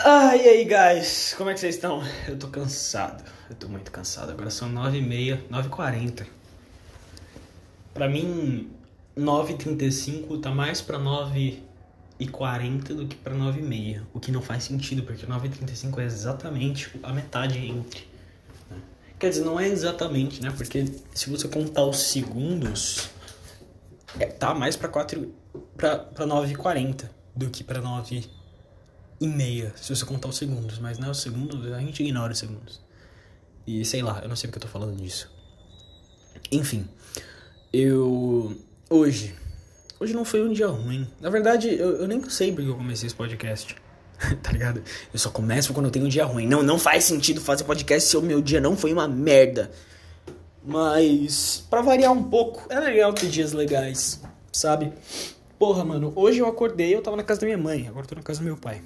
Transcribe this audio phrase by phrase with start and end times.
[0.00, 1.34] Ah, e aí, guys?
[1.36, 2.00] Como é que vocês estão?
[2.28, 3.24] Eu tô cansado.
[3.50, 4.30] Eu tô muito cansado.
[4.30, 6.24] Agora são 9h30, 9h40.
[7.92, 8.70] Pra mim,
[9.16, 14.02] 9h35 tá mais pra 9h40 do que pra 9h30.
[14.14, 18.06] O que não faz sentido, porque 9h35 é exatamente a metade entre.
[18.70, 18.76] né?
[19.18, 20.52] Quer dizer, não é exatamente, né?
[20.56, 23.10] Porque se você contar os segundos,
[24.20, 25.34] é, tá mais pra, 4,
[25.76, 28.37] pra, pra 9h40 do que pra 9
[29.20, 30.78] e meia, se você contar os segundos.
[30.78, 32.80] Mas não é os segundos, a gente ignora os segundos.
[33.66, 35.30] E sei lá, eu não sei porque eu tô falando disso.
[36.50, 36.86] Enfim,
[37.72, 38.56] eu.
[38.88, 39.34] Hoje.
[40.00, 41.08] Hoje não foi um dia ruim.
[41.20, 43.74] Na verdade, eu, eu nem sei porque eu comecei esse podcast.
[44.42, 44.82] tá ligado?
[45.12, 46.46] Eu só começo quando eu tenho um dia ruim.
[46.46, 49.70] Não, não faz sentido fazer podcast se o meu dia não foi uma merda.
[50.64, 54.20] Mas, pra variar um pouco, é legal ter dias legais,
[54.52, 54.92] sabe?
[55.58, 58.14] Porra, mano, hoje eu acordei, eu tava na casa da minha mãe, agora eu tô
[58.14, 58.82] na casa do meu pai.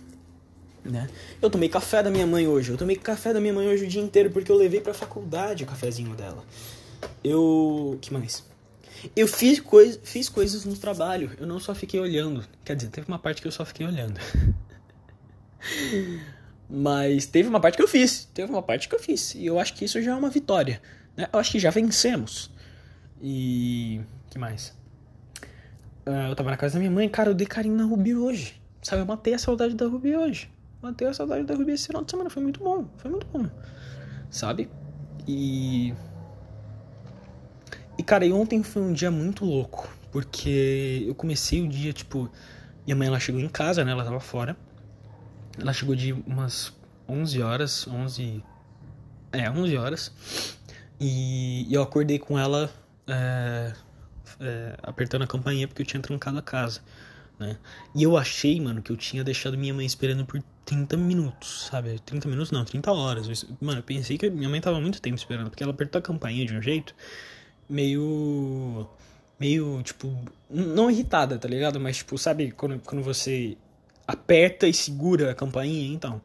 [0.84, 1.08] Né?
[1.40, 2.70] Eu tomei café da minha mãe hoje.
[2.70, 5.62] Eu tomei café da minha mãe hoje o dia inteiro porque eu levei pra faculdade
[5.62, 6.44] o cafezinho dela.
[7.22, 7.98] Eu.
[8.00, 8.44] que mais?
[9.16, 11.30] Eu fiz, coisa, fiz coisas no trabalho.
[11.38, 12.44] Eu não só fiquei olhando.
[12.64, 14.20] Quer dizer, teve uma parte que eu só fiquei olhando.
[16.68, 18.24] Mas teve uma parte que eu fiz.
[18.32, 19.34] Teve uma parte que eu fiz.
[19.34, 20.80] E eu acho que isso já é uma vitória.
[21.16, 21.28] Né?
[21.32, 22.50] Eu acho que já vencemos.
[23.20, 24.00] E.
[24.30, 24.74] que mais?
[26.06, 28.60] Uh, eu tava na casa da minha mãe, cara, eu dei carinho na Ruby hoje.
[28.82, 30.50] Sabe, eu matei a saudade da Ruby hoje.
[30.82, 32.28] Matei a saudade da Ruby esse final de semana.
[32.28, 32.88] Foi muito bom.
[32.96, 33.48] Foi muito bom.
[34.28, 34.68] Sabe?
[35.28, 35.94] E.
[37.96, 39.88] E, cara, e ontem foi um dia muito louco.
[40.10, 42.28] Porque eu comecei o dia, tipo.
[42.84, 43.92] Minha mãe, ela chegou em casa, né?
[43.92, 44.56] Ela tava fora.
[45.56, 46.72] Ela chegou de umas
[47.08, 47.86] 11 horas.
[47.86, 48.44] 11.
[49.30, 50.12] É, 11 horas.
[50.98, 52.68] E, e eu acordei com ela.
[53.06, 53.72] É,
[54.40, 56.80] é, apertando a campainha porque eu tinha trancado a casa.
[57.38, 57.56] Né?
[57.94, 61.98] E eu achei, mano, que eu tinha deixado minha mãe esperando por 30 minutos, sabe?
[62.00, 63.46] 30 minutos não, 30 horas.
[63.60, 66.46] Mano, eu pensei que minha mãe tava muito tempo esperando, porque ela apertou a campainha
[66.46, 66.94] de um jeito
[67.68, 68.86] meio.
[69.38, 70.14] meio, tipo.
[70.48, 71.80] Não irritada, tá ligado?
[71.80, 73.56] Mas, tipo, sabe quando, quando você
[74.06, 76.20] aperta e segura a campainha, então.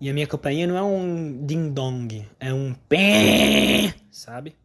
[0.00, 4.56] E a minha campainha não é um ding-dong, é um pé, sabe?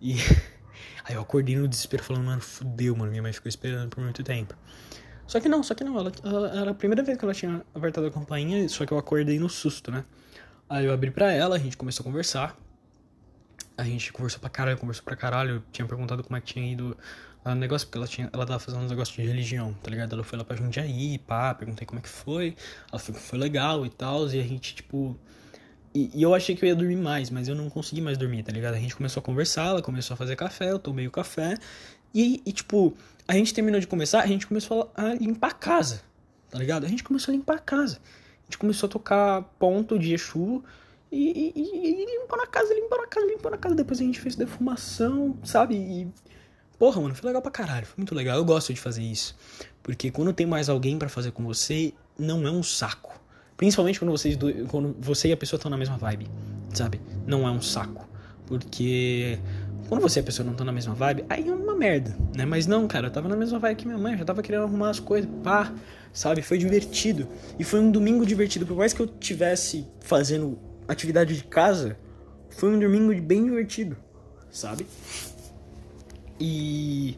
[0.00, 0.16] E.
[1.04, 4.22] Aí eu acordei no desespero falando, mano, fudeu, mano, minha mãe ficou esperando por muito
[4.22, 4.54] tempo.
[5.28, 7.62] Só que não, só que não, ela, ela, era a primeira vez que ela tinha
[7.74, 10.02] apertado a campainha, só que eu acordei no susto, né?
[10.68, 12.56] Aí eu abri pra ela, a gente começou a conversar.
[13.76, 15.56] A gente conversou pra caralho, conversou pra caralho.
[15.56, 16.96] Eu tinha perguntado como é que tinha ido
[17.44, 20.14] lá no negócio, porque ela, tinha, ela tava fazendo uns negócios de religião, tá ligado?
[20.14, 22.56] Ela foi lá pra Jundiaí, pá, perguntei como é que foi.
[22.90, 25.14] Ela falou que foi legal e tal, e a gente, tipo,
[25.94, 28.42] e, e, eu achei que eu ia dormir mais, mas eu não consegui mais dormir,
[28.42, 28.74] tá ligado?
[28.74, 31.54] A gente começou a conversar, ela começou a fazer café, eu tomei o café.
[32.14, 32.96] E, e tipo,
[33.28, 36.00] a gente terminou de começar, a gente começou a limpar a casa,
[36.50, 36.86] tá ligado?
[36.86, 37.98] A gente começou a limpar a casa.
[37.98, 40.64] A gente começou a tocar ponto de Exu
[41.12, 43.74] e, e, e, e limpando a casa, limpando a casa, limpando a casa.
[43.74, 45.74] Depois a gente fez defumação, sabe?
[45.74, 46.08] E,
[46.78, 48.38] porra, mano, foi legal pra caralho, foi muito legal.
[48.38, 49.36] Eu gosto de fazer isso.
[49.82, 53.20] Porque quando tem mais alguém para fazer com você, não é um saco.
[53.58, 56.26] Principalmente quando, vocês, quando você e a pessoa estão na mesma vibe,
[56.72, 56.98] sabe?
[57.26, 58.08] Não é um saco.
[58.46, 59.38] Porque
[59.88, 62.44] quando você e a pessoa não estão na mesma vibe, aí é uma merda, né?
[62.44, 64.90] Mas não, cara, eu tava na mesma vibe que minha mãe, já tava querendo arrumar
[64.90, 65.72] as coisas, pá,
[66.12, 66.42] sabe?
[66.42, 67.26] Foi divertido.
[67.58, 68.66] E foi um domingo divertido.
[68.66, 71.96] Por mais que eu tivesse fazendo atividade de casa,
[72.50, 73.96] foi um domingo bem divertido,
[74.50, 74.86] sabe?
[76.38, 77.16] E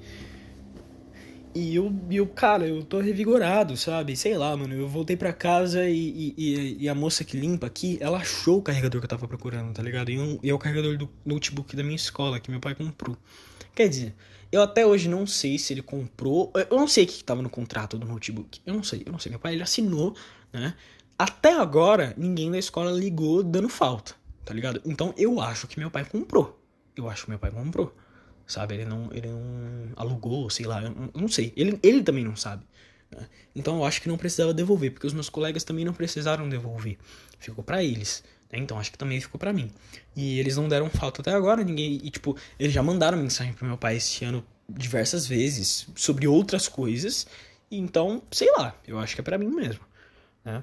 [1.54, 4.16] e eu, eu, cara, eu tô revigorado, sabe?
[4.16, 4.74] Sei lá, mano.
[4.74, 8.62] Eu voltei pra casa e, e, e, a moça que limpa aqui, ela achou o
[8.62, 10.10] carregador que eu tava procurando, tá ligado?
[10.10, 13.16] E, um, e é o carregador do notebook da minha escola, que meu pai comprou.
[13.74, 14.14] Quer dizer,
[14.52, 16.52] eu até hoje não sei se ele comprou.
[16.70, 18.60] Eu não sei o que tava no contrato do notebook.
[18.64, 19.30] Eu não sei, eu não sei.
[19.30, 20.14] Meu pai ele assinou,
[20.52, 20.74] né?
[21.18, 24.80] Até agora, ninguém da escola ligou dando falta, tá ligado?
[24.86, 26.58] Então eu acho que meu pai comprou.
[26.96, 27.94] Eu acho que meu pai comprou
[28.50, 28.74] sabe?
[28.74, 31.52] Ele não, ele não alugou, sei lá, eu não sei.
[31.56, 32.64] Ele, ele também não sabe.
[33.10, 33.26] Né?
[33.54, 36.98] Então eu acho que não precisava devolver, porque os meus colegas também não precisaram devolver.
[37.38, 38.24] Ficou para eles.
[38.52, 38.58] Né?
[38.58, 39.70] Então acho que também ficou para mim.
[40.16, 42.00] E eles não deram falta até agora, ninguém.
[42.02, 46.68] E tipo, eles já mandaram mensagem pro meu pai esse ano diversas vezes sobre outras
[46.68, 47.26] coisas.
[47.70, 49.84] Então, sei lá, eu acho que é para mim mesmo.
[50.44, 50.62] Né?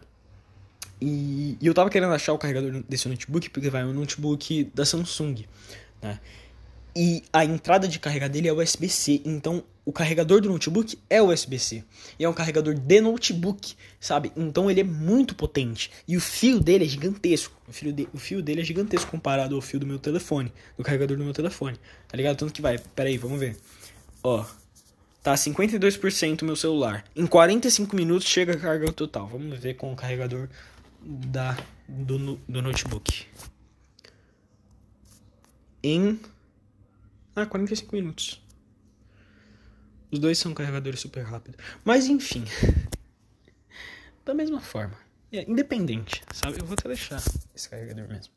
[0.99, 4.85] E, e, eu tava querendo achar o carregador desse notebook, porque vai um notebook da
[4.85, 5.45] Samsung.
[6.01, 6.19] Né?
[6.99, 9.21] E a entrada de carregar dele é USB-C.
[9.23, 11.83] Então, o carregador do notebook é USB-C.
[12.17, 14.31] E é um carregador de notebook, sabe?
[14.35, 15.91] Então, ele é muito potente.
[16.07, 17.55] E o fio dele é gigantesco.
[17.67, 20.51] O fio, de, o fio dele é gigantesco comparado ao fio do meu telefone.
[20.75, 21.77] Do carregador do meu telefone.
[22.07, 22.35] Tá ligado?
[22.35, 22.79] Tanto que vai.
[22.79, 23.55] Pera aí, vamos ver.
[24.23, 24.43] Ó.
[25.21, 27.05] tá 52% meu celular.
[27.15, 29.27] Em 45 minutos chega a carga total.
[29.27, 30.49] Vamos ver com o carregador
[30.99, 31.55] da,
[31.87, 33.27] do, do notebook.
[35.83, 36.19] Em.
[37.37, 38.43] Ah, 45 minutos.
[40.11, 41.63] Os dois são carregadores super rápidos.
[41.85, 42.43] Mas enfim.
[44.25, 44.97] da mesma forma.
[45.31, 46.59] É independente, sabe?
[46.59, 47.21] Eu vou até deixar
[47.55, 48.33] esse carregador mesmo.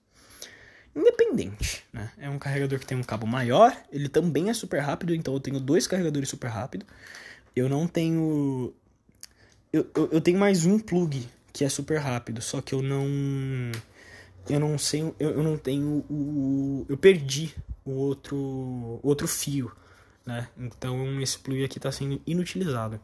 [0.94, 2.12] Independente, né?
[2.18, 5.40] É um carregador que tem um cabo maior, ele também é super rápido, então eu
[5.40, 6.84] tenho dois carregadores super rápido.
[7.56, 8.74] Eu não tenho.
[9.72, 13.06] Eu, eu, eu tenho mais um plug que é super rápido, só que eu não.
[14.46, 15.00] Eu não sei.
[15.18, 16.84] Eu, eu não tenho o.
[16.86, 19.72] Eu perdi o outro, outro fio,
[20.26, 20.48] né?
[20.58, 23.00] Então esse plug aqui está sendo inutilizado.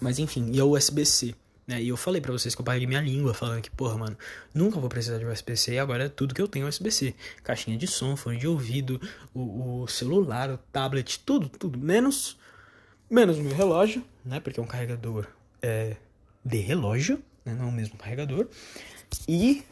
[0.00, 1.34] Mas enfim, e é o USB-C.
[1.66, 1.82] Né?
[1.82, 4.16] E eu falei para vocês que eu paguei minha língua falando que, porra, mano,
[4.52, 7.14] nunca vou precisar de USB-C agora é tudo que eu tenho USB-C.
[7.42, 9.00] Caixinha de som, fone de ouvido,
[9.32, 11.78] o, o, celular, o tablet, tudo, tudo.
[11.78, 12.36] Menos,
[13.10, 14.40] menos o meu relógio, né?
[14.40, 15.26] Porque é um carregador
[15.62, 15.96] é,
[16.44, 17.54] de relógio, né?
[17.54, 18.46] Não é o mesmo carregador.
[19.26, 19.64] E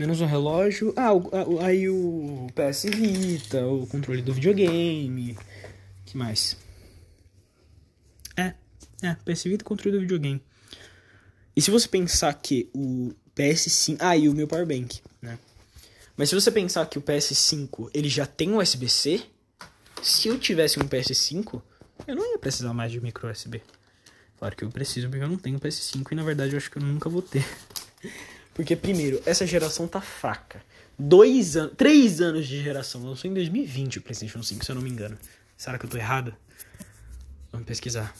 [0.00, 0.94] menos um relógio.
[0.96, 5.36] Ah, o, aí o PS Vita, o controle do videogame.
[6.06, 6.56] que mais?
[8.34, 8.54] É,
[9.02, 10.42] é, PS Vita e controle do videogame.
[11.54, 13.98] E se você pensar que o PS5.
[14.00, 15.38] Ah, e o meu Powerbank, né?
[16.16, 19.22] Mas se você pensar que o PS5 ele já tem USB-C,
[20.02, 21.60] se eu tivesse um PS5,
[22.06, 23.60] eu não ia precisar mais de micro USB.
[24.38, 26.78] Claro que eu preciso porque eu não tenho PS5 e na verdade eu acho que
[26.78, 27.44] eu nunca vou ter.
[28.60, 30.62] Porque, primeiro, essa geração tá fraca.
[30.98, 33.02] Dois anos, três anos de geração.
[33.02, 35.16] Lançou em 2020 o PlayStation 5, se eu não me engano.
[35.56, 36.36] Será que eu tô errado?
[37.50, 38.14] Vamos pesquisar.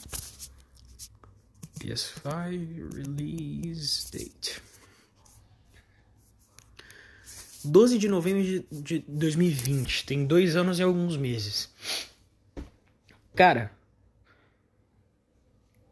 [1.79, 4.59] PS5 release date.
[7.63, 10.07] 12 de novembro de, de 2020.
[10.07, 11.69] Tem dois anos e alguns meses.
[13.35, 13.71] Cara,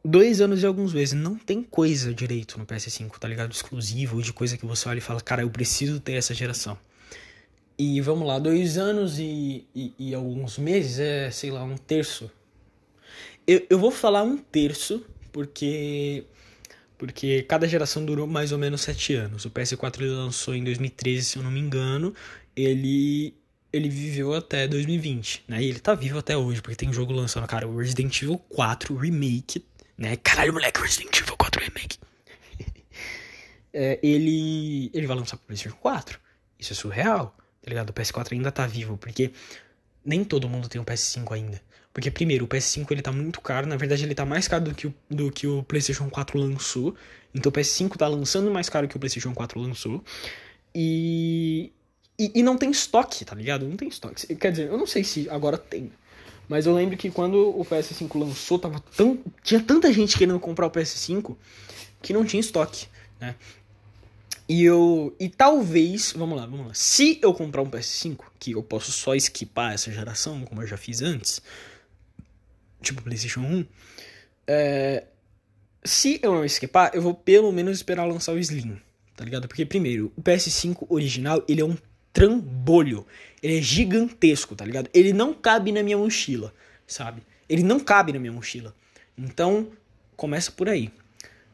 [0.03, 1.13] dois anos e alguns meses.
[1.13, 3.51] Não tem coisa direito no PS5, tá ligado?
[3.51, 6.77] Exclusivo, de coisa que você olha e fala, cara, eu preciso ter essa geração.
[7.77, 12.29] E vamos lá, dois anos e, e, e alguns meses é, sei lá, um terço.
[13.47, 16.25] Eu, eu vou falar um terço, porque
[16.97, 19.45] porque cada geração durou mais ou menos sete anos.
[19.45, 22.13] O PS4 ele lançou em 2013, se eu não me engano.
[22.53, 23.33] Ele
[23.71, 25.61] ele viveu até 2020, né?
[25.61, 28.95] E ele tá vivo até hoje, porque tem jogo lançando, cara, o Resident Evil 4
[28.95, 29.63] Remake,
[29.99, 30.15] né?
[30.17, 31.97] Caralho, moleque, Resident Evil 4 Remake.
[33.73, 36.19] é, ele ele vai lançar pro PlayStation 4.
[36.57, 37.89] Isso é surreal, tá ligado?
[37.89, 39.31] O PS4 ainda tá vivo, porque
[40.03, 41.61] nem todo mundo tem um PS5 ainda.
[41.93, 43.67] Porque, primeiro, o PS5 ele tá muito caro.
[43.67, 46.95] Na verdade, ele tá mais caro do que o, do que o PlayStation 4 lançou.
[47.33, 50.03] Então, o PS5 tá lançando mais caro que o PlayStation 4 lançou.
[50.73, 51.73] E,
[52.17, 53.67] e, e, não tem estoque, tá ligado?
[53.67, 54.35] Não tem estoque.
[54.35, 55.91] Quer dizer, eu não sei se agora tem.
[56.49, 60.65] Mas eu lembro que quando o PS5 lançou, tava tão, tinha tanta gente querendo comprar
[60.65, 61.37] o PS5
[62.01, 62.87] que não tinha estoque,
[63.21, 63.35] né?
[64.47, 65.15] E eu.
[65.19, 66.11] E talvez.
[66.13, 66.73] Vamos lá, vamos lá.
[66.73, 70.75] Se eu comprar um PS5, que eu posso só esquipar essa geração, como eu já
[70.75, 71.39] fiz antes,
[72.81, 73.65] tipo PlayStation 1,
[74.47, 75.03] é,
[75.83, 78.81] se eu não esquipar, eu vou pelo menos esperar lançar o Slim,
[79.15, 79.47] tá ligado?
[79.47, 81.77] Porque, primeiro, o PS5 original, ele é um
[82.11, 83.05] trambolho.
[83.41, 84.89] Ele é gigantesco, tá ligado?
[84.93, 86.53] Ele não cabe na minha mochila,
[86.85, 87.21] sabe?
[87.47, 88.75] Ele não cabe na minha mochila.
[89.17, 89.71] Então,
[90.15, 90.91] começa por aí.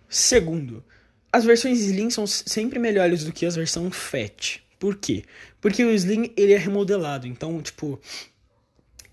[0.09, 0.83] Segundo,
[1.31, 4.59] as versões Slim são sempre melhores do que as versões Fat.
[4.79, 5.23] Por quê?
[5.61, 7.99] Porque o Slim ele é remodelado, então, tipo,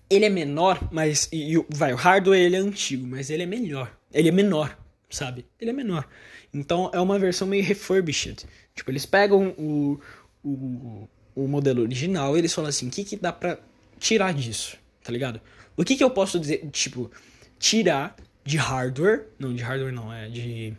[0.09, 1.27] ele é menor, mas.
[1.31, 3.95] E, vai, o hardware ele é antigo, mas ele é melhor.
[4.13, 4.77] Ele é menor,
[5.09, 5.45] sabe?
[5.59, 6.07] Ele é menor.
[6.53, 8.45] Então é uma versão meio refurbished.
[8.75, 9.99] Tipo, eles pegam o,
[10.43, 13.57] o, o modelo original eles falam assim: o que, que dá pra
[13.99, 14.77] tirar disso?
[15.03, 15.41] Tá ligado?
[15.75, 16.67] O que, que eu posso dizer?
[16.71, 17.11] Tipo,
[17.59, 19.27] tirar de hardware.
[19.39, 20.73] Não, de hardware não, é de.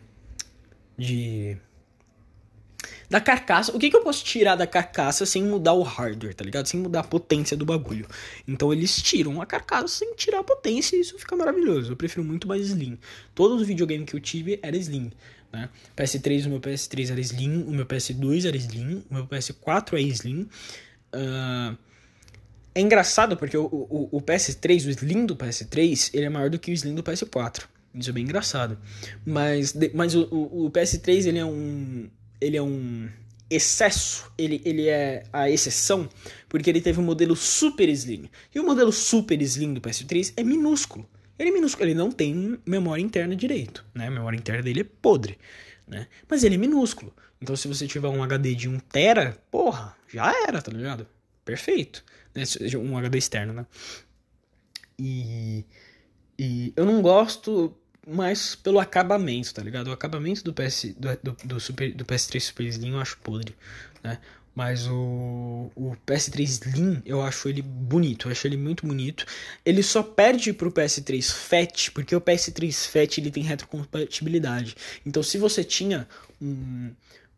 [0.97, 1.57] De
[3.09, 3.75] da carcaça.
[3.75, 6.65] O que, que eu posso tirar da carcaça sem mudar o hardware, tá ligado?
[6.65, 8.07] Sem mudar a potência do bagulho.
[8.47, 11.91] Então eles tiram a carcaça sem tirar a potência e isso fica maravilhoso.
[11.91, 12.97] Eu prefiro muito mais Slim.
[13.33, 15.11] Todos os videogames que eu tive era Slim.
[15.55, 15.69] Né?
[15.95, 20.01] PS3, o meu PS3 era Slim, o meu PS2 era Slim, o meu PS4 é
[20.01, 20.41] Slim.
[21.13, 21.77] Uh,
[22.73, 26.59] é engraçado porque o, o, o, PS3, o Slim do PS3, ele é maior do
[26.59, 27.63] que o Slim do PS4.
[27.93, 28.77] Isso é bem engraçado.
[29.25, 32.09] Mas, mas o, o, o PS3 ele é um
[32.41, 33.07] ele é um
[33.49, 36.09] excesso, ele, ele é a exceção,
[36.49, 38.29] porque ele teve um modelo super slim.
[38.53, 41.07] E o modelo super slim do PS3 é minúsculo.
[41.37, 44.07] Ele é minúsculo, ele não tem memória interna direito, né?
[44.07, 45.37] A memória interna dele é podre,
[45.87, 46.07] né?
[46.29, 47.13] Mas ele é minúsculo.
[47.41, 51.07] Então se você tiver um HD de 1 tera, porra, já era, tá ligado?
[51.43, 52.03] Perfeito.
[52.33, 52.43] Né?
[52.77, 53.65] Um HD externo, né?
[54.97, 55.65] E,
[56.39, 57.75] e eu não gosto
[58.07, 59.87] mais pelo acabamento, tá ligado?
[59.87, 63.55] O acabamento do, PS, do, do, do, Super, do PS3 Super Slim eu acho podre,
[64.03, 64.19] né?
[64.55, 69.25] Mas o, o PS3 Slim, eu acho ele bonito, eu acho ele muito bonito.
[69.65, 74.77] Ele só perde pro PS3 Fat, porque o PS3 Fat ele tem retrocompatibilidade.
[75.05, 76.07] Então se você tinha
[76.41, 76.93] um,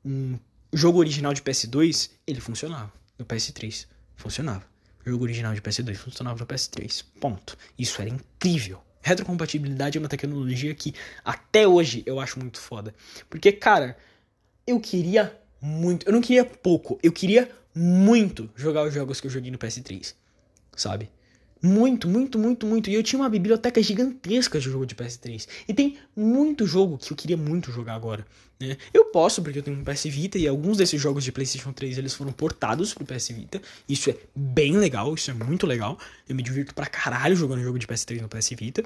[0.06, 0.38] um
[0.72, 2.94] jogo original de PS2, ele funcionava.
[3.18, 4.64] No PS3, funcionava.
[5.04, 7.04] O jogo original de PS2 funcionava no PS3.
[7.20, 7.58] Ponto.
[7.80, 8.80] Isso era incrível.
[9.02, 10.94] Retrocompatibilidade é uma tecnologia que
[11.26, 12.94] até hoje eu acho muito foda.
[13.28, 13.98] Porque, cara,
[14.68, 16.08] eu queria muito.
[16.08, 20.14] Eu não queria pouco, eu queria muito jogar os jogos que eu joguei no PS3.
[20.76, 21.10] Sabe?
[21.62, 22.90] Muito, muito, muito, muito.
[22.90, 25.48] E eu tinha uma biblioteca gigantesca de jogo de PS3.
[25.68, 28.26] E tem muito jogo que eu queria muito jogar agora.
[28.60, 28.78] Né?
[28.94, 31.98] Eu posso, porque eu tenho um PS Vita e alguns desses jogos de PlayStation 3
[31.98, 33.62] eles foram portados pro PS Vita.
[33.88, 35.98] Isso é bem legal, isso é muito legal.
[36.28, 38.84] Eu me divirto pra caralho jogando jogo de PS3 no PS Vita.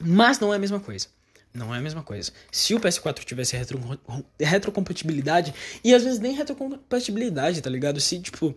[0.00, 1.08] Mas não é a mesma coisa.
[1.54, 2.32] Não é a mesma coisa.
[2.50, 3.78] Se o PS4 tivesse retro,
[4.40, 5.52] retrocompatibilidade,
[5.84, 8.00] e às vezes nem retrocompatibilidade, tá ligado?
[8.00, 8.54] Se, tipo,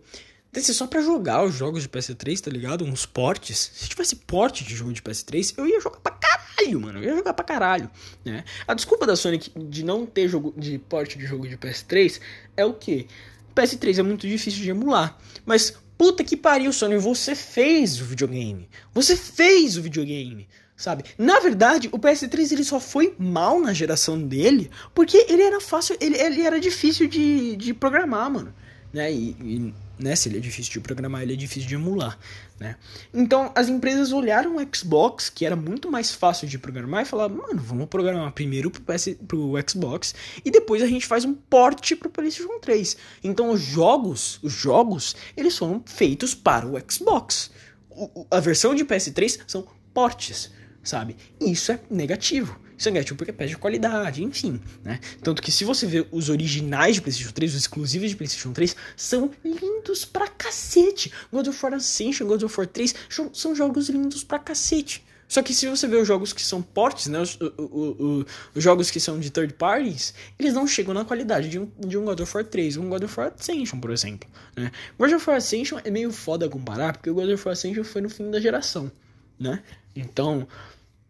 [0.52, 2.86] desse só para jogar os jogos de PS3, tá ligado?
[2.86, 3.72] Uns portes.
[3.74, 7.00] Se tivesse porte de jogo de PS3, eu ia jogar pra caralho, mano.
[7.00, 7.92] Eu ia jogar pra caralho,
[8.24, 8.46] né?
[8.66, 12.22] A desculpa da Sony de não ter jogo de porte de jogo de PS3
[12.56, 13.08] é o quê?
[13.54, 15.20] PS3 é muito difícil de emular.
[15.46, 18.70] Mas puta que pariu, Sony, você fez o videogame.
[18.94, 21.06] Você fez o videogame sabe?
[21.18, 25.96] Na verdade, o PS3 ele só foi mal na geração dele porque ele era fácil,
[26.00, 28.54] ele, ele era difícil de, de programar, mano.
[28.94, 29.12] Né?
[29.12, 32.18] E, e, né, se ele é difícil de programar, ele é difícil de emular,
[32.58, 32.78] né?
[33.14, 37.36] Então, as empresas olharam o Xbox, que era muito mais fácil de programar, e falaram,
[37.36, 41.94] mano, vamos programar primeiro pro, PS, pro Xbox, e depois a gente faz um port
[41.96, 42.98] pro PlayStation 3.
[43.24, 47.52] Então, os jogos, os jogos, eles foram feitos para o Xbox.
[47.90, 50.52] O, a versão de PS3 são portes
[50.86, 51.18] sabe?
[51.42, 52.58] Isso é negativo.
[52.78, 55.00] Isso é negativo porque perde qualidade, enfim, né?
[55.22, 58.76] Tanto que se você ver os originais de PlayStation 3, os exclusivos de PlayStation 3,
[58.96, 61.12] são lindos pra cacete.
[61.32, 62.94] God of War Ascension, God of War 3
[63.34, 65.04] são jogos lindos pra cacete.
[65.28, 68.64] Só que se você ver os jogos que são portes, né, os, o, o, os
[68.64, 72.06] jogos que são de third parties, eles não chegam na qualidade de um, de um
[72.06, 74.30] God of War 3, um God of War Ascension, por exemplo.
[74.56, 74.72] Né?
[75.00, 78.02] God of War Ascension é meio foda comparar, porque o God of War Ascension foi
[78.02, 78.92] no fim da geração,
[79.40, 79.64] né?
[79.96, 80.48] Então,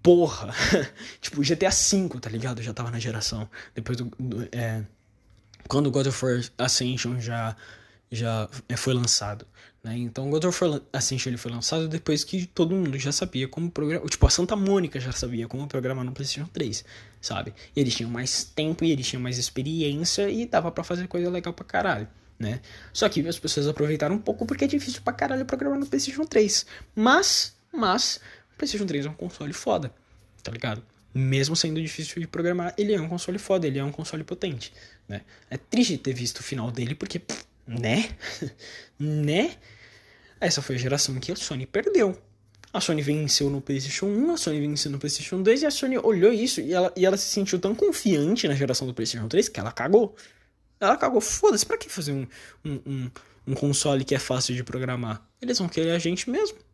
[0.06, 0.54] porra.
[1.20, 2.62] tipo, GTA V, tá ligado?
[2.62, 3.50] Já tava na geração.
[3.74, 4.06] Depois do.
[4.20, 4.84] do é,
[5.68, 7.56] quando God of War Ascension já,
[8.12, 9.48] já é, foi lançado.
[9.84, 9.98] Né?
[9.98, 13.72] Então, God of War Ascension ele foi lançado depois que todo mundo já sabia como
[13.72, 14.08] programar.
[14.08, 16.86] Tipo, a Santa Mônica já sabia como programar no PlayStation 3,
[17.20, 17.52] sabe?
[17.76, 21.32] E eles tinham mais tempo e eles tinham mais experiência e dava para fazer coisa
[21.32, 22.08] legal pra caralho.
[22.38, 22.62] Né?
[22.94, 26.26] Só que as pessoas aproveitaram um pouco porque é difícil pra caralho programar no PlayStation
[26.26, 26.64] 3.
[26.94, 28.20] Mas, mas,
[28.56, 29.94] o PlayStation 3 é um console foda,
[30.42, 30.82] tá ligado?
[31.14, 34.74] Mesmo sendo difícil de programar, ele é um console foda, ele é um console potente,
[35.08, 35.22] né?
[35.50, 37.22] É triste ter visto o final dele porque,
[37.68, 38.10] né?
[38.98, 39.56] né?
[40.40, 42.18] Essa foi a geração que a Sony perdeu.
[42.72, 45.98] A Sony venceu no PlayStation 1, a Sony venceu no PlayStation 2 e a Sony
[45.98, 49.50] olhou isso e ela, e ela se sentiu tão confiante na geração do PlayStation 3
[49.50, 50.16] que ela cagou.
[50.80, 52.28] Ela cagou, foda-se, pra que fazer um,
[52.64, 53.12] um, um,
[53.48, 55.26] um console que é fácil de programar?
[55.42, 56.65] Eles vão querer a gente mesmo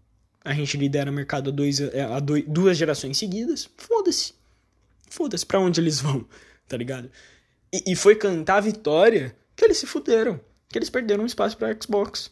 [0.43, 4.33] a gente lidera o mercado há, dois, é, há dois, duas gerações seguidas, foda-se.
[5.10, 6.25] Foda-se pra onde eles vão,
[6.67, 7.12] tá ligado?
[7.71, 10.39] E, e, foi cantar a vitória que eles se fuderam.
[10.69, 12.31] Que eles perderam espaço pra Xbox.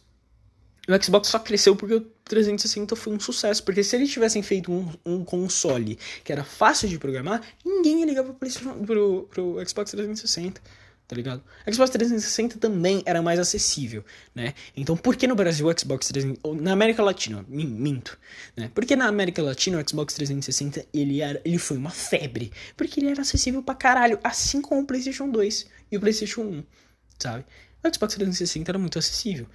[0.88, 3.62] O Xbox só cresceu porque o 360 foi um sucesso.
[3.62, 8.24] Porque se eles tivessem feito um, um console que era fácil de programar, ninguém ligar
[8.24, 10.60] pro, pro, pro Xbox 360
[11.10, 11.42] tá ligado?
[11.68, 14.54] Xbox 360 também era mais acessível, né?
[14.76, 16.62] Então, por que no Brasil o Xbox 360...
[16.62, 18.16] Na América Latina, minto,
[18.56, 18.70] né?
[18.72, 22.52] Porque na América Latina o Xbox 360, ele, era, ele foi uma febre.
[22.76, 26.64] Porque ele era acessível pra caralho, assim como o PlayStation 2 e o PlayStation 1,
[27.18, 27.44] sabe?
[27.82, 29.48] O Xbox 360 era muito acessível.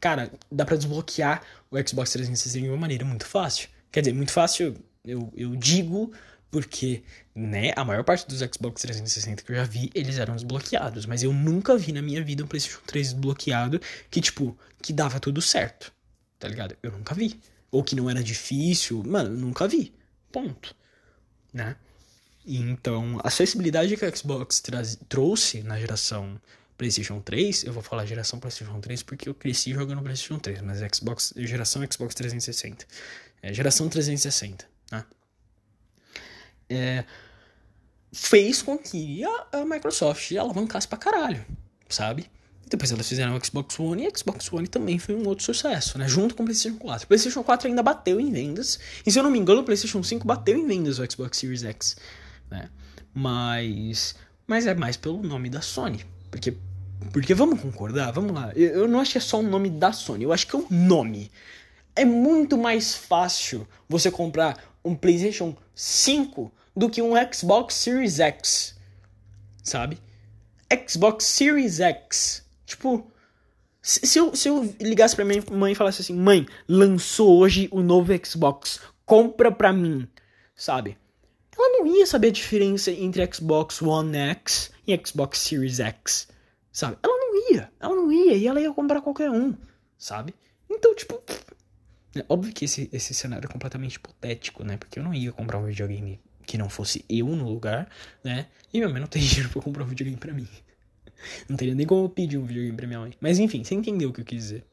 [0.00, 3.68] Cara, dá pra desbloquear o Xbox 360 de uma maneira muito fácil.
[3.92, 6.14] Quer dizer, muito fácil, eu, eu digo
[6.54, 7.02] porque,
[7.34, 11.04] né, a maior parte dos Xbox 360 que eu já vi, eles eram desbloqueados.
[11.04, 15.18] Mas eu nunca vi na minha vida um PlayStation 3 desbloqueado que, tipo, que dava
[15.18, 15.92] tudo certo.
[16.38, 16.76] Tá ligado?
[16.82, 17.40] Eu nunca vi.
[17.70, 19.02] Ou que não era difícil.
[19.04, 19.92] Mano, eu nunca vi.
[20.30, 20.76] Ponto.
[21.52, 21.76] Né?
[22.46, 24.62] Então, a acessibilidade que o Xbox
[25.08, 26.40] trouxe na geração
[26.76, 30.80] PlayStation 3, eu vou falar geração PlayStation 3 porque eu cresci jogando PlayStation 3, mas
[30.94, 32.86] Xbox, geração Xbox 360.
[33.42, 35.04] É, geração 360, né?
[36.68, 37.04] É,
[38.12, 41.44] fez com que a, a, Microsoft alavancasse pra caralho,
[41.88, 42.30] sabe?
[42.68, 45.98] Depois elas fizeram o Xbox One e o Xbox One também foi um outro sucesso,
[45.98, 46.08] né?
[46.08, 47.04] Junto com o PlayStation 4.
[47.04, 48.78] O PlayStation 4 ainda bateu em vendas.
[49.04, 51.62] E se eu não me engano, o PlayStation 5 bateu em vendas o Xbox Series
[51.62, 51.96] X,
[52.50, 52.70] né?
[53.12, 54.14] Mas
[54.46, 56.54] mas é mais pelo nome da Sony, porque
[57.12, 58.52] porque vamos concordar, vamos lá.
[58.54, 60.58] Eu, eu não acho que é só o nome da Sony, eu acho que é
[60.58, 61.30] o nome.
[61.94, 68.78] É muito mais fácil você comprar um PlayStation 5 do que um Xbox Series X,
[69.62, 69.98] sabe?
[70.86, 73.06] Xbox Series X Tipo,
[73.82, 77.82] se eu, se eu ligasse pra minha mãe e falasse assim: Mãe, lançou hoje o
[77.82, 80.08] novo Xbox, compra pra mim,
[80.56, 80.96] sabe?
[81.56, 86.28] Ela não ia saber a diferença entre Xbox One X e Xbox Series X,
[86.72, 86.96] sabe?
[87.02, 89.54] Ela não ia, ela não ia, e ela ia comprar qualquer um,
[89.98, 90.34] sabe?
[90.68, 91.22] Então, tipo.
[92.16, 94.76] É óbvio que esse, esse cenário é completamente hipotético, né?
[94.76, 97.88] Porque eu não ia comprar um videogame que não fosse eu no lugar,
[98.22, 98.46] né?
[98.72, 100.48] E minha mãe não tem dinheiro pra comprar um videogame pra mim.
[101.48, 103.14] Não teria nem como pedir um videogame pra minha mãe.
[103.20, 104.64] Mas enfim, você entendeu o que eu quis dizer.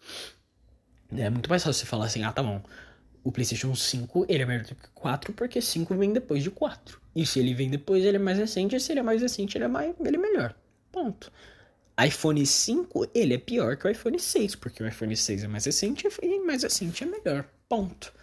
[1.15, 2.62] É muito mais fácil você falar assim, ah, tá bom.
[3.24, 6.50] O PlayStation 5 ele é melhor do que o 4 porque 5 vem depois de
[6.50, 7.00] 4.
[7.15, 8.75] E se ele vem depois, ele é mais recente.
[8.75, 10.55] E se ele é mais recente, ele é, mais, ele é melhor.
[10.91, 11.31] Ponto.
[12.05, 15.65] iPhone 5 ele é pior que o iPhone 6 porque o iPhone 6 é mais
[15.65, 17.46] recente e mais recente é melhor.
[17.67, 18.13] Ponto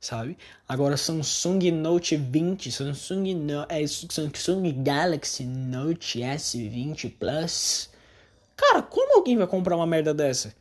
[0.00, 0.36] sabe?
[0.68, 7.90] Agora Samsung Note 20, Samsung, no, é, Samsung Galaxy Note S20 Plus.
[8.56, 10.54] Cara, como alguém vai comprar uma merda dessa?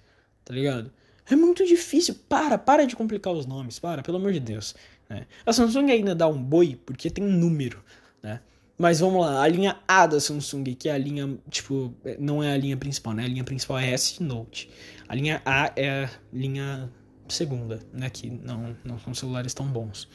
[0.43, 0.91] Tá ligado?
[1.29, 2.15] É muito difícil.
[2.27, 4.75] Para, para de complicar os nomes, para, pelo amor de Deus.
[5.09, 5.25] Né?
[5.45, 7.83] A Samsung ainda dá um boi porque tem um número,
[8.21, 8.39] né?
[8.77, 12.53] Mas vamos lá, a linha A da Samsung, que é a linha, tipo, não é
[12.53, 13.23] a linha principal, né?
[13.23, 14.69] A linha principal é S Note.
[15.09, 16.87] A linha A é a linha
[17.27, 18.07] segunda, né?
[18.09, 20.07] Que não, não são celulares tão bons.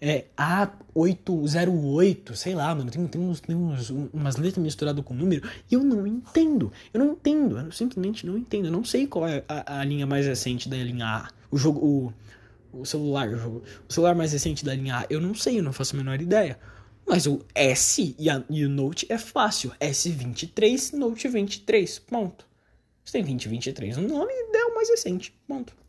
[0.00, 5.48] É A808, sei lá, mano, tem, tem, uns, tem uns, umas letras misturadas com número
[5.70, 6.72] e eu não entendo.
[6.92, 8.64] Eu não entendo, eu simplesmente não entendo.
[8.66, 11.28] Eu não sei qual é a, a linha mais recente da linha A.
[11.50, 12.12] O jogo,
[12.72, 15.58] o, o celular, o, jogo, o celular mais recente da linha A, eu não sei,
[15.58, 16.58] eu não faço a menor ideia.
[17.10, 19.72] Mas o S e, a, e o Note é fácil.
[19.80, 22.46] S23, Note 23, ponto.
[23.04, 25.80] Você tem 2023 no nome e é o mais recente, ponto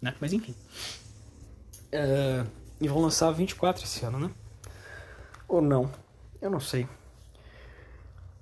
[0.00, 0.14] né?
[0.20, 0.54] Mas enfim.
[1.92, 2.48] Uh,
[2.80, 4.30] e vão lançar 24 esse ano, né?
[5.46, 5.90] Ou não?
[6.40, 6.88] Eu não sei.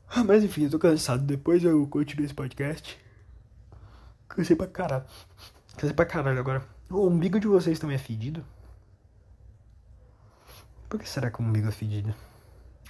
[0.09, 1.23] Ah, mas enfim, eu tô cansado.
[1.23, 2.99] Depois eu continuo esse podcast.
[4.29, 5.05] Cansei pra caralho.
[5.77, 6.67] Cansei pra caralho agora.
[6.91, 8.45] O umbigo de vocês também é fedido?
[10.89, 12.15] Por que será que o umbigo é fedido?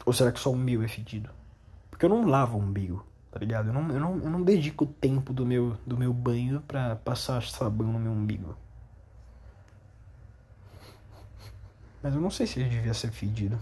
[0.06, 1.28] Ou será que só o meu é fedido?
[1.90, 3.04] Porque eu não lavo o umbigo
[3.36, 3.68] tá ligado?
[3.68, 6.96] Eu não, eu não, eu não dedico o tempo do meu, do meu banho pra
[6.96, 8.56] passar sabão no meu umbigo.
[12.02, 13.58] Mas eu não sei se ele devia ser fedido.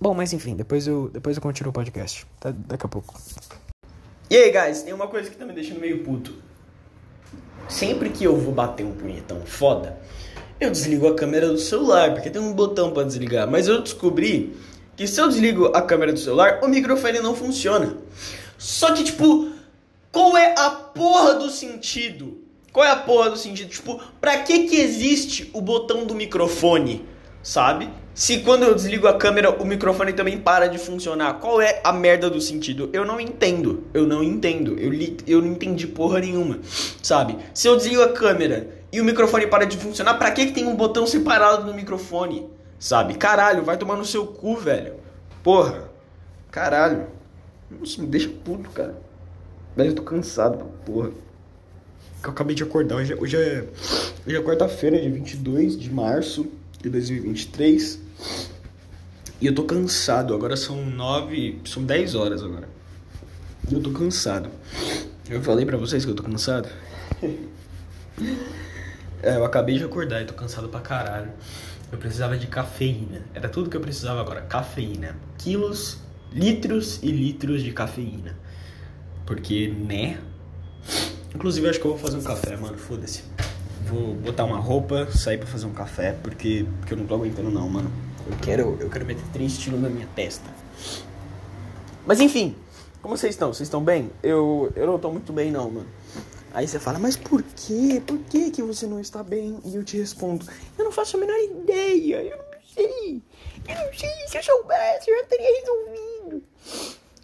[0.00, 2.24] Bom, mas enfim, depois eu, depois eu continuo o podcast.
[2.38, 3.12] Tá, daqui a pouco.
[4.30, 6.32] E aí, guys, tem uma coisa que tá me deixando meio puto.
[7.68, 9.98] Sempre que eu vou bater um punhetão foda,
[10.58, 13.48] eu desligo a câmera do celular, porque tem um botão para desligar.
[13.50, 14.56] Mas eu descobri
[14.96, 17.96] que se eu desligo a câmera do celular, o microfone não funciona.
[18.56, 19.50] Só que, tipo,
[20.10, 22.38] qual é a porra do sentido?
[22.72, 23.70] Qual é a porra do sentido?
[23.70, 27.04] Tipo, pra que que existe o botão do microfone,
[27.42, 27.90] sabe?
[28.14, 31.34] Se quando eu desligo a câmera, o microfone também para de funcionar.
[31.34, 32.88] Qual é a merda do sentido?
[32.94, 33.84] Eu não entendo.
[33.92, 34.78] Eu não entendo.
[34.78, 36.60] Eu, li, eu não entendi porra nenhuma,
[37.02, 37.36] sabe?
[37.52, 40.66] Se eu desligo a câmera e o microfone para de funcionar, pra que que tem
[40.66, 42.48] um botão separado no microfone?
[42.78, 43.12] Sabe?
[43.12, 44.94] Caralho, vai tomar no seu cu, velho.
[45.42, 45.90] Porra.
[46.50, 47.06] Caralho.
[47.70, 48.98] Nossa, me deixa puto, cara.
[49.76, 51.10] Velho, eu tô cansado, porra.
[52.24, 52.96] Eu acabei de acordar.
[52.96, 53.68] Hoje, é, hoje é,
[54.26, 56.46] hoje é quarta-feira, dia 22 de março
[56.80, 58.00] de 2023.
[59.42, 60.32] E eu tô cansado.
[60.32, 61.60] Agora são nove...
[61.66, 62.66] São 10 horas agora.
[63.70, 64.48] E eu tô cansado.
[65.28, 66.70] Eu falei pra vocês que eu tô cansado.
[69.22, 71.30] é, eu acabei de acordar e tô cansado pra caralho.
[71.90, 73.22] Eu precisava de cafeína.
[73.34, 74.40] Era tudo que eu precisava agora.
[74.42, 75.16] Cafeína.
[75.38, 75.98] Quilos,
[76.32, 78.36] litros e litros de cafeína.
[79.24, 80.18] Porque, né?
[81.34, 82.76] Inclusive, acho que eu vou fazer um café, mano.
[82.76, 83.22] Foda-se.
[83.86, 87.50] Vou botar uma roupa, sair pra fazer um café, porque, porque eu não tô aguentando,
[87.50, 87.90] não, mano.
[88.28, 90.50] Eu quero, eu quero meter três estilos na minha testa.
[92.04, 92.56] Mas enfim,
[93.00, 93.52] como vocês estão?
[93.52, 94.10] Vocês estão bem?
[94.22, 95.86] Eu, eu não tô muito bem, não, mano.
[96.56, 98.02] Aí você fala, mas por quê?
[98.06, 99.60] Por que, que você não está bem?
[99.62, 100.46] E eu te respondo,
[100.78, 103.22] eu não faço a menor ideia, eu não sei.
[103.68, 106.42] Eu não sei, se eu soubesse, eu já teria resolvido.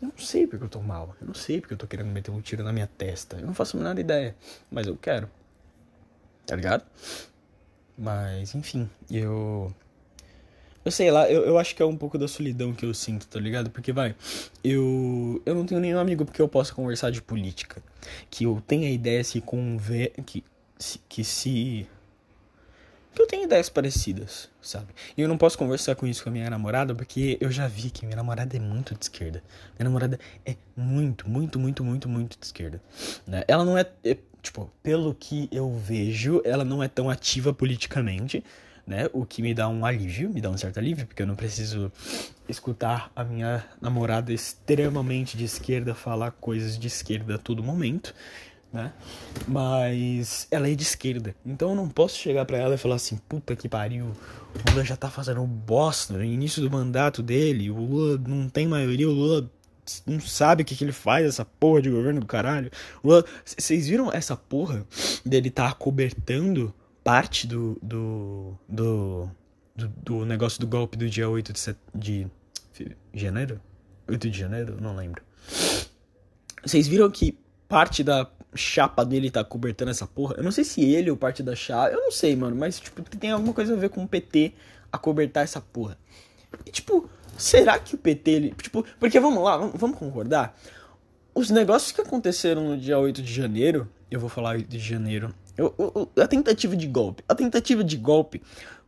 [0.03, 1.17] Eu não sei porque eu tô mal.
[1.19, 3.39] Eu não sei porque eu tô querendo meter um tiro na minha testa.
[3.39, 4.37] Eu não faço a menor ideia.
[4.71, 5.31] Mas eu quero.
[6.45, 6.85] Tá ligado?
[7.97, 9.75] Mas, enfim, eu.
[10.85, 13.27] Eu sei lá, eu, eu acho que é um pouco da solidão que eu sinto,
[13.29, 13.71] tá ligado?
[13.71, 14.15] Porque, vai,
[14.63, 17.83] eu, eu não tenho nenhum amigo porque eu posso conversar de política.
[18.31, 20.13] Que eu tenha ideia se conver...
[20.25, 20.45] Que,
[21.09, 21.87] que se...
[23.15, 24.89] Que eu tenho ideias parecidas, sabe?
[25.17, 27.91] E eu não posso conversar com isso com a minha namorada porque eu já vi
[27.91, 29.43] que minha namorada é muito de esquerda.
[29.79, 32.83] Minha namorada é muito, muito, muito, muito, muito de esquerda.
[33.27, 33.45] Né?
[33.47, 38.43] Ela não é, é tipo, pelo que eu vejo, ela não é tão ativa politicamente
[38.87, 39.09] né?
[39.13, 41.93] O que me dá um alívio, me dá um certo alívio, porque eu não preciso
[42.53, 48.15] escutar a minha namorada extremamente de esquerda falar coisas de esquerda a todo momento,
[48.73, 48.93] né?
[49.47, 53.17] Mas ela é de esquerda, então eu não posso chegar para ela e falar assim:
[53.29, 57.77] puta que pariu, o Lula já tá fazendo bosta no início do mandato dele, o
[57.77, 59.51] Lula não tem maioria, o Lula
[60.07, 62.71] não sabe o que, que ele faz, essa porra de governo do caralho.
[63.03, 64.87] Vocês viram essa porra
[65.25, 69.31] dele tá acobertando parte do, do, do,
[69.75, 71.77] do, do negócio do golpe do dia 8 de, set...
[71.95, 72.27] de
[73.13, 73.61] janeiro?
[74.09, 74.79] 8 de janeiro?
[74.81, 75.23] Não lembro.
[76.65, 80.37] Vocês viram que parte da chapa dele tá cobertando essa porra?
[80.37, 81.93] Eu não sei se ele ou parte da chapa.
[81.93, 82.55] Eu não sei, mano.
[82.57, 84.53] Mas, tipo, tem alguma coisa a ver com o PT
[84.91, 85.99] a cobertar essa porra.
[86.67, 88.31] E, tipo, será que o PT.
[88.31, 90.59] Ele, tipo, porque vamos lá, vamos, vamos concordar.
[91.35, 93.89] Os negócios que aconteceram no dia 8 de janeiro.
[94.11, 95.35] Eu vou falar 8 de janeiro
[96.21, 97.23] a tentativa de golpe.
[97.29, 98.43] A tentativa de golpe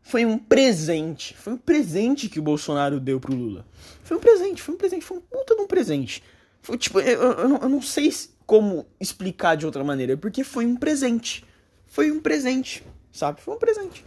[0.05, 1.35] foi um presente.
[1.35, 3.67] Foi um presente que o Bolsonaro deu pro Lula.
[4.03, 6.23] Foi um presente, foi um presente, foi um puta de um presente.
[6.61, 8.13] Foi tipo, eu, eu, não, eu não sei
[8.47, 11.45] como explicar de outra maneira, porque foi um presente.
[11.87, 13.41] Foi um presente, sabe?
[13.41, 14.05] Foi um presente.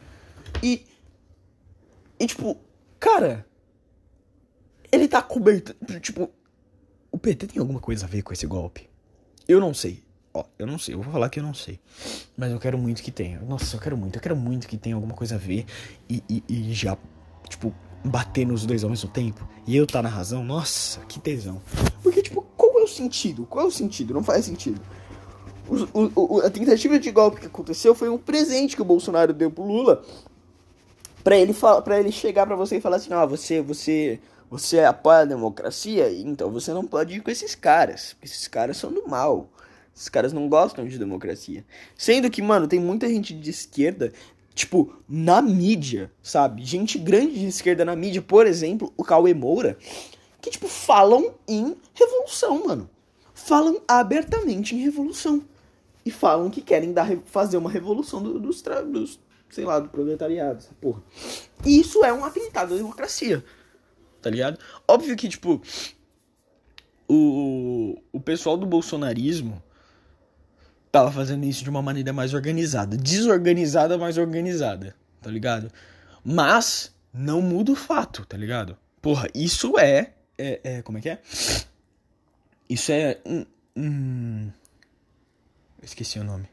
[0.61, 0.85] E.
[2.19, 2.57] E tipo,
[2.99, 3.45] cara.
[4.91, 5.75] Ele tá coberto.
[5.99, 6.31] Tipo,
[7.11, 8.87] o PT tem alguma coisa a ver com esse golpe?
[9.47, 10.03] Eu não sei.
[10.37, 11.79] Ó, eu não sei, eu vou falar que eu não sei.
[12.37, 13.39] Mas eu quero muito que tenha.
[13.39, 15.65] Nossa, eu quero muito, eu quero muito que tenha alguma coisa a ver
[16.07, 16.95] e, e, e já,
[17.49, 17.73] tipo,
[18.05, 19.47] bater nos dois ao mesmo tempo.
[19.65, 21.59] E eu tá na razão, nossa, que tesão.
[22.03, 23.47] Porque, tipo, qual é o sentido?
[23.47, 24.13] Qual é o sentido?
[24.13, 24.79] Não faz sentido.
[25.67, 29.49] O, o, a tentativa de golpe que aconteceu foi um presente que o Bolsonaro deu
[29.49, 30.03] pro Lula
[31.23, 34.19] para ele para ele chegar para você e falar assim, ó, oh, você você
[34.49, 38.77] você apoia a democracia, então você não pode ir com esses caras, porque esses caras
[38.77, 39.49] são do mal.
[39.97, 41.65] Esses caras não gostam de democracia.
[41.95, 44.13] Sendo que, mano, tem muita gente de esquerda,
[44.53, 46.63] tipo, na mídia, sabe?
[46.63, 49.75] Gente grande de esquerda na mídia, por exemplo, o Cauê Moura,
[50.39, 52.87] que, tipo, falam em revolução, mano.
[53.33, 55.43] Falam abertamente em revolução.
[56.05, 60.59] E falam que querem dar, fazer uma revolução do, dos, dos, sei lá, do proletariado,
[60.59, 61.01] essa porra.
[61.65, 63.43] E isso é um atentado à democracia,
[64.21, 64.59] tá ligado?
[64.87, 65.59] Óbvio que, tipo,
[67.09, 69.63] o, o pessoal do bolsonarismo
[70.97, 72.97] tava fazendo isso de uma maneira mais organizada.
[72.97, 75.71] Desorganizada, mais organizada, tá ligado?
[76.23, 78.75] Mas não muda o fato, tá ligado?
[79.01, 80.13] Porra, isso é.
[80.37, 81.21] é, é como é que é?
[82.67, 83.19] Isso é.
[83.25, 83.45] Hum,
[83.77, 84.49] hum,
[85.83, 86.47] esqueci o nome.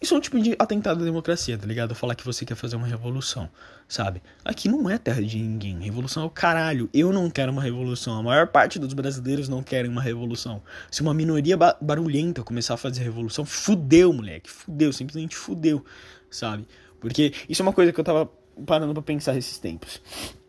[0.00, 1.94] Isso é um tipo de atentado à democracia, tá ligado?
[1.94, 3.48] Falar que você quer fazer uma revolução,
[3.86, 4.22] sabe?
[4.44, 5.80] Aqui não é terra de ninguém.
[5.80, 6.88] Revolução é o caralho.
[6.92, 8.18] Eu não quero uma revolução.
[8.18, 10.62] A maior parte dos brasileiros não querem uma revolução.
[10.90, 14.50] Se uma minoria ba barulhenta começar a fazer revolução, fudeu, moleque.
[14.50, 15.84] Fudeu, simplesmente fudeu,
[16.30, 16.66] sabe?
[17.00, 18.30] Porque isso é uma coisa que eu tava
[18.66, 20.00] parando para pensar esses tempos.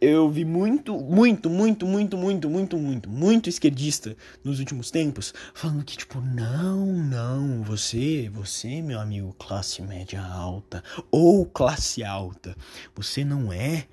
[0.01, 5.83] Eu vi muito, muito, muito, muito, muito, muito, muito, muito esquerdista nos últimos tempos falando
[5.83, 12.55] que tipo, não, não, você, você, meu amigo, classe média alta ou classe alta,
[12.95, 13.87] você não é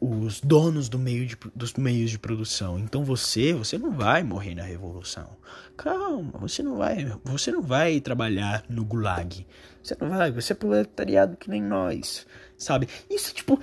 [0.00, 2.78] os donos do meio de, dos meios de produção.
[2.78, 5.28] Então você, você não vai morrer na revolução.
[5.76, 9.46] Calma, você não vai, você não vai trabalhar no gulag.
[9.82, 12.26] Você não vai, você é proletariado que nem nós
[12.58, 12.88] sabe?
[13.10, 13.60] Isso, tipo,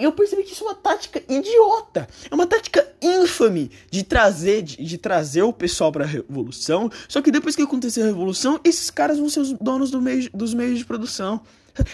[0.00, 2.08] eu percebi que isso é uma tática idiota.
[2.30, 6.90] É uma tática infame de trazer, de, de trazer o pessoal pra revolução.
[7.08, 10.30] Só que depois que acontecer a revolução, esses caras vão ser os donos do meio,
[10.32, 11.40] dos meios de produção.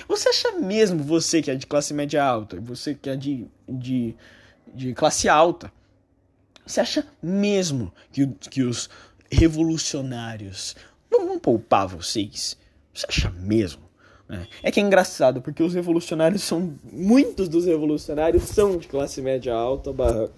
[0.08, 4.14] Você acha mesmo, você que é de classe média alta, você que é de, de,
[4.74, 5.72] de classe alta,
[6.66, 8.90] você acha mesmo que, que os
[9.30, 10.74] revolucionários
[11.10, 12.56] não vão poupar vocês?
[12.92, 13.86] Você acha mesmo?
[14.28, 14.46] É.
[14.64, 16.74] é que é engraçado, porque os revolucionários são.
[16.92, 20.28] Muitos dos revolucionários são de classe média alta barra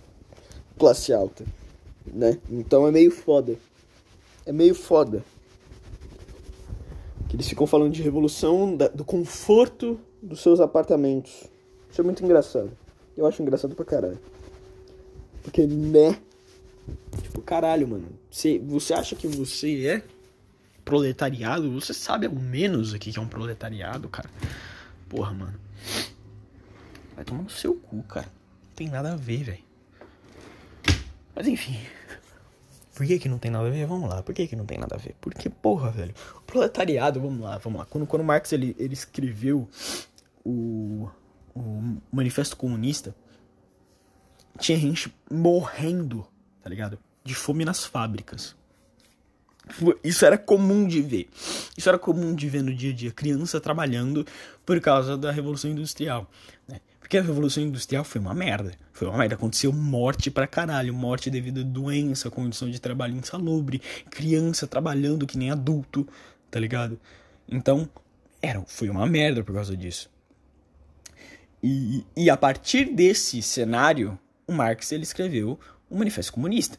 [0.78, 1.44] classe alta.
[2.06, 2.38] Né?
[2.50, 3.56] Então é meio foda.
[4.46, 5.24] É meio foda.
[7.28, 11.44] Que eles ficam falando de revolução da, do conforto dos seus apartamentos.
[11.90, 12.70] Isso é muito engraçado.
[13.16, 14.18] Eu acho engraçado pra caralho.
[15.42, 16.18] Porque, né?
[17.22, 18.08] Tipo, caralho, mano.
[18.30, 20.02] Você, você acha que você é
[20.84, 24.30] proletariado, você sabe ao menos o que é um proletariado, cara.
[25.08, 25.54] Porra, mano.
[27.14, 28.26] Vai tomar no seu cu, cara.
[28.26, 29.68] Não tem nada a ver, velho.
[31.34, 31.78] Mas enfim.
[32.98, 33.86] Por que que não tem nada a ver?
[33.86, 34.24] Vamos lá.
[34.24, 35.14] Por que que não tem nada a ver?
[35.20, 36.12] Porque, porra, velho.
[36.34, 37.86] O proletariado, vamos lá, vamos lá.
[37.86, 39.68] Quando, quando Marx ele, ele escreveu
[40.44, 41.08] o,
[41.54, 43.14] o Manifesto Comunista,
[44.58, 46.26] tinha gente morrendo,
[46.60, 46.98] tá ligado?
[47.22, 48.56] De fome nas fábricas.
[50.02, 51.28] Isso era comum de ver.
[51.76, 53.12] Isso era comum de ver no dia a dia.
[53.12, 54.26] Criança trabalhando
[54.66, 56.28] por causa da Revolução Industrial.
[56.66, 56.80] Né?
[57.08, 58.74] Porque a Revolução Industrial foi uma merda.
[58.92, 59.34] Foi uma merda.
[59.34, 60.92] Aconteceu morte pra caralho.
[60.92, 66.06] Morte devido a doença, condição de trabalho insalubre, criança trabalhando que nem adulto,
[66.50, 67.00] tá ligado?
[67.48, 67.88] Então,
[68.42, 70.10] era, foi uma merda por causa disso.
[71.62, 76.76] E, e a partir desse cenário, o Marx ele escreveu o Manifesto Comunista,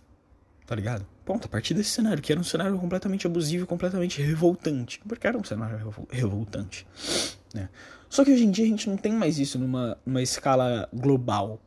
[0.67, 1.07] tá ligado?
[1.25, 5.01] Ponto, a partir desse cenário, que era um cenário completamente abusivo, completamente revoltante.
[5.07, 6.85] Porque era um cenário revoltante,
[7.51, 7.67] né?
[8.09, 11.59] Só que hoje em dia a gente não tem mais isso numa, numa escala global,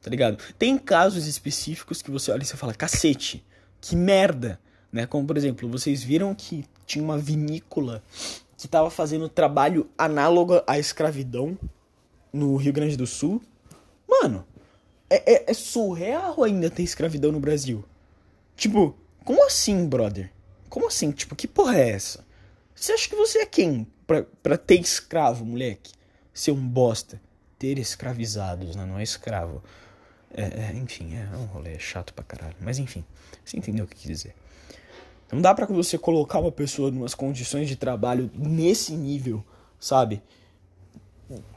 [0.00, 0.38] tá ligado?
[0.58, 3.44] Tem casos específicos que você olha e você fala, cacete,
[3.80, 4.58] que merda,
[4.90, 5.06] né?
[5.06, 8.02] Como, por exemplo, vocês viram que tinha uma vinícola
[8.56, 11.56] que estava fazendo trabalho análogo à escravidão
[12.32, 13.42] no Rio Grande do Sul.
[14.08, 14.46] Mano,
[15.08, 17.84] é, é, é surreal ainda ter escravidão no Brasil.
[18.56, 20.32] Tipo, como assim, brother?
[20.68, 21.10] Como assim?
[21.10, 22.24] Tipo, que porra é essa?
[22.74, 25.92] Você acha que você é quem pra, pra ter escravo, moleque?
[26.34, 27.20] Ser um bosta.
[27.56, 28.84] Ter escravizados, né?
[28.84, 29.62] Não é escravo.
[30.34, 32.56] É, é, enfim, é um rolê chato pra caralho.
[32.60, 33.04] Mas enfim,
[33.44, 34.34] você entendeu o que quis dizer.
[35.30, 39.44] Não dá para você colocar uma pessoa em umas condições de trabalho nesse nível,
[39.78, 40.20] sabe?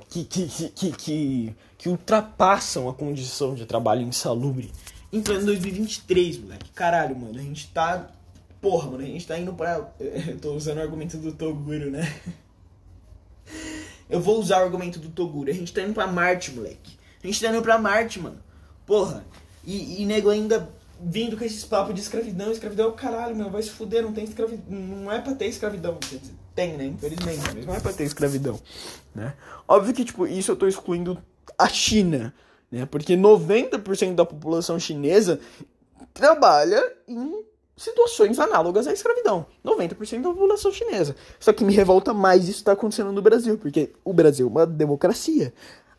[0.07, 4.71] Que, que, que, que, que ultrapassam a condição de trabalho insalubre.
[5.11, 6.69] Em pleno 2023, moleque.
[6.69, 7.39] Caralho, mano.
[7.39, 8.11] A gente tá
[8.63, 9.91] Porra, mano, a gente tá indo pra.
[9.99, 12.03] Eu tô usando o argumento do Toguro, né?
[14.13, 15.49] Eu vou usar o argumento do Toguro.
[15.49, 16.99] A gente tá indo pra Marte, moleque.
[17.23, 18.37] A gente tá indo pra Marte, mano.
[18.85, 19.25] Porra.
[19.65, 20.69] E, e nego ainda
[21.01, 22.51] vindo com esses papos de escravidão.
[22.51, 23.49] Escravidão é o caralho, meu.
[23.49, 24.63] Vai se fuder, não tem escravidão.
[24.69, 25.97] Não é pra ter escravidão.
[26.53, 26.85] Tem, né?
[26.85, 27.65] Infelizmente.
[27.65, 28.59] Não é pra ter escravidão.
[29.15, 29.33] Né?
[29.67, 31.17] Óbvio que, tipo, isso eu tô excluindo
[31.57, 32.35] a China.
[32.71, 32.85] Né?
[32.85, 35.39] Porque 90% da população chinesa
[36.13, 37.43] trabalha em
[37.75, 39.45] situações análogas à escravidão.
[39.65, 41.15] 90% da população chinesa.
[41.39, 44.65] Só que me revolta mais isso está acontecendo no Brasil, porque o Brasil é uma
[44.65, 45.53] democracia.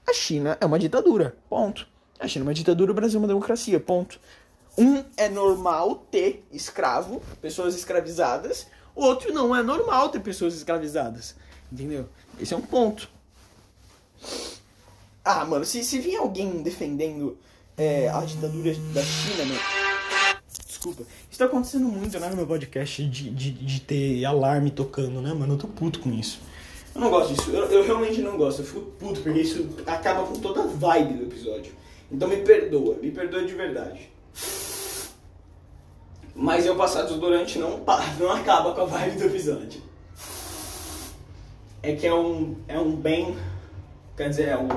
[0.07, 1.37] A China é uma ditadura.
[1.49, 1.87] Ponto.
[2.19, 3.81] A China é uma ditadura, o Brasil é uma democracia.
[3.81, 4.21] Ponto.
[4.77, 8.67] Um é normal ter escravo, pessoas escravizadas.
[8.95, 11.35] O outro não é normal ter pessoas escravizadas.
[11.73, 12.09] Entendeu?
[12.39, 13.09] Esse é um ponto.
[15.25, 17.37] Ah, mano, se, se vir alguém defendendo
[17.77, 19.94] é, a ditadura da China, mano
[20.85, 21.11] desculpa.
[21.31, 25.33] Isso tá acontecendo muito, né, no meu podcast de, de, de ter alarme tocando, né,
[25.33, 25.55] mano?
[25.55, 26.41] Eu tô puto com isso.
[26.95, 27.51] Eu não gosto disso.
[27.51, 28.61] Eu, eu realmente não gosto.
[28.61, 31.73] Eu fico puto porque isso acaba com toda a vibe do episódio.
[32.11, 34.11] Então me perdoa, me perdoa de verdade.
[36.35, 37.83] Mas eu passar desodorante não,
[38.19, 39.83] não acaba com a vibe do episódio.
[41.83, 43.37] É que é um, é um bem.
[44.17, 44.69] Quer dizer, é um.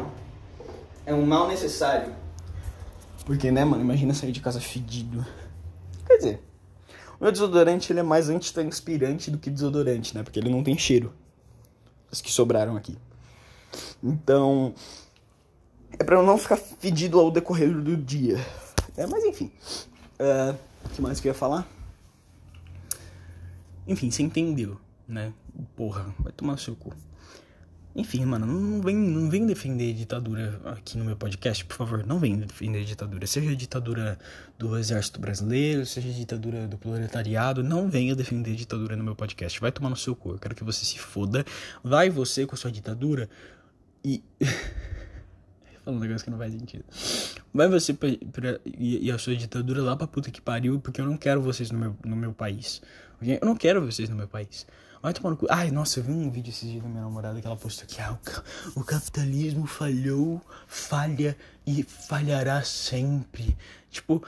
[1.06, 2.14] É um mal necessário.
[3.26, 3.82] Porque, né, mano?
[3.82, 5.26] Imagina sair de casa fedido.
[6.18, 6.42] Quer dizer,
[7.20, 10.24] o meu desodorante ele é mais antitranspirante do que desodorante, né?
[10.24, 11.14] Porque ele não tem cheiro.
[12.12, 12.98] Os que sobraram aqui.
[14.02, 14.74] Então,
[16.00, 18.38] é pra eu não ficar fedido ao decorrer do dia.
[18.96, 19.52] É, mas enfim.
[20.20, 20.58] O uh,
[20.94, 21.68] que mais que eu ia falar?
[23.88, 24.78] Enfim, você entendeu,
[25.08, 25.32] né?
[25.76, 26.94] Porra, vai tomar seu cu.
[27.98, 32.06] Enfim, mano, não vem, não vem defender ditadura aqui no meu podcast, por favor.
[32.06, 33.26] Não vem defender ditadura.
[33.26, 34.20] Seja ditadura
[34.56, 39.60] do exército brasileiro, seja ditadura do proletariado, não venha defender ditadura no meu podcast.
[39.60, 40.34] Vai tomar no seu cu.
[40.34, 41.44] Eu quero que você se foda.
[41.84, 43.28] Vai você com sua ditadura
[44.06, 44.24] e.
[45.84, 46.86] Falando um negócio que não faz sentido.
[47.52, 51.02] Vai você pra, pra, e, e, a sua ditadura lá pra puta que pariu, porque
[51.02, 52.80] eu não quero vocês no meu, no meu país.
[53.20, 54.68] Eu não quero vocês no meu país.
[55.02, 55.48] Vai tomar no cu.
[55.50, 58.02] Ai, nossa, eu vi um vídeo esses dias da minha namorada que ela postou que
[58.02, 58.18] ah,
[58.76, 63.56] o, capitalismo falhou, falha e falhará sempre.
[63.90, 64.24] Tipo,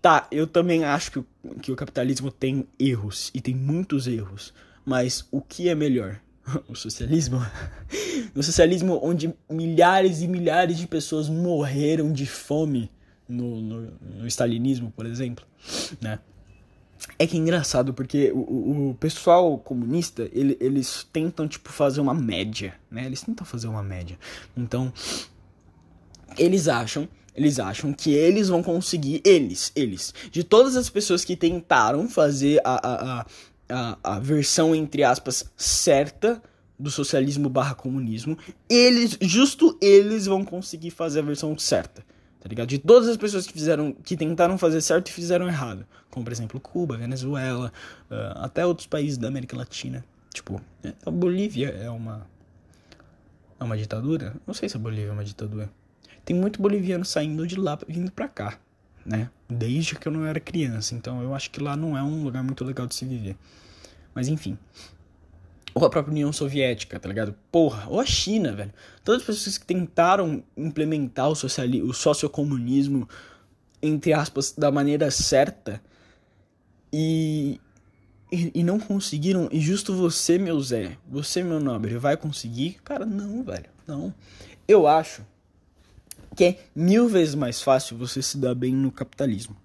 [0.00, 1.24] tá, eu também acho que
[1.62, 4.52] que o capitalismo tem erros e tem muitos erros.
[4.84, 6.20] Mas o que é melhor?
[6.68, 7.38] O socialismo?
[8.34, 12.90] O socialismo onde milhares e milhares de pessoas morreram de fome
[13.28, 15.44] no, no, no stalinismo, por exemplo,
[16.00, 16.20] né?
[17.18, 22.14] É que é engraçado, porque o, o pessoal comunista, ele, eles tentam, tipo, fazer uma
[22.14, 23.06] média, né?
[23.06, 24.18] Eles tentam fazer uma média.
[24.56, 24.92] Então,
[26.38, 31.36] eles acham, eles acham que eles vão conseguir, eles, eles, de todas as pessoas que
[31.36, 33.26] tentaram fazer a, a,
[33.68, 36.42] a, a, versão, entre aspas, certa
[36.78, 42.04] do socialismo barra comunismo, eles, justo eles vão conseguir fazer a versão certa.
[42.40, 42.68] Tá ligado?
[42.68, 45.86] De todas as pessoas que fizeram, que tentaram fazer certo e fizeram errado.
[46.10, 47.70] Como, por exemplo, Cuba, Venezuela,
[48.10, 50.02] uh, até outros países da América Latina.
[50.32, 50.60] Tipo,
[51.04, 52.26] a Bolívia é uma.
[53.58, 54.34] É uma ditadura?
[54.46, 55.70] Não sei se a Bolívia é uma ditadura.
[56.24, 58.58] Tem muito boliviano saindo de lá vindo pra cá,
[59.04, 59.28] né?
[59.46, 60.94] Desde que eu não era criança.
[60.94, 63.36] Então eu acho que lá não é um lugar muito legal de se viver.
[64.14, 64.56] Mas enfim.
[65.74, 67.34] Ou a própria União Soviética, tá ligado?
[67.50, 68.72] Porra, ou a China, velho.
[69.04, 73.08] Todas as pessoas que tentaram implementar o, sociali o sociocomunismo,
[73.82, 75.80] entre aspas, da maneira certa
[76.92, 77.60] e,
[78.32, 79.48] e, e, não conseguiram.
[79.52, 82.78] E justo você, meu Zé, você, meu nobre, vai conseguir?
[82.84, 84.12] Cara, não, velho, não.
[84.66, 85.22] Eu acho
[86.36, 89.56] que é mil vezes mais fácil você se dar bem no capitalismo.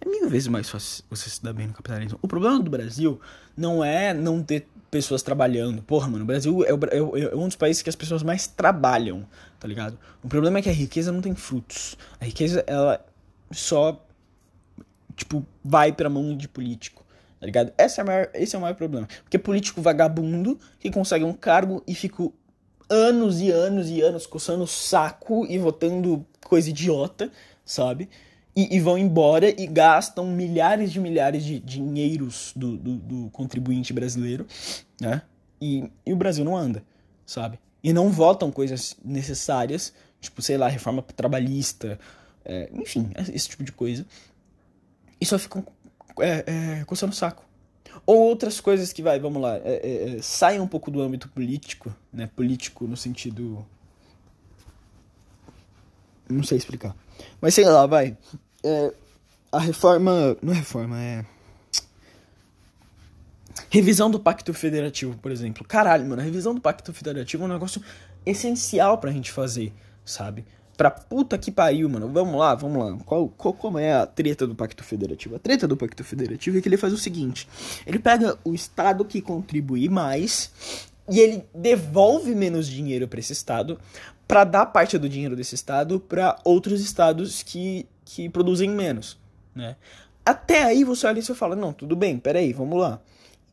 [0.00, 2.18] É mil vezes mais fácil você se dar bem no capitalismo.
[2.20, 3.20] O problema do Brasil
[3.56, 5.82] não é não ter pessoas trabalhando.
[5.82, 9.26] Porra, mano, o Brasil é, é, é, um dos países que as pessoas mais trabalham,
[9.58, 9.98] tá ligado?
[10.22, 11.98] O problema é que a riqueza não tem frutos.
[12.20, 13.04] A riqueza, ela
[13.50, 14.00] só,
[15.16, 17.04] tipo, vai pra mão de político,
[17.40, 17.72] tá ligado?
[17.76, 19.08] Esse é, maior, esse é o maior problema.
[19.24, 22.28] Porque político vagabundo que consegue um cargo e fica
[22.88, 27.32] anos e anos e anos coçando o saco e votando coisa idiota,
[27.64, 28.08] sabe?
[28.56, 33.92] e, e, vão embora e gastam milhares de milhares de dinheiros do, do, do contribuinte
[33.92, 34.46] brasileiro,
[35.04, 35.22] né?
[35.60, 36.82] E, e, o Brasil não anda,
[37.26, 37.58] sabe?
[37.82, 41.98] E não votam coisas necessárias, tipo, sei lá, reforma trabalhista,
[42.44, 44.06] é, enfim, esse tipo de coisa.
[45.20, 45.64] E só ficam
[46.18, 46.44] é,
[46.80, 47.44] é, coçando o saco.
[48.06, 51.28] Ou outras coisas que, vai, vamos lá, é, é, é saem um pouco do âmbito
[51.28, 52.28] político, né?
[52.34, 53.64] Político no sentido.
[56.28, 56.96] Não sei explicar.
[57.40, 58.16] Mas sei lá, vai
[58.62, 58.92] é,
[59.52, 60.36] a reforma.
[60.42, 61.24] Não é reforma, é.
[63.74, 65.64] Revisão do Pacto Federativo, por exemplo.
[65.66, 67.82] Caralho, mano, a revisão do Pacto Federativo é um negócio
[68.24, 69.72] essencial pra gente fazer,
[70.04, 70.44] sabe?
[70.76, 72.08] Pra puta que pariu, mano.
[72.08, 72.96] Vamos lá, vamos lá.
[73.04, 75.34] Qual, qual, como é a treta do Pacto Federativo?
[75.34, 77.48] A treta do Pacto Federativo é que ele faz o seguinte:
[77.84, 80.52] ele pega o Estado que contribui mais
[81.10, 83.76] e ele devolve menos dinheiro para esse Estado
[84.28, 89.18] para dar parte do dinheiro desse Estado para outros estados que que produzem menos,
[89.52, 89.74] né?
[90.24, 93.00] Até aí você olha e você fala, não, tudo bem, peraí, vamos lá.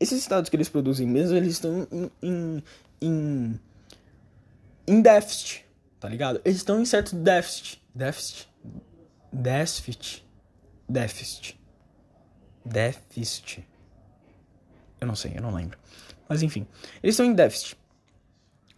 [0.02, 2.64] Esses estados que eles produzem menos, eles estão em, em,
[3.00, 3.60] em,
[4.88, 5.64] em déficit,
[6.00, 6.42] tá ligado?
[6.44, 7.80] Eles estão em certo déficit.
[7.94, 8.50] Déficit?
[9.32, 10.26] Déficit.
[10.90, 11.60] Déficit.
[12.66, 13.68] Déficit.
[15.00, 15.78] Eu não sei, eu não lembro.
[16.28, 16.66] Mas enfim,
[17.04, 17.78] eles estão em déficit.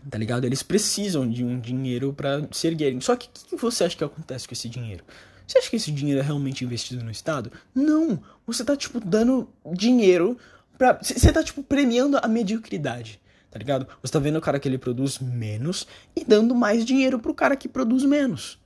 [0.09, 0.43] Tá ligado?
[0.43, 2.99] Eles precisam de um dinheiro para se erguerem.
[2.99, 5.05] Só que o que, que você acha que acontece com esse dinheiro?
[5.47, 7.49] Você acha que esse dinheiro é realmente investido no Estado?
[7.73, 8.21] Não.
[8.45, 10.37] Você tá, tipo, dando dinheiro.
[11.01, 13.21] Você tá, tipo, premiando a mediocridade.
[13.53, 13.87] Tá ligado?
[14.01, 17.55] Você tá vendo o cara que ele produz menos e dando mais dinheiro pro cara
[17.55, 18.59] que produz menos.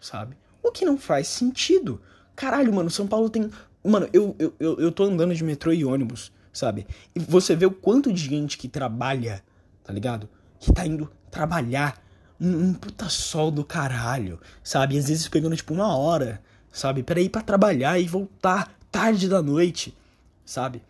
[0.00, 0.36] Sabe?
[0.62, 2.00] O que não faz sentido.
[2.34, 3.50] Caralho, mano, São Paulo tem.
[3.84, 6.86] Mano, eu, eu, eu, eu tô andando de metrô e ônibus, sabe?
[7.14, 9.42] E você vê o quanto de gente que trabalha,
[9.84, 10.28] tá ligado?
[10.58, 12.02] Que tá indo trabalhar
[12.40, 14.96] um, um puta sol do caralho, sabe?
[14.96, 17.02] Às vezes pegando tipo uma hora, sabe?
[17.02, 19.94] Pra ir pra trabalhar e voltar tarde da noite,
[20.42, 20.80] sabe?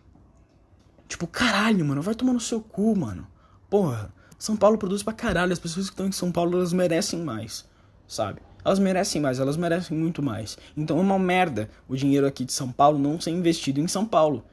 [1.07, 3.27] Tipo, caralho, mano, vai tomar no seu cu, mano.
[3.69, 5.53] Porra, São Paulo produz pra caralho.
[5.53, 7.65] As pessoas que estão em São Paulo, elas merecem mais,
[8.07, 8.41] sabe?
[8.65, 10.57] Elas merecem mais, elas merecem muito mais.
[10.75, 14.05] Então é uma merda o dinheiro aqui de São Paulo não ser investido em São
[14.05, 14.43] Paulo.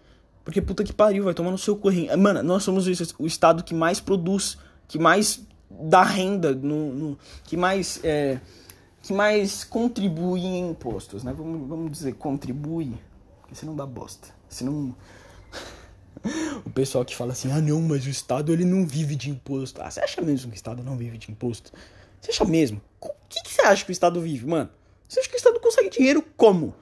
[0.45, 2.17] Porque puta que pariu, vai tomar no seu corrinho.
[2.19, 2.87] Mano, nós somos
[3.19, 4.59] o estado que mais produz,
[4.89, 8.41] que mais da renda, no, no que mais é,
[9.03, 11.33] que mais contribui em impostos, né?
[11.33, 12.93] Vamos, vamos dizer contribui,
[13.41, 14.29] porque senão dá bosta.
[14.49, 14.95] Senão
[16.65, 19.81] o pessoal que fala assim: "Ah, não, mas o estado ele não vive de imposto".
[19.83, 21.73] Ah, você acha mesmo que o estado não vive de imposto?
[22.21, 22.81] Você acha mesmo?
[23.01, 24.71] O que, que você acha que o estado vive, mano?
[25.09, 26.75] Você acha que o estado consegue dinheiro como?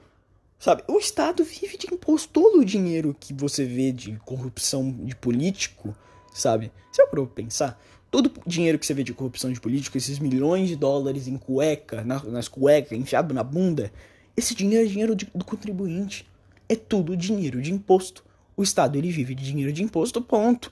[0.59, 0.83] Sabe?
[0.87, 2.29] O estado vive de imposto.
[2.33, 5.95] Todo o dinheiro que você vê de corrupção de político,
[6.33, 6.71] sabe?
[6.91, 7.81] Você vai pensar?
[8.11, 11.37] Todo o dinheiro que você vê de corrupção de político, esses milhões de dólares em
[11.37, 13.91] cueca, na, nas cuecas, enfiado na bunda,
[14.35, 16.27] esse dinheiro é dinheiro de, do contribuinte.
[16.67, 18.23] É tudo dinheiro de imposto.
[18.59, 20.69] O Estado ele vive de dinheiro de imposto, ponto.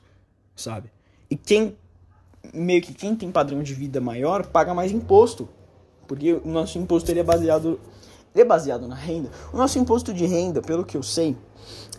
[0.54, 0.92] Sabe?
[1.30, 1.74] E quem
[2.54, 5.48] meio que quem tem padrão de vida maior paga mais imposto.
[6.06, 7.80] Porque o nosso imposto ele é baseado
[8.36, 9.32] ele é baseado na renda.
[9.54, 11.38] O nosso imposto de renda, pelo que eu sei,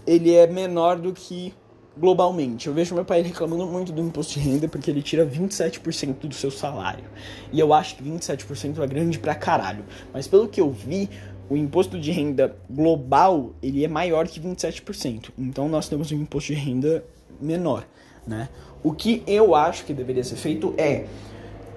[0.06, 1.54] ele é menor do que
[1.96, 2.66] globalmente.
[2.66, 6.34] Eu vejo meu pai reclamando muito do imposto de renda porque ele tira 27% do
[6.34, 7.06] seu salário.
[7.50, 9.86] E eu acho que 27% é grande pra caralho.
[10.12, 11.08] Mas pelo que eu vi,
[11.50, 15.30] o imposto de renda global, ele é maior que 27%.
[15.38, 17.04] Então nós temos um imposto de renda
[17.40, 17.86] menor.
[18.26, 18.48] né?
[18.82, 21.06] O que eu acho que deveria ser feito é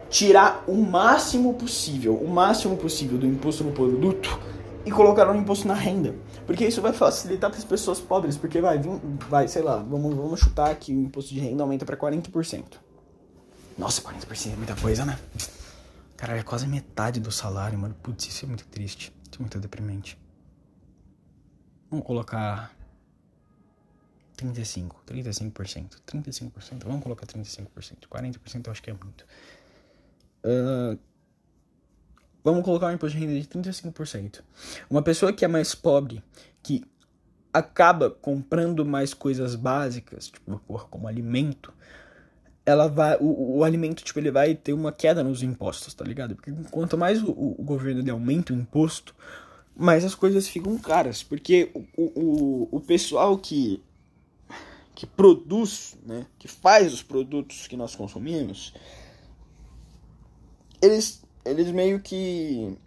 [0.09, 4.38] tirar o máximo possível, o máximo possível do imposto no produto
[4.86, 6.13] e colocar um imposto na renda.
[6.45, 8.91] Porque isso vai facilitar para as pessoas pobres, porque vai vir,
[9.30, 12.63] vai, sei lá, vamos, vamos chutar que o imposto de renda aumenta para 40%.
[13.78, 15.17] Nossa, 40% é muita coisa, né?
[16.17, 17.95] Cara, é quase metade do salário, mano.
[18.03, 19.13] Putz, isso é muito triste.
[19.39, 20.17] Muito deprimente.
[21.89, 22.73] Vamos colocar
[24.38, 29.25] 35, 35%, 35%, vamos colocar 35%, 40% eu acho que é muito.
[30.43, 30.97] Uh,
[32.43, 34.41] vamos colocar um imposto de renda de 35%.
[34.89, 36.23] Uma pessoa que é mais pobre,
[36.63, 36.84] que
[37.53, 41.73] acaba comprando mais coisas básicas, tipo, porra, como alimento,
[42.72, 46.36] ela vai, o, o, alimento, tipo, ele vai ter uma queda nos impostos, tá ligado?
[46.36, 49.15] Porque quanto mais o, o governo aumenta o imposto,
[49.76, 51.24] mais as coisas ficam caras.
[51.24, 53.82] Porque o, o, o pessoal que
[55.01, 58.72] que produz, né, que faz os produtos que nós consumimos,
[60.80, 62.78] eles, eles meio que.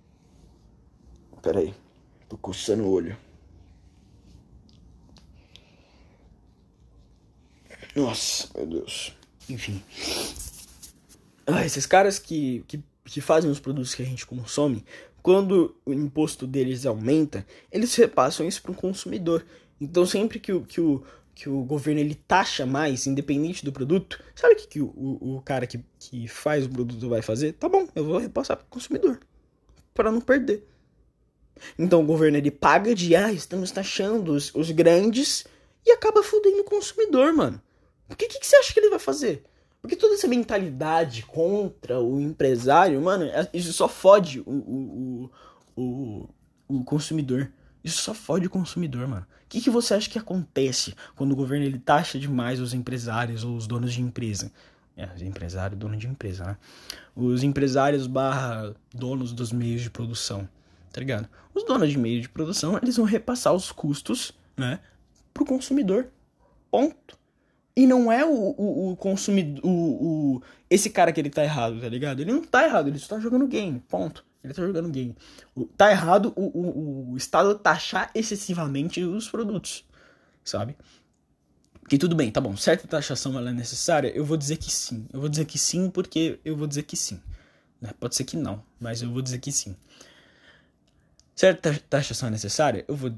[1.42, 1.74] Peraí,
[2.28, 3.16] tô coçando o olho.
[7.96, 9.16] Nossa, meu Deus.
[9.48, 9.82] Enfim.
[11.46, 14.84] Ah, esses caras que, que, que fazem os produtos que a gente consome,
[15.22, 19.44] quando o imposto deles aumenta, eles repassam isso para o consumidor.
[19.80, 21.02] Então sempre que o, que o,
[21.34, 25.42] que o governo ele taxa mais, independente do produto, sabe o que, que o, o,
[25.44, 27.52] cara que, que faz o produto vai fazer?
[27.54, 29.18] Tá bom, eu vou repassar para o consumidor,
[29.92, 30.66] para não perder.
[31.78, 35.44] Então o governo ele paga de, ah, estamos taxando os, os grandes
[35.84, 37.60] e acaba fudendo o consumidor, mano.
[38.08, 39.44] O que, que, você acha que ele vai fazer?
[39.80, 45.30] Porque toda essa mentalidade contra o empresário, mano, é, isso só fode o, o,
[45.76, 46.28] o,
[46.68, 47.50] o consumidor.
[47.82, 49.26] Isso só fode o consumidor, mano.
[49.44, 53.44] O que, que você acha que acontece quando o governo ele taxa demais os empresários
[53.44, 54.50] ou os donos de empresa?
[54.96, 56.56] É, empresário, dono de empresa, né?
[57.16, 60.48] Os empresários barra donos dos meios de produção,
[60.92, 61.28] tá ligado?
[61.52, 64.78] Os donos de meios de produção, eles vão repassar os custos, né,
[65.32, 66.06] pro consumidor.
[66.70, 67.18] Ponto.
[67.76, 71.80] E não é o, o, o consumidor, o, o, esse cara que ele tá errado,
[71.80, 72.20] tá ligado?
[72.20, 74.24] Ele não tá errado, ele só tá jogando game, ponto.
[74.44, 75.16] Ele tá jogando game.
[75.76, 79.84] Tá errado o, o, o Estado taxar excessivamente os produtos,
[80.44, 80.76] sabe?
[81.88, 82.56] Que tudo bem, tá bom.
[82.56, 84.08] Certa taxação ela é necessária?
[84.14, 85.06] Eu vou dizer que sim.
[85.12, 87.20] Eu vou dizer que sim porque eu vou dizer que sim.
[87.80, 87.90] Né?
[87.98, 89.74] Pode ser que não, mas eu vou dizer que sim.
[91.34, 92.84] Certa taxação é necessária?
[92.86, 93.10] Eu vou.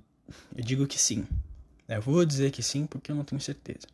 [0.56, 1.26] Eu digo que sim.
[1.88, 3.86] Eu vou dizer que sim porque eu não tenho certeza.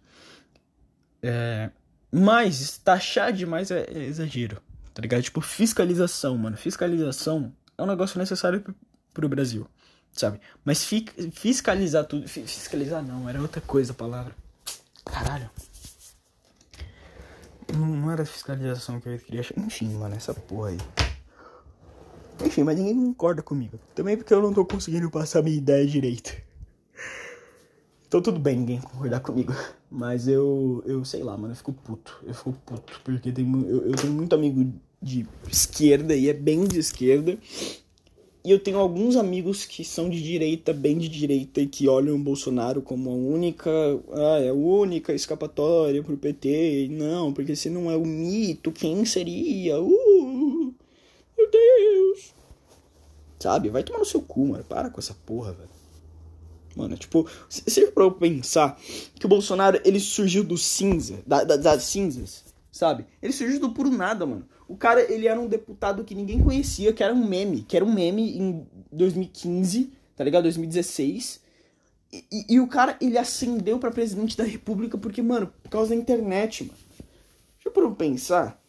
[1.23, 1.71] É,
[2.11, 4.61] mas taxar demais é, é exagero.
[4.93, 5.23] Tá ligado?
[5.23, 6.57] Tipo, fiscalização, mano.
[6.57, 8.75] Fiscalização é um negócio necessário pro,
[9.15, 9.67] pro Brasil,
[10.13, 10.41] sabe?
[10.65, 12.29] Mas fi, fiscalizar tudo.
[12.29, 14.35] Fiscalizar não, era outra coisa a palavra.
[15.05, 15.51] Caralho.
[17.75, 19.59] Não era fiscalização que eu queria achar.
[19.59, 20.79] Enfim, mano, essa porra aí.
[22.45, 23.79] Enfim, mas ninguém concorda comigo.
[23.95, 26.37] Também porque eu não tô conseguindo passar minha ideia direito.
[28.13, 29.55] Então tudo bem ninguém concordar comigo.
[29.91, 32.23] Mas eu, eu sei lá, mano, eu fico puto.
[32.27, 33.01] Eu fico puto.
[33.03, 37.39] Porque tem, eu, eu tenho muito amigo de esquerda e é bem de esquerda.
[38.45, 42.15] E eu tenho alguns amigos que são de direita, bem de direita, e que olham
[42.17, 43.71] o Bolsonaro como a única.
[44.13, 46.89] Ah, é a única escapatória pro PT.
[46.91, 49.81] Não, porque se não é o mito, quem seria?
[49.81, 50.75] Uh,
[51.39, 52.35] meu Deus!
[53.41, 53.71] Sabe?
[53.71, 54.65] Vai tomar no seu cu, mano.
[54.65, 55.82] Para com essa porra, velho.
[56.75, 58.81] Mano, tipo, você pra eu pensar
[59.15, 63.05] que o Bolsonaro, ele surgiu do cinza, da, da, das cinzas, sabe?
[63.21, 64.47] Ele surgiu do puro nada, mano.
[64.67, 67.85] O cara, ele era um deputado que ninguém conhecia, que era um meme, que era
[67.85, 70.45] um meme em 2015, tá ligado?
[70.45, 71.43] 2016.
[72.13, 75.91] E, e, e o cara, ele ascendeu para presidente da república porque, mano, por causa
[75.91, 76.79] da internet, mano.
[77.55, 78.63] Deixa eu pra eu pensar.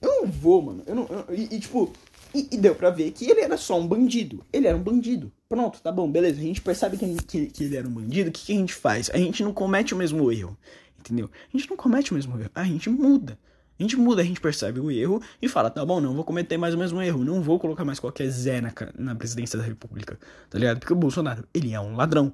[0.00, 0.82] Eu não vou, mano.
[0.86, 1.92] Eu não, eu, e, e, tipo,
[2.34, 4.44] e, e, deu pra ver que ele era só um bandido.
[4.52, 5.30] Ele era um bandido.
[5.52, 6.40] Pronto, tá bom, beleza.
[6.40, 8.30] A gente percebe que, que, que ele era um bandido.
[8.30, 9.10] O que, que, a gente faz?
[9.12, 10.56] A gente não comete o mesmo erro.
[10.98, 11.30] Entendeu?
[11.52, 12.50] A gente não comete o mesmo erro.
[12.54, 13.38] A gente muda.
[13.78, 16.56] A gente muda, a gente percebe o erro e fala, tá bom, não vou cometer
[16.56, 17.22] mais o mesmo erro.
[17.22, 20.18] Não vou colocar mais qualquer Zé na, na presidência da república.
[20.48, 20.78] Tá ligado?
[20.78, 22.32] Porque o Bolsonaro, ele é um ladrão.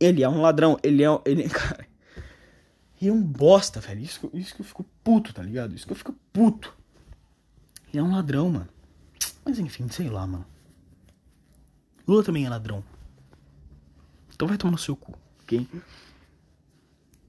[0.00, 0.78] Ele é um ladrão.
[0.82, 1.20] Ele é.
[1.26, 1.86] Ele, cara.
[2.98, 4.00] E é um bosta, velho.
[4.00, 5.74] Isso, isso que eu fico puto, tá ligado?
[5.74, 6.74] Isso que eu fico puto.
[7.92, 8.68] Ele é um ladrão, mano.
[9.44, 10.55] Mas enfim, sei lá, mano.
[12.06, 12.84] Lula também é ladrão.
[14.34, 15.66] Então vai tomar no seu cu, ok?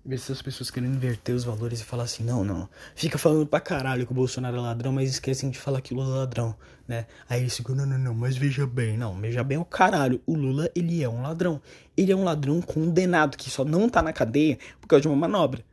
[0.06, 2.70] Ver se as pessoas querem inverter os valores e falar assim, não, não.
[2.96, 5.98] Fica falando pra caralho que o Bolsonaro é ladrão, mas esquecem de falar que o
[5.98, 6.56] Lula é ladrão,
[6.88, 7.08] né?
[7.28, 8.98] Aí eles ficam, não, não, não, mas veja bem.
[8.98, 10.22] Não, veja bem o caralho.
[10.26, 11.62] O Lula, ele é um ladrão.
[11.96, 15.18] Ele é um ladrão condenado, que só não tá na cadeia por causa de uma
[15.18, 15.66] manobra.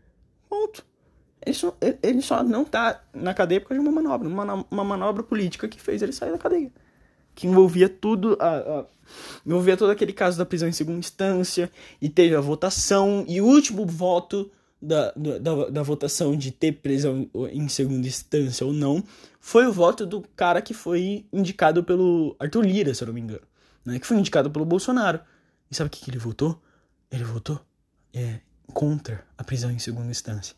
[0.49, 0.85] Ponto.
[1.45, 4.85] Ele só, ele só não tá na cadeia por causa de uma manobra, uma, uma
[4.85, 6.73] manobra política que fez ele sair da cadeia.
[7.35, 8.85] Que envolvia tudo, a, a,
[9.45, 11.70] envolvia todo aquele caso da prisão em segunda instância,
[12.01, 14.51] e teve a votação, e o último voto
[14.85, 19.03] da, da, da votação de ter prisão em segunda instância ou não
[19.41, 23.20] foi o voto do cara que foi indicado pelo Arthur Lira, se eu não me
[23.20, 23.43] engano,
[23.85, 23.99] né?
[23.99, 25.20] que foi indicado pelo Bolsonaro.
[25.70, 26.62] E sabe o que, que ele votou?
[27.11, 27.61] Ele votou
[28.12, 28.41] é,
[28.72, 30.55] contra a prisão em segunda instância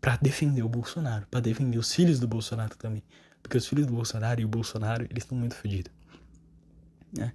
[0.00, 3.02] para defender o Bolsonaro, para defender os filhos do Bolsonaro também.
[3.42, 5.92] Porque os filhos do Bolsonaro e o Bolsonaro, eles estão muito fodidos.
[7.12, 7.32] Né?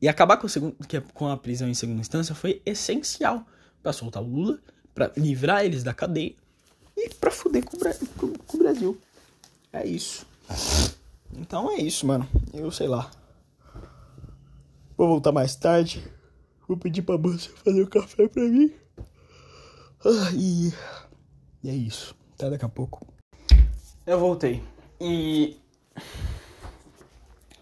[0.00, 3.46] E acabar com, segundo, é com a prisão em segunda instância foi essencial
[3.82, 4.58] para soltar o Lula,
[4.94, 6.34] para livrar eles da cadeia
[6.96, 7.78] e para fuder com,
[8.18, 8.98] com, com o Brasil.
[9.72, 10.26] É isso.
[11.32, 12.28] Então é isso, mano.
[12.52, 13.10] Eu sei lá.
[14.96, 16.02] Vou voltar mais tarde.
[16.66, 18.72] Vou pedir pra moça fazer o um café pra mim.
[20.04, 20.72] Ah, e
[21.66, 22.14] e é isso.
[22.34, 23.04] Até daqui a pouco.
[24.06, 24.62] Eu voltei.
[25.00, 25.56] E.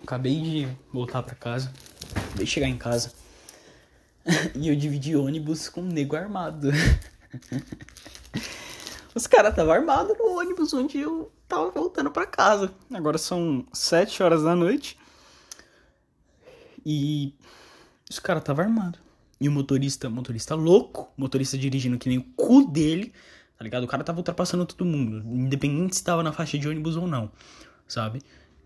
[0.05, 1.73] Acabei de voltar pra casa.
[2.15, 3.13] Acabei de chegar em casa.
[4.55, 6.71] e eu dividi ônibus com um nego armado.
[9.15, 12.75] Os caras estavam armados no ônibus onde eu tava voltando para casa.
[12.93, 14.99] Agora são sete horas da noite.
[16.85, 17.33] E
[18.11, 19.01] os caras estavam armados.
[19.41, 23.15] E o motorista, motorista louco, motorista dirigindo que nem o cu dele,
[23.57, 23.85] tá ligado?
[23.85, 27.33] O cara tava ultrapassando todo mundo, independente se tava na faixa de ônibus ou não,
[27.89, 28.21] sabe?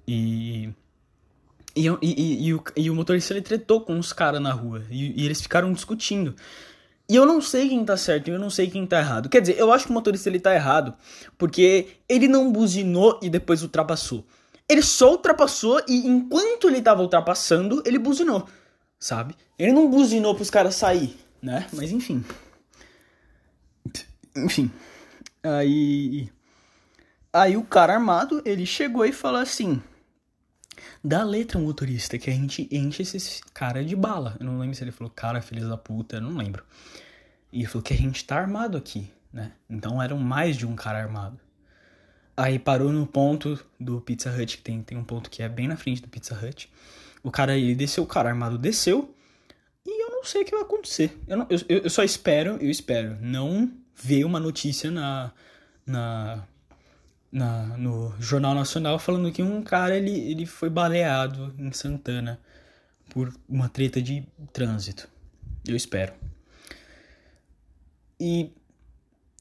[0.06, 0.72] E.
[1.78, 4.82] E, e, e, e o, e o motorista ele tretou com os caras na rua
[4.90, 6.34] e, e eles ficaram discutindo.
[7.08, 9.28] E eu não sei quem tá certo eu não sei quem tá errado.
[9.28, 10.92] Quer dizer, eu acho que o motorista ele tá errado
[11.38, 14.26] porque ele não buzinou e depois ultrapassou.
[14.68, 18.46] Ele só ultrapassou e enquanto ele tava ultrapassando, ele buzinou,
[18.98, 19.36] sabe?
[19.56, 21.66] Ele não buzinou pros caras sair, né?
[21.72, 22.24] Mas enfim.
[24.36, 24.70] Enfim.
[25.42, 26.28] Aí.
[27.32, 29.80] Aí o cara armado, ele chegou e falou assim:
[31.02, 34.36] Dá letra, motorista, que a gente enche esse cara de bala.
[34.38, 36.64] Eu não lembro se ele falou cara, filho da puta, eu não lembro.
[37.52, 39.52] E falou que a gente tá armado aqui, né?
[39.68, 41.38] Então eram mais de um cara armado.
[42.36, 45.66] Aí parou no ponto do Pizza Hut, que tem, tem um ponto que é bem
[45.66, 46.70] na frente do Pizza Hut.
[47.22, 49.12] O cara, ele desceu, o cara armado desceu.
[49.84, 51.18] E eu não sei o que vai acontecer.
[51.26, 55.32] Eu, não, eu, eu só espero, eu espero, não ver uma notícia na,
[55.84, 56.46] na,
[57.30, 62.40] na, no Jornal Nacional falando que um cara ele, ele foi baleado em Santana
[63.10, 65.08] por uma treta de trânsito.
[65.66, 66.12] Eu espero.
[68.20, 68.50] E,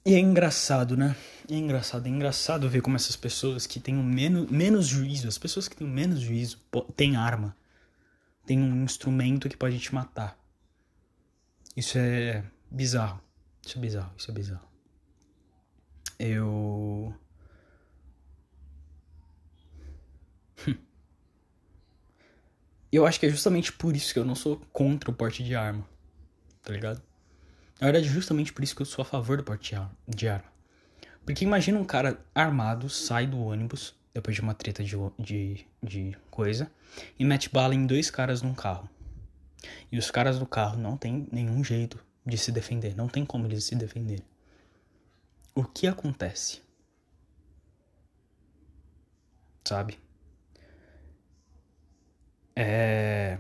[0.06, 1.16] e é engraçado, né?
[1.50, 5.68] É engraçado, é engraçado ver como essas pessoas que têm menos, menos juízo, as pessoas
[5.68, 6.60] que têm menos juízo,
[6.96, 7.56] têm arma,
[8.46, 10.38] têm um instrumento que pode te matar.
[11.76, 13.22] Isso é bizarro.
[13.66, 14.68] Isso é bizarro, isso é bizarro.
[16.18, 17.14] Eu.
[22.92, 25.56] eu acho que é justamente por isso que eu não sou contra o porte de
[25.56, 25.88] arma.
[26.64, 27.02] Tá ligado?
[27.80, 29.76] Na verdade, é justamente por isso que eu sou a favor do porte
[30.08, 30.52] de arma.
[31.26, 36.18] Porque imagina um cara armado sai do ônibus depois de uma treta de, de, de
[36.32, 36.72] coisa
[37.20, 38.90] e mete bala em dois caras num carro.
[39.92, 42.96] E os caras do carro não tem nenhum jeito de se defender.
[42.96, 44.26] Não tem como eles se defenderem.
[45.54, 46.62] O que acontece?
[49.66, 50.00] Sabe?
[52.60, 53.38] É.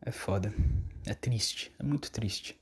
[0.00, 0.54] É foda.
[1.04, 1.72] É triste.
[1.78, 2.56] É muito triste.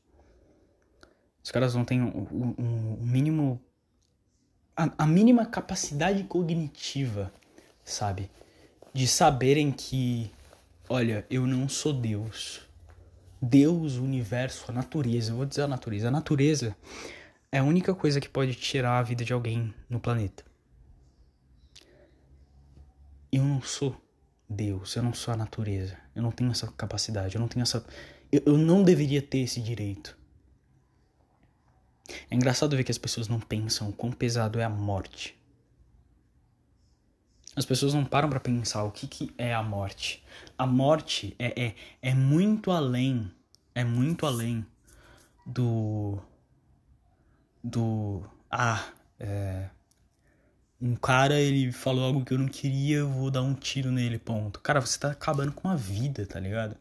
[1.44, 3.60] Os caras não têm um, um, um mínimo.
[4.74, 7.32] A, a mínima capacidade cognitiva,
[7.84, 8.30] sabe?
[8.94, 10.30] De saberem que
[10.90, 12.62] Olha, eu não sou Deus.
[13.42, 16.08] Deus, o universo, a natureza, eu vou dizer a natureza.
[16.08, 16.74] A natureza
[17.52, 20.47] é a única coisa que pode tirar a vida de alguém no planeta.
[23.30, 23.96] Eu não sou
[24.48, 25.96] Deus, eu não sou a natureza.
[26.14, 27.84] Eu não tenho essa capacidade, eu não tenho essa.
[28.32, 30.16] Eu, eu não deveria ter esse direito.
[32.30, 35.38] É engraçado ver que as pessoas não pensam o quão pesado é a morte.
[37.54, 40.24] As pessoas não param para pensar o que, que é a morte.
[40.56, 43.30] A morte é, é, é muito além,
[43.74, 44.64] é muito além
[45.44, 46.18] do.
[47.62, 48.22] do.
[48.50, 49.68] Ah, é.
[50.80, 54.18] Um cara, ele falou algo que eu não queria, eu vou dar um tiro nele,
[54.18, 54.60] ponto.
[54.60, 56.76] Cara, você tá acabando com a vida, tá ligado?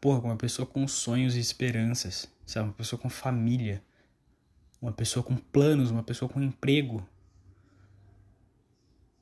[0.00, 2.68] Porra, com uma pessoa com sonhos e esperanças, sabe?
[2.68, 3.82] Uma pessoa com família,
[4.80, 7.04] uma pessoa com planos, uma pessoa com emprego,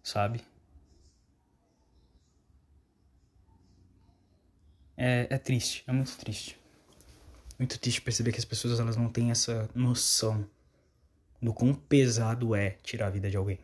[0.03, 0.43] sabe?
[4.99, 6.59] É, é triste, é muito triste.
[7.59, 10.47] Muito triste perceber que as pessoas elas não têm essa noção
[11.41, 13.59] do quão pesado é tirar a vida de alguém.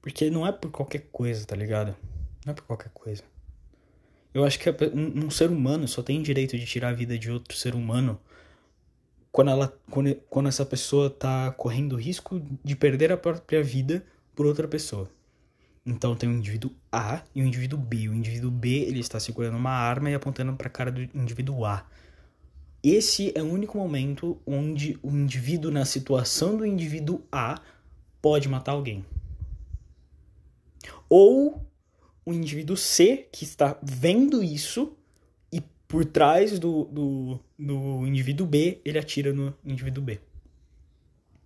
[0.00, 1.96] Porque não é por qualquer coisa, tá ligado?
[2.44, 3.22] Não é por qualquer coisa.
[4.32, 7.30] Eu acho que um, um ser humano só tem direito de tirar a vida de
[7.30, 8.20] outro ser humano
[9.32, 14.04] quando, ela, quando, quando essa pessoa tá correndo risco de perder a própria vida
[14.34, 15.10] por outra pessoa.
[15.84, 18.08] Então tem o indivíduo A e o indivíduo B.
[18.08, 21.64] O indivíduo B ele está segurando uma arma e apontando para a cara do indivíduo
[21.64, 21.86] A.
[22.82, 27.60] Esse é o único momento onde o indivíduo na situação do indivíduo A
[28.22, 29.04] pode matar alguém.
[31.08, 31.66] Ou
[32.24, 34.96] o indivíduo C que está vendo isso
[35.50, 40.20] e por trás do, do, do indivíduo B ele atira no indivíduo B.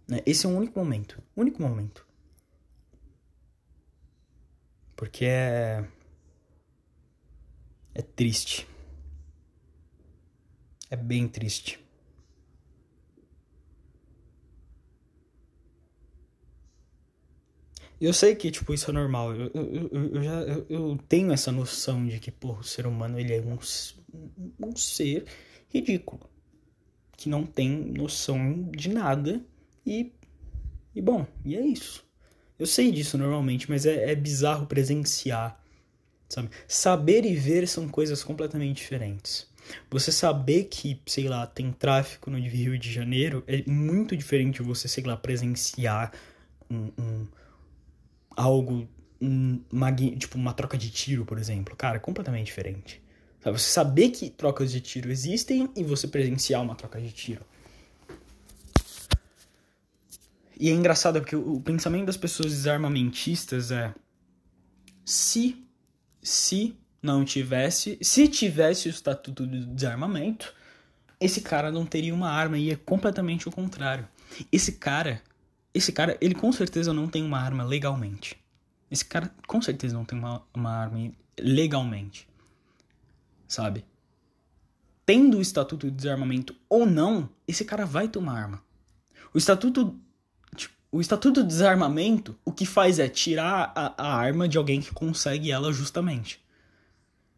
[0.09, 0.21] Né?
[0.27, 1.23] Esse é o único momento.
[1.37, 2.07] Único momento.
[4.97, 5.85] Porque é.
[7.95, 8.67] É triste.
[10.93, 11.79] É bem triste.
[17.99, 19.35] Eu sei que, tipo, isso é normal.
[19.35, 23.19] Eu, eu, eu, já eu, eu, tenho essa noção de que, pô, o ser humano
[23.19, 23.57] ele é um,
[24.67, 25.25] um ser
[25.73, 26.29] ridículo.
[27.17, 29.43] Que não tem noção de nada.
[29.87, 30.13] E,
[30.95, 32.05] e bom, e é isso.
[32.59, 35.59] Eu sei disso normalmente, mas é, é bizarro presenciar,
[36.29, 36.51] sabe?
[36.69, 39.51] Saber e ver são coisas completamente diferentes.
[39.91, 44.63] Você saber que, sei lá, tem tráfico no Rio de Janeiro é muito diferente de
[44.63, 46.13] você, sei lá, presenciar
[46.71, 47.27] um, um
[48.37, 48.89] algo,
[49.21, 51.77] um, uma, tipo uma troca de tiro, por exemplo.
[51.77, 53.03] Cara, é completamente diferente.
[53.45, 57.45] Você saber que trocas de tiro existem e você presenciar uma troca de tiro.
[60.59, 63.93] E é engraçado porque o, pensamento das pessoas desarmamentistas é
[65.05, 65.61] se
[66.23, 70.55] se não tivesse, se tivesse o estatuto de desarmamento,
[71.21, 74.09] esse cara não teria uma arma e é completamente o contrário.
[74.51, 75.21] Esse cara,
[75.75, 78.37] esse cara, ele com certeza não tem uma arma legalmente.
[78.91, 82.29] Esse cara com certeza não tem uma, uma arma legalmente.
[83.49, 83.85] Sabe?
[85.05, 88.63] Tendo o estatuto de desarmamento ou não, esse cara vai ter uma arma.
[89.35, 89.99] O estatuto
[90.93, 94.93] o Estatuto de Desarmamento, o que faz é tirar a, a arma de alguém que
[94.93, 96.42] consegue ela justamente.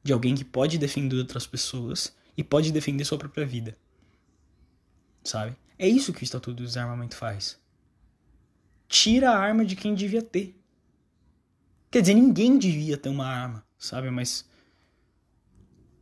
[0.04, 3.76] De alguém que pode defender outras pessoas e pode defender sua própria vida.
[5.24, 5.56] Sabe?
[5.78, 7.58] É isso que o Estatuto do Desarmamento faz.
[8.86, 10.56] Tira a arma de quem devia ter.
[11.90, 14.10] Quer dizer, ninguém devia ter uma arma, sabe?
[14.10, 14.48] Mas.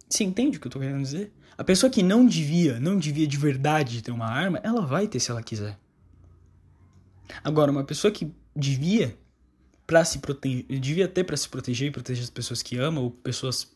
[0.09, 1.32] Você entende o que eu tô querendo dizer?
[1.57, 5.20] A pessoa que não devia, não devia de verdade ter uma arma, ela vai ter
[5.20, 5.78] se ela quiser.
[7.44, 9.16] Agora, uma pessoa que devia
[9.86, 13.11] para se proteger, devia ter para se proteger e proteger as pessoas que ama ou
[13.11, 13.70] pessoas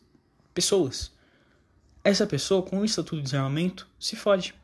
[0.57, 1.11] pessoas.
[2.03, 4.55] Essa pessoa com o estatuto de desarmamento se fode.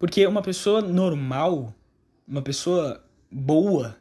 [0.00, 1.72] Porque uma pessoa normal,
[2.26, 3.96] uma pessoa boa,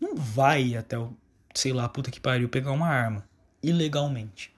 [0.00, 1.16] não vai até o,
[1.54, 3.24] sei lá, puta que pariu, pegar uma arma
[3.62, 4.52] ilegalmente.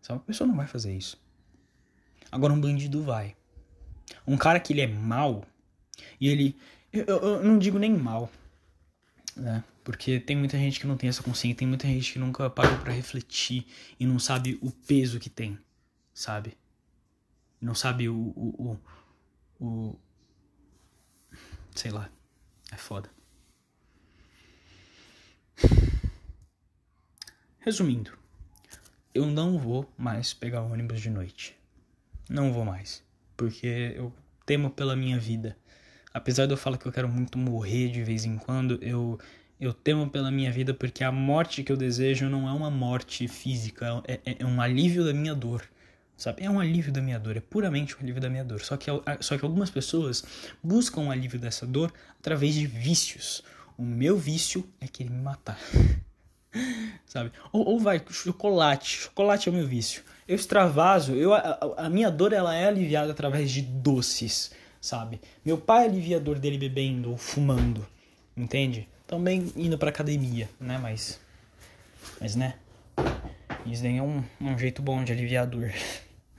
[0.00, 0.18] Sabe?
[0.18, 1.16] Uma pessoa não vai fazer isso.
[2.32, 3.36] Agora um bandido vai.
[4.26, 5.44] Um cara que ele é mal
[6.20, 6.56] e ele
[6.92, 8.28] eu, eu não digo nem mal,
[9.36, 9.62] né?
[9.84, 12.78] Porque tem muita gente que não tem essa consciência, tem muita gente que nunca parou
[12.78, 13.66] para refletir
[13.98, 15.58] e não sabe o peso que tem,
[16.14, 16.56] sabe?
[17.60, 18.78] Não sabe o, o,
[19.60, 19.98] o, o
[21.74, 22.10] sei lá,
[22.70, 23.10] é foda.
[27.58, 28.16] Resumindo,
[29.14, 31.56] eu não vou mais pegar ônibus de noite.
[32.28, 33.04] Não vou mais,
[33.36, 34.14] porque eu
[34.46, 35.56] temo pela minha vida
[36.12, 39.18] apesar de eu falar que eu quero muito morrer de vez em quando, eu
[39.62, 43.28] eu temo pela minha vida porque a morte que eu desejo não é uma morte
[43.28, 45.62] física, é, é, é um alívio da minha dor.
[46.16, 46.44] Sabe?
[46.44, 48.60] É um alívio da minha dor, é puramente um alívio da minha dor.
[48.60, 48.90] Só que,
[49.20, 50.24] só que algumas pessoas
[50.62, 53.42] buscam o um alívio dessa dor através de vícios.
[53.78, 55.58] O meu vício é querer me matar.
[57.06, 57.32] Sabe?
[57.52, 58.98] Ou, ou vai, chocolate.
[58.98, 60.02] Chocolate é o meu vício.
[60.28, 64.52] Eu extravaso, eu, a, a minha dor ela é aliviada através de doces
[64.82, 65.20] sabe?
[65.44, 67.86] Meu pai alivia a dor dele bebendo ou fumando,
[68.36, 68.88] entende?
[69.12, 70.78] Também indo pra academia, né?
[70.78, 71.20] Mas.
[72.18, 72.58] Mas, né?
[73.66, 75.70] Isso daí é um, um jeito bom de aliviar a dor.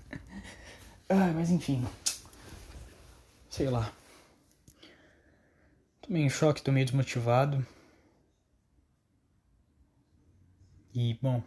[1.07, 1.85] ah, mas enfim.
[3.47, 3.93] Sei lá.
[6.01, 7.63] Tô meio em choque, tô meio desmotivado.
[10.95, 11.43] E, bom.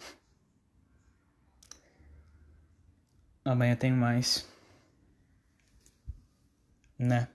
[3.44, 4.48] Amanhã tem mais.
[6.98, 7.28] Né?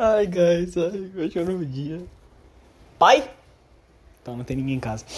[0.00, 2.00] Ai, guys, ai, hoje é um novo dia.
[3.00, 3.28] Pai?
[4.22, 5.04] Então não tem ninguém em casa.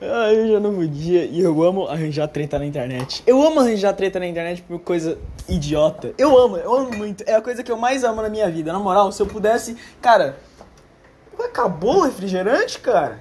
[0.00, 1.26] Ai, eu já não podia.
[1.26, 3.22] E eu amo arranjar treta na internet.
[3.26, 6.14] Eu amo arranjar treta na internet por coisa idiota.
[6.16, 7.24] Eu amo, eu amo muito.
[7.26, 8.72] É a coisa que eu mais amo na minha vida.
[8.72, 9.76] Na moral, se eu pudesse.
[10.00, 10.38] Cara,
[11.38, 13.20] acabou o refrigerante, cara?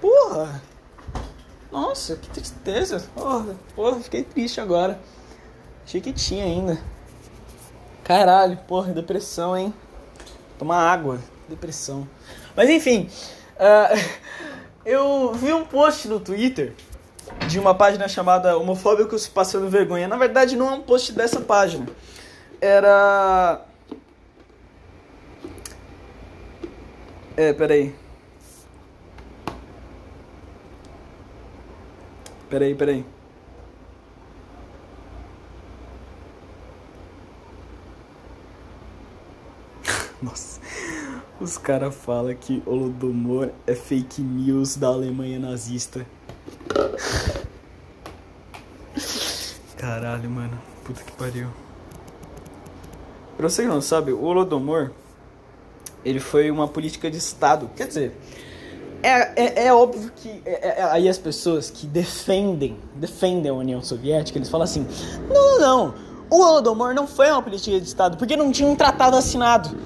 [0.00, 0.62] Porra!
[1.72, 3.02] Nossa, que tristeza.
[3.12, 5.00] Porra, porra, fiquei triste agora.
[5.84, 6.78] Achei que tinha ainda.
[8.10, 9.72] Caralho, porra, depressão, hein?
[10.58, 12.08] Tomar água, depressão.
[12.56, 13.08] Mas enfim,
[13.54, 14.14] uh,
[14.84, 16.74] eu vi um post no Twitter
[17.46, 20.08] de uma página chamada Homofóbicos Passando Vergonha.
[20.08, 21.86] Na verdade, não é um post dessa página.
[22.60, 23.64] Era.
[27.36, 27.94] É, peraí.
[32.48, 33.19] Peraí, peraí.
[40.22, 40.60] Nossa.
[41.40, 46.06] Os caras falam que Holodomor é fake news da Alemanha nazista.
[49.76, 50.58] Caralho, mano.
[50.84, 51.48] Puta que pariu.
[53.36, 54.90] Pra você que não sabe, o Holodomor
[56.04, 57.70] ele foi uma política de Estado.
[57.74, 58.16] Quer dizer,
[59.02, 63.82] é, é, é óbvio que é, é, aí as pessoas que defendem, defendem a União
[63.82, 64.86] Soviética, eles falam assim:
[65.28, 65.94] não, não, não,
[66.28, 69.76] o Holodomor não foi uma política de Estado porque não tinha um tratado assinado.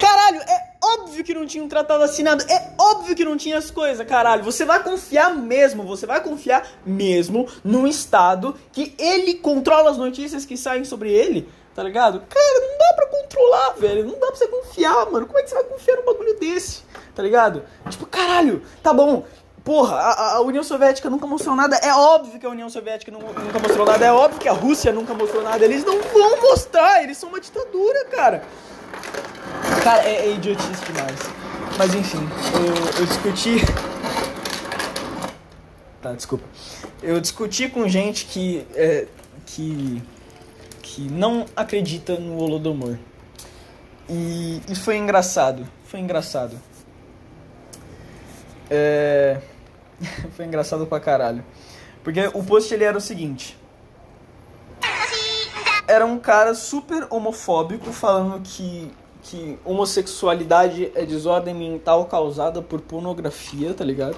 [0.00, 3.70] Caralho, é óbvio que não tinha um tratado assinado, é óbvio que não tinha as
[3.70, 4.42] coisas, caralho.
[4.42, 10.44] Você vai confiar mesmo, você vai confiar mesmo num Estado que ele controla as notícias
[10.44, 12.24] que saem sobre ele, tá ligado?
[12.28, 15.26] Cara, não dá pra controlar, velho, não dá pra você confiar, mano.
[15.26, 16.82] Como é que você vai confiar num bagulho desse?
[17.20, 17.62] tá ligado?
[17.88, 19.24] Tipo, caralho, tá bom.
[19.62, 21.76] Porra, a, a, União Soviética nunca mostrou nada.
[21.76, 24.06] É óbvio que a União Soviética não, nunca mostrou nada.
[24.06, 25.62] É óbvio que a Rússia nunca mostrou nada.
[25.62, 27.02] Eles não vão mostrar.
[27.02, 28.42] Eles são uma ditadura, cara.
[29.82, 31.18] Cara, é, é idiotice demais.
[31.78, 33.56] Mas enfim, eu, eu discuti.
[36.02, 36.46] Tá, desculpa.
[37.02, 38.66] Eu discuti com gente que.
[38.74, 39.06] É,
[39.44, 40.02] que.
[40.80, 42.96] que não acredita no Holodomor.
[44.08, 45.68] E, e foi engraçado.
[45.84, 46.58] Foi engraçado.
[48.70, 49.40] É...
[50.36, 51.44] Foi engraçado pra caralho.
[52.02, 53.58] Porque o post ele era o seguinte.
[55.86, 58.90] Era um cara super homofóbico falando que,
[59.22, 64.16] que homossexualidade é desordem mental causada por pornografia, tá ligado?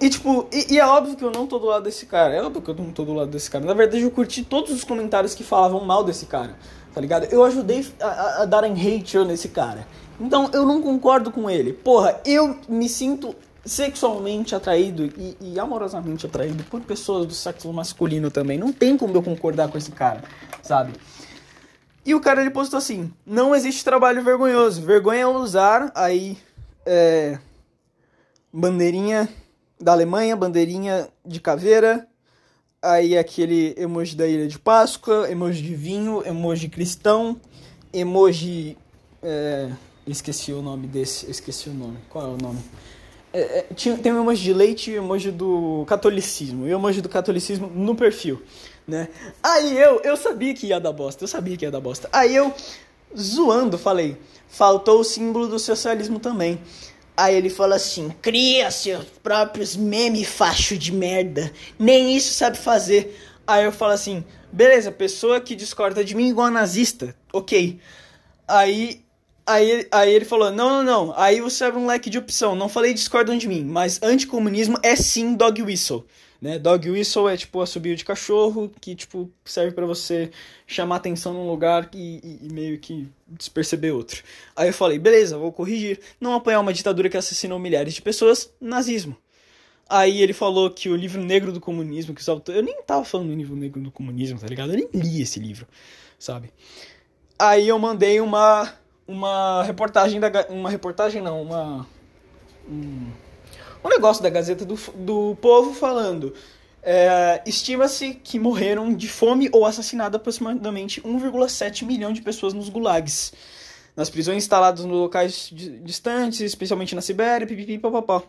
[0.00, 2.34] E tipo, e, e, é óbvio que eu não tô do lado desse cara.
[2.34, 3.64] É óbvio que eu não tô do lado desse cara.
[3.64, 6.56] Na verdade, eu curti todos os comentários que falavam mal desse cara,
[6.92, 7.24] tá ligado?
[7.32, 9.86] Eu ajudei a, a, darem hate nesse cara.
[10.20, 11.72] Então eu não concordo com ele.
[11.72, 13.34] Porra, eu me sinto
[13.64, 18.58] sexualmente atraído e, e, amorosamente atraído por pessoas do sexo masculino também.
[18.58, 20.22] Não tem como eu concordar com esse cara,
[20.62, 20.92] sabe?
[22.04, 24.82] E o cara ele postou assim: não existe trabalho vergonhoso.
[24.82, 26.36] Vergonha é usar aí
[26.84, 27.38] é,
[28.52, 29.28] bandeirinha
[29.80, 32.06] da Alemanha, bandeirinha de caveira,
[32.82, 37.40] aí aquele emoji da Ilha de Páscoa, emoji de vinho, emoji cristão,
[37.92, 38.76] emoji.
[39.22, 39.70] É,
[40.06, 41.98] esqueci o nome desse, esqueci o nome.
[42.10, 42.60] Qual é o nome?
[43.32, 46.66] É, é, tinha, tem o emoji de leite e o emoji do catolicismo.
[46.66, 48.40] E o emoji do catolicismo no perfil,
[48.86, 49.08] né?
[49.42, 52.08] Aí eu, eu sabia que ia dar bosta, eu sabia que ia dar bosta.
[52.12, 52.52] Aí eu,
[53.16, 54.16] zoando, falei,
[54.48, 56.60] faltou o símbolo do socialismo também.
[57.16, 61.52] Aí ele fala assim, cria seus próprios meme facho de merda.
[61.78, 63.16] Nem isso sabe fazer.
[63.46, 67.78] Aí eu falo assim, beleza, pessoa que discorda de mim igual nazista, ok.
[68.46, 69.04] Aí
[69.46, 71.14] Aí, aí ele falou: não, não, não.
[71.16, 72.56] Aí você abre um leque de opção.
[72.56, 76.06] Não falei discordam de mim, mas anticomunismo é sim dog whistle.
[76.40, 76.58] Né?
[76.58, 80.30] Dog whistle é tipo assobio de cachorro que tipo serve para você
[80.66, 84.22] chamar atenção num lugar e, e, e, meio que desperceber outro.
[84.54, 86.00] Aí eu falei: beleza, vou corrigir.
[86.20, 89.16] Não apoiar uma ditadura que assassinou milhares de pessoas, nazismo.
[89.88, 92.58] Aí ele falou que o livro negro do comunismo, que os autores.
[92.60, 94.72] Eu nem tava falando do livro negro do comunismo, tá ligado?
[94.72, 95.66] Eu nem li esse livro,
[96.18, 96.50] sabe?
[97.38, 98.72] Aí eu mandei uma
[99.06, 101.86] uma reportagem da uma reportagem não, uma
[102.68, 103.10] um,
[103.84, 106.34] um negócio da Gazeta do, do Povo falando
[106.82, 113.32] é, estima-se que morreram de fome ou assassinados aproximadamente 1,7 milhão de pessoas nos gulags,
[113.96, 115.50] nas prisões instaladas nos locais
[115.82, 118.22] distantes, especialmente na Sibéria, pipipi, papapá.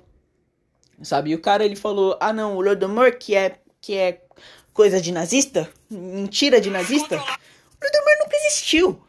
[1.01, 1.31] Sabe?
[1.31, 4.21] E o cara ele falou: "Ah, não, o Lodomor que é que é
[4.73, 7.15] coisa de nazista, mentira de nazista.
[7.17, 9.05] O Lodomor nunca existiu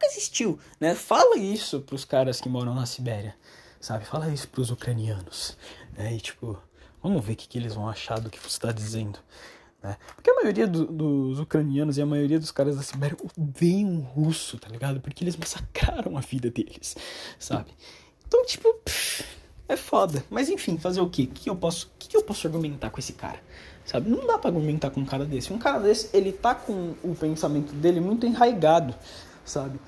[0.00, 0.94] nunca existiu, né?
[0.94, 3.34] Fala isso pros caras que moram na Sibéria,
[3.80, 4.04] sabe?
[4.04, 5.56] Fala isso pros ucranianos,
[5.96, 6.14] né?
[6.14, 6.58] E tipo,
[7.02, 9.18] vamos ver o que, que eles vão achar do que você está dizendo,
[9.82, 9.96] né?
[10.14, 14.00] Porque a maioria do, dos ucranianos e a maioria dos caras da Sibéria odeiam o
[14.00, 15.00] russo, tá ligado?
[15.00, 16.96] Porque eles massacraram a vida deles,
[17.38, 17.70] sabe?
[18.26, 18.68] Então, tipo,
[19.66, 20.22] é foda.
[20.28, 21.26] Mas enfim, fazer o quê?
[21.26, 23.40] Que eu posso, o que eu posso argumentar com esse cara?
[23.84, 24.10] Sabe?
[24.10, 25.52] Não dá pra argumentar com um cara desse.
[25.52, 28.94] Um cara desse, ele tá com o pensamento dele muito enraigado,
[29.44, 29.80] sabe?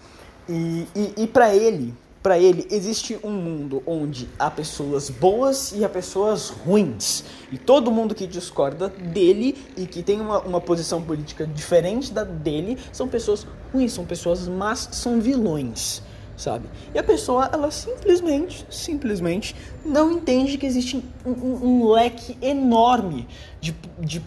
[0.48, 5.84] E, e, e para ele, para ele existe um mundo onde há pessoas boas e
[5.84, 7.24] há pessoas ruins.
[7.50, 12.22] E todo mundo que discorda dele e que tem uma, uma posição política diferente da
[12.22, 16.02] dele são pessoas ruins, são pessoas más, são vilões
[16.34, 16.66] sabe?
[16.92, 19.54] E a pessoa, ela simplesmente, simplesmente
[19.84, 23.28] não entende que existe um, um, um leque enorme
[23.60, 24.20] de, de,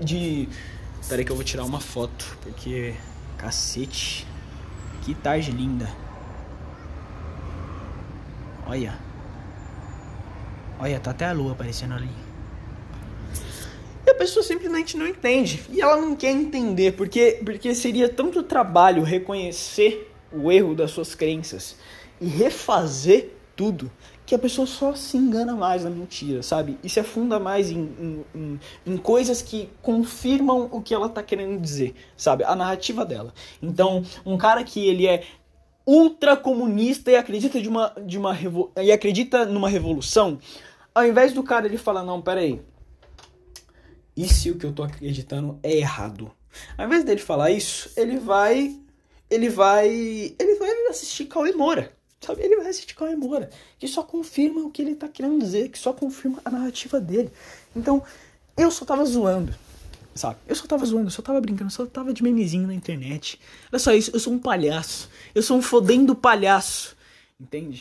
[0.00, 0.48] de...
[1.08, 2.94] Peraí que eu vou tirar uma foto, porque...
[3.38, 4.26] Cacete.
[5.02, 5.88] Que tarde linda.
[8.68, 8.98] Olha.
[10.78, 12.10] Olha, tá até a lua aparecendo ali.
[14.06, 15.64] E a pessoa simplesmente não entende.
[15.70, 21.14] E ela não quer entender, porque, porque seria tanto trabalho reconhecer o erro das suas
[21.14, 21.76] crenças
[22.20, 23.90] e refazer tudo,
[24.24, 26.78] que a pessoa só se engana mais na mentira, sabe?
[26.84, 31.22] E se afunda mais em, em, em, em coisas que confirmam o que ela tá
[31.22, 32.44] querendo dizer, sabe?
[32.44, 33.32] A narrativa dela.
[33.60, 35.24] Então, um cara que ele é
[35.88, 38.36] ultra comunista e acredita de uma, de uma
[38.76, 40.38] e acredita numa revolução,
[40.94, 42.60] ao invés do cara ele falar, não, peraí,
[44.14, 46.30] e se o que eu tô acreditando é errado?
[46.76, 48.78] Ao invés dele falar isso, ele vai
[49.30, 49.88] ele vai.
[49.88, 51.92] Ele vai assistir Cauê Moura.
[52.20, 52.42] Sabe?
[52.42, 53.50] Ele vai assistir Cauê Moura.
[53.78, 57.30] Que só confirma o que ele tá querendo dizer, que só confirma a narrativa dele.
[57.76, 58.02] Então,
[58.56, 59.54] eu só tava zoando.
[60.18, 60.40] Sabe?
[60.48, 63.38] Eu só tava zoando, eu só tava brincando, eu só tava de memezinho na internet.
[63.70, 65.08] Olha só isso, eu sou um palhaço.
[65.32, 66.96] Eu sou um fodendo palhaço.
[67.38, 67.80] Entende?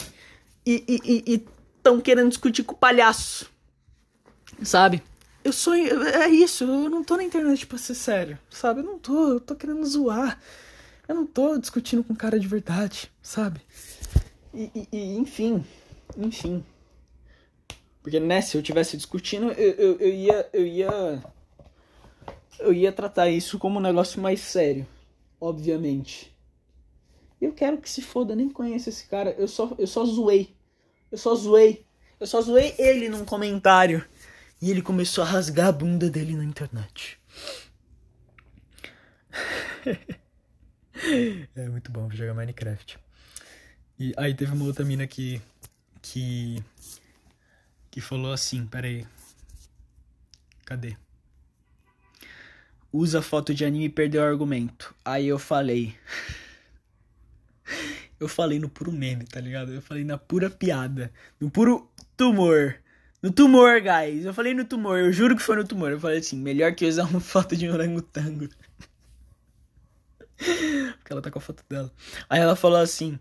[0.64, 3.50] E estão querendo discutir com o palhaço.
[4.62, 5.02] Sabe?
[5.44, 5.74] Eu sou.
[5.74, 8.38] É isso, eu não tô na internet pra ser sério.
[8.52, 8.82] Sabe?
[8.82, 10.40] Eu não tô, eu tô querendo zoar.
[11.08, 13.62] Eu não tô discutindo com cara de verdade, sabe?
[14.54, 15.66] E, e, e enfim,
[16.16, 16.64] enfim.
[18.04, 20.50] Porque, né, se eu tivesse discutindo, eu, eu, eu, ia.
[20.54, 21.24] Eu ia.
[22.60, 24.88] Eu ia tratar isso como um negócio mais sério.
[25.40, 26.36] Obviamente.
[27.40, 29.32] Eu quero que se foda, nem conheço esse cara.
[29.32, 30.56] Eu só, eu só zoei.
[31.12, 31.86] Eu só zoei.
[32.20, 34.04] Eu só zoei ele num comentário.
[34.62, 37.20] E ele começou a rasgar a bunda dele na internet.
[41.56, 42.98] é muito bom jogar Minecraft.
[44.00, 45.40] E aí teve uma outra mina que.
[46.02, 46.64] que.
[47.92, 49.06] que falou assim, peraí.
[50.66, 50.98] Cadê?
[52.92, 54.94] Usa foto de anime e perdeu o argumento.
[55.04, 55.96] Aí eu falei.
[58.20, 59.74] eu falei no puro meme, tá ligado?
[59.74, 61.12] Eu falei na pura piada.
[61.40, 62.76] No puro tumor.
[63.22, 64.26] No tumor, guys.
[64.26, 65.00] Eu falei no tumor.
[65.00, 65.92] Eu juro que foi no tumor.
[65.92, 68.48] Eu falei assim: melhor que usar uma foto de um orangotango.
[70.38, 71.92] Porque ela tá com a foto dela.
[72.30, 73.20] Aí ela falou assim: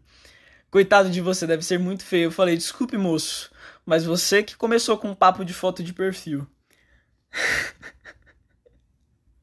[0.71, 2.25] Coitado de você, deve ser muito feio.
[2.25, 3.51] Eu falei: Desculpe, moço,
[3.85, 6.47] mas você que começou com um papo de foto de perfil.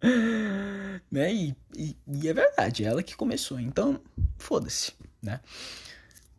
[1.10, 1.34] né?
[1.34, 3.60] E, e, e, é verdade, é ela que começou.
[3.60, 4.00] Então,
[4.38, 4.92] foda-se,
[5.22, 5.40] né?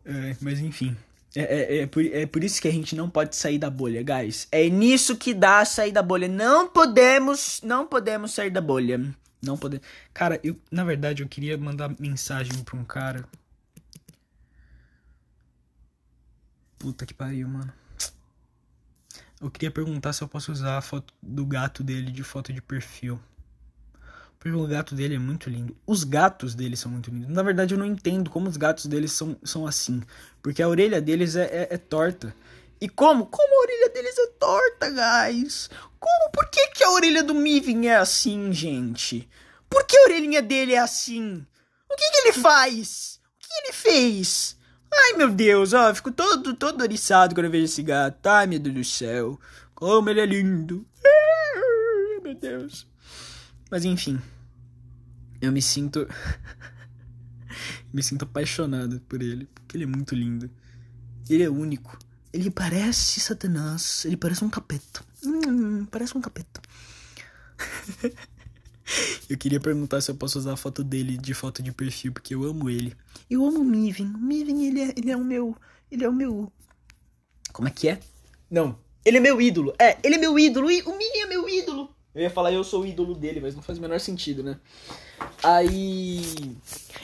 [0.05, 0.97] É, mas enfim.
[1.35, 4.03] É, é, é, por, é por isso que a gente não pode sair da bolha,
[4.03, 4.47] guys.
[4.53, 6.29] É nisso que dá sair da bolha.
[6.29, 9.01] Não podemos, não podemos sair da bolha.
[9.43, 9.81] Não poder.
[10.13, 13.25] Cara, eu, na verdade, eu queria mandar mensagem pra um cara.
[16.79, 17.73] Puta que pariu, mano.
[19.41, 22.63] Eu queria perguntar se eu posso usar a foto do gato dele de foto de
[22.63, 23.21] perfil.
[24.45, 25.75] Porque o gato dele é muito lindo.
[25.87, 27.31] Os gatos dele são muito lindos.
[27.31, 30.03] Na verdade, eu não entendo como os gatos deles são, são assim.
[30.43, 32.37] Porque a orelha deles é, é, é torta.
[32.79, 33.25] E como?
[33.25, 35.71] Como a orelha deles é torta, guys?
[35.99, 36.31] Como?
[36.31, 39.27] Por que, que a orelha do Mivin é assim, gente?
[39.71, 41.47] Por que a orelhinha dele é assim?
[41.91, 43.19] O que, que ele faz?
[43.25, 44.59] O que ele fez?
[44.93, 48.27] Ai, meu Deus, ó, fico todo, todo oriçado quando eu vejo esse gato.
[48.27, 49.41] Ai, meu Deus do céu.
[49.75, 50.87] Como ele é lindo.
[51.03, 52.87] Ai, meu Deus.
[53.71, 54.21] Mas enfim.
[55.45, 56.09] Eu me sinto.
[57.93, 59.47] me sinto apaixonado por ele.
[59.55, 60.51] Porque ele é muito lindo.
[61.29, 61.99] Ele é único.
[62.33, 64.05] Ele parece Satanás.
[64.05, 65.05] Ele parece um capeta.
[65.25, 66.61] Hum, parece um capeta.
[69.29, 72.35] eu queria perguntar se eu posso usar a foto dele de foto de perfil, porque
[72.35, 72.97] eu amo ele.
[73.31, 74.07] Eu amo o Mivin.
[74.15, 75.57] O Mivin, ele é, ele é o meu.
[75.91, 76.53] Ele é o meu.
[77.53, 78.01] Como é que é?
[78.51, 78.79] Não.
[79.05, 79.75] Ele é meu ídolo.
[79.79, 80.67] É, ele é meu ídolo.
[80.67, 81.94] O Mivin é meu ídolo.
[82.15, 84.59] Eu ia falar eu sou o ídolo dele, mas não faz o menor sentido, né?
[85.43, 86.57] Aí.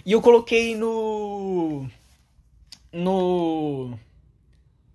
[0.04, 1.86] E eu coloquei no.
[2.92, 3.98] No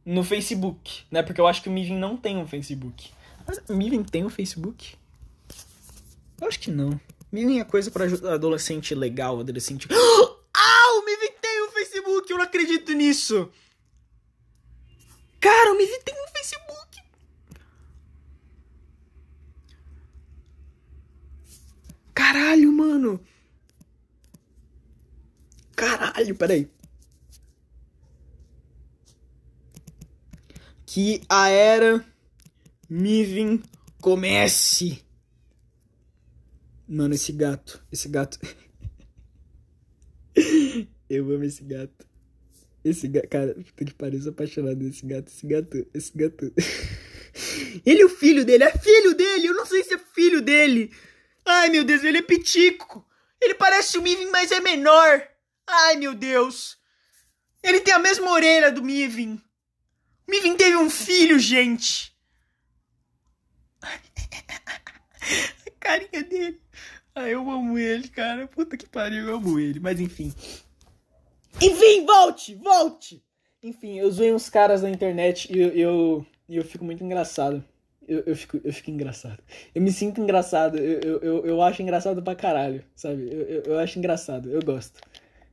[0.06, 1.24] no Facebook, né?
[1.24, 3.10] Porque eu acho que o Mivin não tem um Facebook.
[3.48, 4.96] Mas Mivin tem um Facebook?
[6.40, 7.00] Eu acho que não.
[7.32, 9.88] Mivin é coisa para adolescente legal, adolescente.
[10.58, 12.32] Ah, o Mivin tem um Facebook!
[12.32, 13.52] Eu não acredito nisso!
[15.46, 16.85] Cara, o Mivi tem um Facebook.
[22.26, 23.20] Caralho, mano.
[25.76, 26.68] Caralho, peraí.
[30.88, 32.04] Que a era
[32.90, 33.62] Mivin
[34.02, 35.04] comece.
[36.88, 37.86] Mano, esse gato.
[37.92, 38.40] Esse gato.
[41.08, 42.08] Eu amo esse gato.
[42.84, 43.28] Esse gato.
[43.28, 45.28] Cara, puta que pariu, sou apaixonado nesse gato.
[45.28, 45.88] Esse gato.
[45.94, 46.52] Esse gato.
[47.86, 48.64] Ele é o filho dele.
[48.64, 49.46] É filho dele.
[49.46, 50.92] Eu não sei se é filho dele.
[51.46, 53.06] Ai, meu Deus, ele é pitico.
[53.40, 55.28] Ele parece o Mivin, mas é menor.
[55.68, 56.78] Ai, meu Deus.
[57.62, 59.42] Ele tem a mesma orelha do Mivin.
[60.28, 62.16] O Mivin teve um filho, gente.
[63.82, 66.62] A carinha dele.
[67.14, 68.48] Ai, eu amo ele, cara.
[68.48, 69.80] Puta que pariu, eu amo ele.
[69.80, 70.34] Mas enfim.
[71.62, 72.56] Enfim, volte!
[72.56, 73.24] Volte!
[73.64, 77.64] Enfim, eu zoei uns caras na internet e eu, eu, eu fico muito engraçado.
[78.08, 79.40] Eu, eu, fico, eu fico engraçado.
[79.74, 80.78] Eu me sinto engraçado.
[80.78, 83.28] Eu, eu, eu, acho engraçado pra caralho, sabe?
[83.32, 84.50] Eu, eu, eu acho engraçado.
[84.50, 85.00] Eu gosto.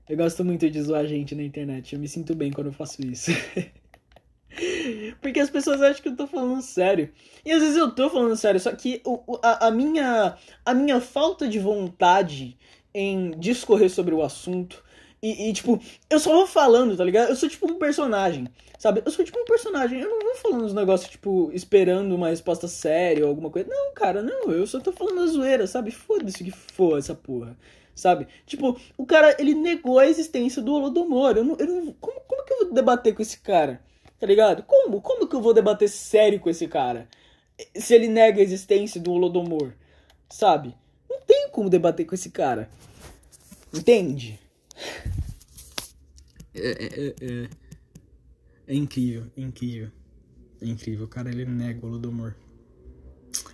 [0.09, 1.95] Eu gosto muito de zoar gente na internet.
[1.95, 3.31] Eu me sinto bem quando eu faço isso.
[5.21, 7.11] Porque as pessoas acham que eu tô falando sério.
[7.45, 11.01] E às vezes eu tô falando sério, só que o, a, a, minha, a minha
[11.01, 12.59] falta de vontade
[12.95, 14.85] em discorrer sobre o assunto.
[15.23, 17.29] E, e, tipo, eu só vou falando, tá ligado?
[17.29, 19.03] Eu sou tipo um personagem, sabe?
[19.05, 20.01] Eu sou tipo um personagem.
[20.01, 23.69] Eu não vou falando uns negócios, tipo, esperando uma resposta séria ou alguma coisa.
[23.69, 24.51] Não, cara, não.
[24.51, 25.93] Eu só tô falando a zoeira, sabe?
[25.93, 27.57] Foda-se que for essa porra
[27.95, 28.27] sabe?
[28.47, 31.37] Tipo, o cara, ele negou a existência do Holodomor.
[31.37, 33.81] Eu não, eu não, como, como que eu vou debater com esse cara?
[34.19, 34.63] Tá ligado?
[34.63, 35.01] Como?
[35.01, 37.09] Como que eu vou debater sério com esse cara?
[37.77, 39.73] Se ele nega a existência do Holodomor,
[40.29, 40.75] sabe?
[41.09, 42.69] Não tem como debater com esse cara.
[43.75, 44.39] Entende?
[46.55, 47.51] É, é, é, é,
[48.67, 49.91] é incrível, é incrível.
[50.61, 52.35] É incrível, o cara ele nega o Holodomor.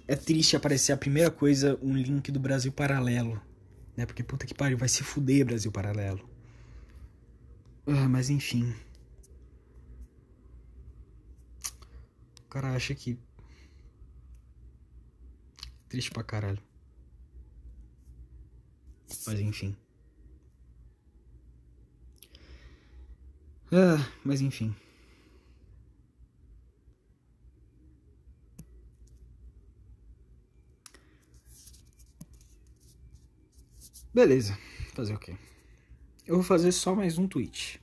[0.06, 3.40] É triste aparecer a primeira coisa, um link do Brasil Paralelo.
[3.96, 4.06] Né?
[4.06, 6.28] Porque puta que pariu, vai se fuder Brasil Paralelo.
[7.86, 8.74] Ah, mas enfim.
[12.44, 13.18] O cara acha que.
[15.88, 16.62] Triste pra caralho.
[19.26, 19.76] Mas enfim.
[23.70, 24.74] Ah, mas enfim.
[34.14, 34.58] Beleza,
[34.94, 35.36] fazer o quê?
[36.26, 37.80] Eu vou fazer só mais um tweet.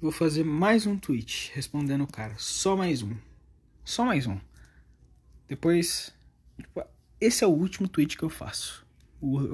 [0.00, 2.34] Vou fazer mais um tweet respondendo o cara.
[2.38, 3.16] Só mais um.
[3.84, 4.38] Só mais um.
[5.48, 6.14] Depois.
[6.58, 6.84] Tipo,
[7.20, 8.86] esse é o último tweet que eu faço.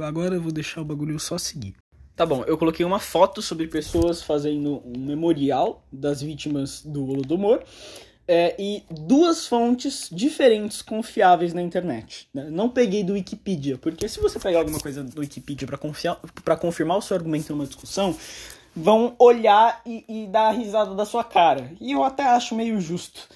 [0.03, 1.75] Agora eu vou deixar o bagulho só seguir.
[2.15, 7.63] Tá bom, eu coloquei uma foto sobre pessoas fazendo um memorial das vítimas do Holodomor.
[8.29, 12.29] É, e duas fontes diferentes confiáveis na internet.
[12.35, 12.49] Né?
[12.51, 15.69] Não peguei do Wikipedia, porque se você pegar alguma coisa do Wikipedia
[16.45, 18.17] para confirmar o seu argumento numa discussão,
[18.75, 21.73] vão olhar e, e dar a risada da sua cara.
[21.81, 23.29] E eu até acho meio justo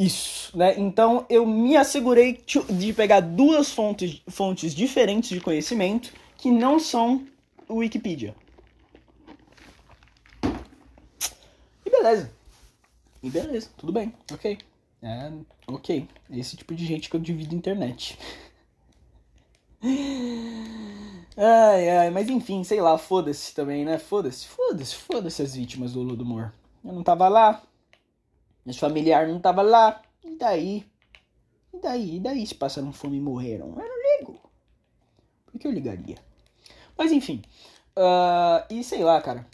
[0.00, 0.78] isso, né?
[0.78, 7.26] Então eu me assegurei de pegar duas fontes, fontes diferentes de conhecimento que não são
[7.68, 8.34] o Wikipedia.
[11.84, 12.32] E beleza.
[13.22, 14.58] E beleza, tudo bem, ok.
[15.02, 15.32] É,
[15.66, 16.08] ok.
[16.30, 18.18] Esse tipo de gente que eu divido internet.
[21.36, 23.98] Ai, ai, mas enfim, sei lá, foda-se também, né?
[23.98, 26.52] Foda-se, foda-se, foda-se as vítimas do Holodomor.
[26.82, 27.62] Eu não tava lá,
[28.64, 30.86] meus familiares não tava lá, e daí?
[31.72, 32.16] E daí?
[32.16, 33.68] E daí se passaram fome e morreram?
[33.68, 34.40] Eu não ligo.
[35.46, 36.16] Por que eu ligaria?
[36.96, 37.42] Mas enfim,
[37.96, 39.46] uh, e sei lá, cara.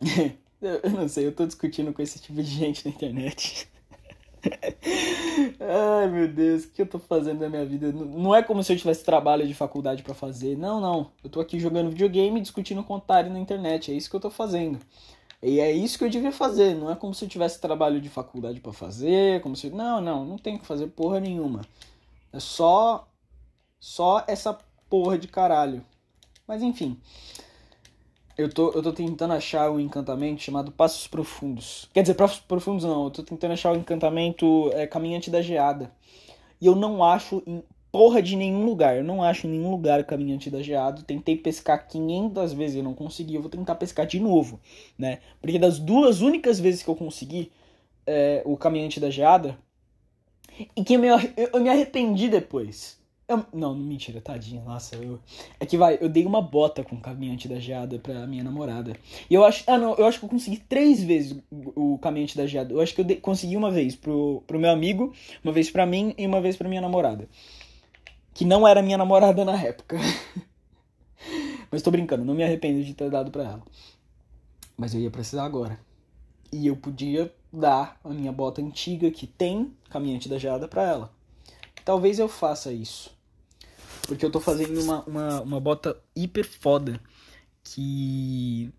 [0.60, 3.68] eu não sei, eu tô discutindo com esse tipo de gente na internet.
[5.60, 7.92] Ai meu Deus, o que eu tô fazendo na minha vida?
[7.92, 10.56] Não é como se eu tivesse trabalho de faculdade para fazer.
[10.56, 11.10] Não, não.
[11.22, 13.90] Eu tô aqui jogando videogame e discutindo com otário na internet.
[13.90, 14.78] É isso que eu tô fazendo.
[15.44, 16.74] E é isso que eu devia fazer.
[16.74, 19.42] Não é como se eu tivesse trabalho de faculdade para fazer.
[19.42, 19.68] Como se.
[19.68, 21.60] Não, não, não tenho que fazer porra nenhuma.
[22.32, 23.06] É só.
[23.78, 25.84] Só essa porra de caralho.
[26.48, 26.98] Mas enfim.
[28.36, 31.88] Eu tô, eu tô tentando achar um encantamento chamado Passos Profundos.
[31.92, 35.40] Quer dizer, Passos Profundos não, eu tô tentando achar o um encantamento é, Caminhante da
[35.40, 35.92] Geada.
[36.60, 37.62] E eu não acho em
[37.94, 38.96] porra de nenhum lugar.
[38.96, 41.00] Eu não acho em nenhum lugar Caminhante da Geada.
[41.02, 43.36] Tentei pescar 500 vezes e não consegui.
[43.36, 44.58] Eu vou tentar pescar de novo,
[44.98, 45.20] né?
[45.40, 47.52] Porque das duas únicas vezes que eu consegui
[48.04, 49.56] é, o Caminhante da Geada,
[50.76, 52.98] e que eu me, eu me arrependi depois.
[53.28, 55.20] Eu, não, mentira, tadinha, nossa, eu.
[55.60, 58.94] É que vai, eu dei uma bota com caminhante da geada pra minha namorada.
[59.30, 59.62] E eu acho.
[59.68, 62.74] Ah, não, eu acho que eu consegui três vezes o caminhante da geada.
[62.74, 65.86] Eu acho que eu dei, consegui uma vez pro, pro meu amigo, uma vez pra
[65.86, 67.28] mim e uma vez pra minha namorada.
[68.34, 69.96] Que não era minha namorada na época.
[71.70, 73.62] Mas tô brincando, não me arrependo de ter dado pra ela.
[74.76, 75.78] Mas eu ia precisar agora.
[76.52, 81.12] E eu podia dar a minha bota antiga que tem caminhante da geada pra ela.
[81.84, 83.14] Talvez eu faça isso.
[84.06, 87.00] Porque eu tô fazendo uma, uma, uma bota hiper foda.
[87.62, 88.70] Que.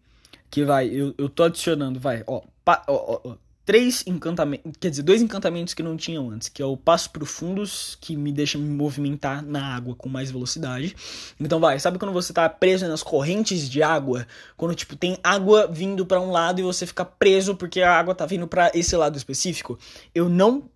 [0.50, 3.36] Que vai, eu, eu tô adicionando, vai, ó, pa, ó, ó,
[3.66, 7.98] três encantamentos, quer dizer, dois encantamentos que não tinham antes, que é o Passo Profundos,
[8.00, 10.96] que me deixa me movimentar na água com mais velocidade.
[11.40, 14.28] Então vai, sabe quando você tá preso nas correntes de água?
[14.56, 18.14] Quando, tipo, tem água vindo para um lado e você fica preso porque a água
[18.14, 19.80] tá vindo para esse lado específico?
[20.14, 20.70] Eu não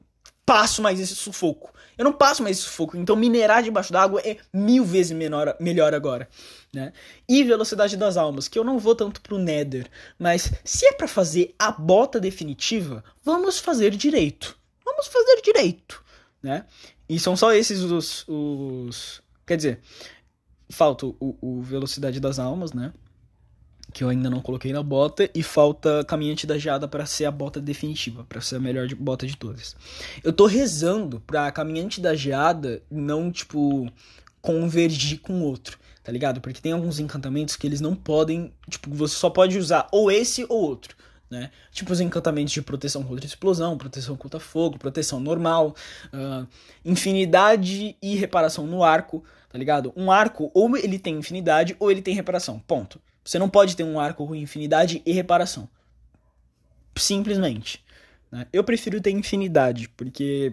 [0.43, 1.71] passo mais esse sufoco.
[1.99, 2.95] Eu não passo mais sufoco.
[2.95, 6.29] Então minerar debaixo d'água é mil vezes menor, melhor agora.
[6.73, 6.93] Né?
[7.27, 9.85] E velocidade das almas, que eu não vou tanto pro Nether.
[10.17, 14.57] Mas se é para fazer a bota definitiva, vamos fazer direito.
[14.85, 16.01] Vamos fazer direito.
[16.41, 16.65] Né?
[17.09, 18.23] E são só esses os.
[18.29, 19.21] os...
[19.45, 19.79] Quer dizer,
[20.69, 22.93] falta o, o velocidade das almas, né?
[23.91, 27.31] Que eu ainda não coloquei na bota e falta Caminhante da Geada para ser a
[27.31, 29.75] bota definitiva, para ser a melhor bota de todas.
[30.23, 33.91] Eu tô rezando pra Caminhante da Geada não, tipo,
[34.41, 36.39] convergir com outro, tá ligado?
[36.39, 40.45] Porque tem alguns encantamentos que eles não podem, tipo, você só pode usar ou esse
[40.47, 40.95] ou outro.
[41.29, 41.51] Né?
[41.71, 45.75] Tipo os encantamentos de proteção contra explosão, proteção contra fogo, proteção normal,
[46.11, 46.47] uh,
[46.83, 49.93] infinidade e reparação no arco, tá ligado?
[49.95, 52.99] Um arco ou ele tem infinidade ou ele tem reparação, ponto.
[53.29, 55.69] Você não pode ter um arco com infinidade e reparação.
[56.95, 57.85] Simplesmente.
[58.31, 58.47] Né?
[58.51, 60.51] Eu prefiro ter infinidade, porque.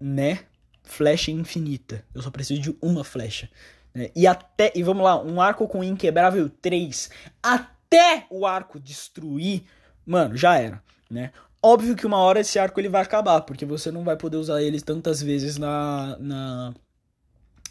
[0.00, 0.44] Né?
[0.84, 2.04] Flecha infinita.
[2.14, 3.50] Eu só preciso de uma flecha.
[3.92, 4.08] Né?
[4.14, 4.70] E até.
[4.72, 7.10] E vamos lá, um arco com inquebrável 3.
[7.42, 9.64] Até o arco destruir.
[10.06, 10.80] Mano, já era.
[11.10, 11.32] Né?
[11.60, 14.62] Óbvio que uma hora esse arco ele vai acabar, porque você não vai poder usar
[14.62, 16.16] ele tantas vezes na.
[16.20, 16.74] na,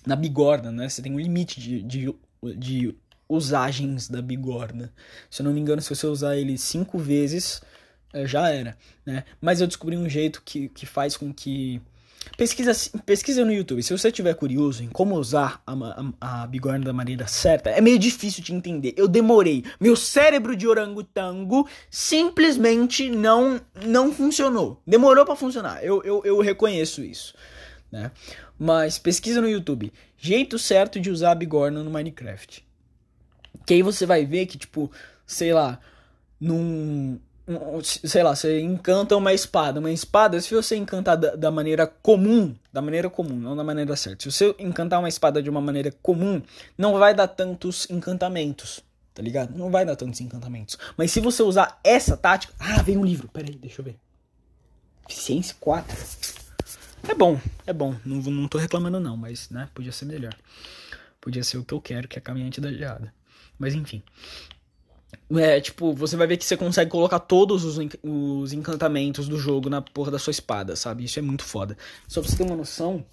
[0.06, 0.90] na bigorna, né?
[0.90, 2.14] Você tem um limite de, de,
[2.58, 2.98] de
[3.34, 4.94] usagens da bigorna.
[5.30, 7.62] Se eu não me engano, se você usar ele cinco vezes,
[8.14, 9.24] é, já era, né?
[9.42, 11.82] Mas eu descobri um jeito que, que faz com que...
[12.38, 12.72] Pesquisa,
[13.06, 13.84] pesquisa no YouTube.
[13.84, 17.82] Se você estiver curioso em como usar a, a, a, bigorna da maneira certa, é
[17.82, 18.94] meio difícil de entender.
[18.96, 19.66] Eu demorei.
[19.78, 24.82] Meu cérebro de orangotango simplesmente não não funcionou.
[24.88, 25.84] Demorou para funcionar.
[25.84, 27.36] Eu, eu, eu reconheço isso.
[27.92, 28.10] Né?
[28.58, 29.92] Mas pesquisa no YouTube.
[30.18, 32.66] Jeito certo de usar a bigorna no Minecraft.
[33.66, 34.92] Que aí você vai ver que, tipo,
[35.26, 35.80] sei lá,
[36.40, 37.20] num.
[37.84, 39.80] sei lá, você encanta uma espada.
[39.80, 43.96] Uma espada, se você encantar da, da, maneira comum, da maneira comum, não da maneira
[43.96, 44.24] certa.
[44.24, 46.42] Se você encantar uma espada de uma maneira comum,
[46.78, 48.82] não vai dar tantos encantamentos.
[49.14, 49.56] Tá ligado?
[49.56, 50.78] Não vai dar tantos encantamentos.
[50.98, 52.54] Mas se você usar essa tática.
[52.60, 53.28] Ah, vem um livro.
[53.28, 53.96] Pera aí, deixa eu ver.
[55.08, 55.96] Eficiência 4.
[57.08, 57.96] É bom, é bom.
[58.06, 59.70] Não, não tô reclamando, não, mas, né?
[59.76, 60.34] Podia ser melhor.
[61.22, 63.14] Podia ser o que eu quero, que é a caminhante da geada.
[63.58, 64.04] Mas enfim.
[65.36, 69.70] É, tipo, você vai ver que você consegue colocar todos os, os encantamentos do jogo
[69.70, 71.06] na porra da sua espada, sabe?
[71.06, 71.78] Isso é muito foda.
[72.08, 73.06] Só pra você ter uma noção,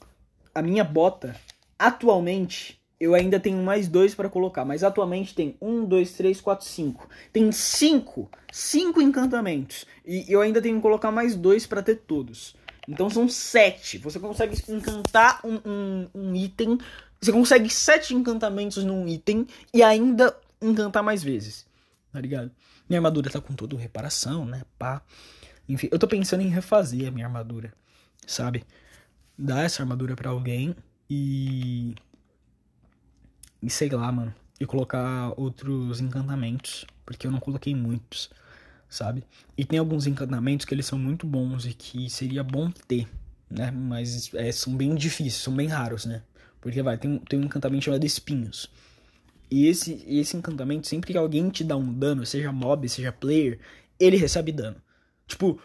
[0.54, 1.34] a minha bota,
[1.78, 6.66] atualmente, eu ainda tenho mais dois para colocar, mas atualmente tem um, dois, três, quatro,
[6.66, 7.08] cinco.
[7.32, 9.86] Tem cinco, cinco encantamentos.
[10.04, 12.54] E eu ainda tenho que colocar mais dois para ter todos.
[12.86, 13.96] Então são sete.
[13.98, 16.76] Você consegue encantar um, um, um item
[17.20, 21.66] você consegue sete encantamentos num item e ainda encantar mais vezes.
[22.12, 22.50] Tá ligado?
[22.88, 24.62] Minha armadura tá com toda reparação, né?
[24.78, 25.02] Pá.
[25.68, 27.72] Enfim, eu tô pensando em refazer a minha armadura.
[28.26, 28.64] Sabe?
[29.38, 30.74] Dar essa armadura para alguém
[31.08, 31.94] e.
[33.62, 34.34] E sei lá, mano.
[34.58, 36.86] E colocar outros encantamentos.
[37.04, 38.30] Porque eu não coloquei muitos.
[38.88, 39.22] Sabe?
[39.56, 43.06] E tem alguns encantamentos que eles são muito bons e que seria bom ter.
[43.48, 43.70] Né?
[43.70, 46.22] Mas é, são bem difíceis, são bem raros, né?
[46.60, 48.70] Porque vai, tem, tem um encantamento chamado espinhos.
[49.50, 53.58] E esse, esse encantamento, sempre que alguém te dá um dano, seja mob, seja player,
[53.98, 54.76] ele recebe dano.
[55.26, 55.60] Tipo,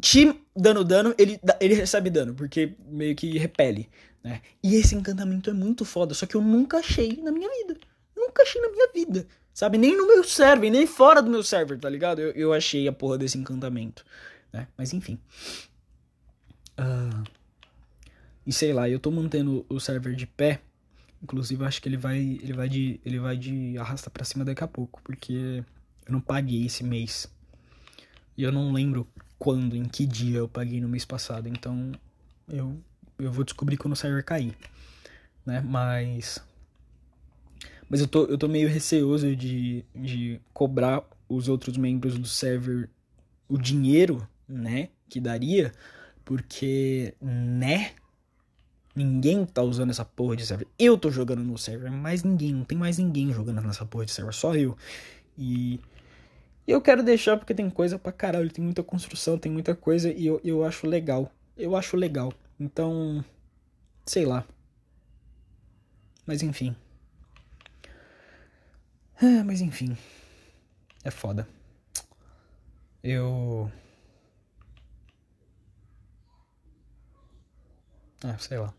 [0.00, 3.88] te dando dano, ele, ele recebe dano, porque meio que repele,
[4.24, 4.40] né?
[4.62, 7.78] E esse encantamento é muito foda, só que eu nunca achei na minha vida.
[8.16, 9.26] Nunca achei na minha vida.
[9.52, 9.76] Sabe?
[9.76, 12.20] Nem no meu server, nem fora do meu server, tá ligado?
[12.20, 14.04] Eu, eu achei a porra desse encantamento.
[14.52, 14.66] Né?
[14.76, 15.18] Mas enfim.
[16.78, 17.41] Uh...
[18.46, 20.60] E sei lá, eu tô mantendo o server de pé.
[21.22, 24.64] Inclusive, acho que ele vai, ele vai de, ele vai de arrasta para cima daqui
[24.64, 25.62] a pouco, porque
[26.06, 27.32] eu não paguei esse mês.
[28.36, 29.06] E eu não lembro
[29.38, 31.48] quando, em que dia eu paguei no mês passado.
[31.48, 31.92] Então,
[32.48, 32.80] eu
[33.18, 34.56] eu vou descobrir quando o server cair.
[35.46, 35.60] né?
[35.60, 36.42] Mas.
[37.88, 42.88] Mas eu tô, eu tô meio receoso de, de cobrar os outros membros do server
[43.48, 44.88] o dinheiro, né?
[45.08, 45.72] Que daria,
[46.24, 47.92] porque, né?
[48.94, 50.66] Ninguém tá usando essa porra de server.
[50.78, 54.12] Eu tô jogando no server, mas ninguém, não tem mais ninguém jogando nessa porra de
[54.12, 54.76] server, só eu.
[55.36, 55.80] E
[56.66, 60.26] eu quero deixar porque tem coisa pra caralho, tem muita construção, tem muita coisa e
[60.26, 61.32] eu, eu acho legal.
[61.56, 62.32] Eu acho legal.
[62.60, 63.24] Então,
[64.06, 64.44] sei lá.
[66.26, 66.76] Mas enfim.
[69.20, 69.96] Ah, mas enfim.
[71.04, 71.48] É foda.
[73.02, 73.70] Eu.
[78.24, 78.72] Ah, sei lá.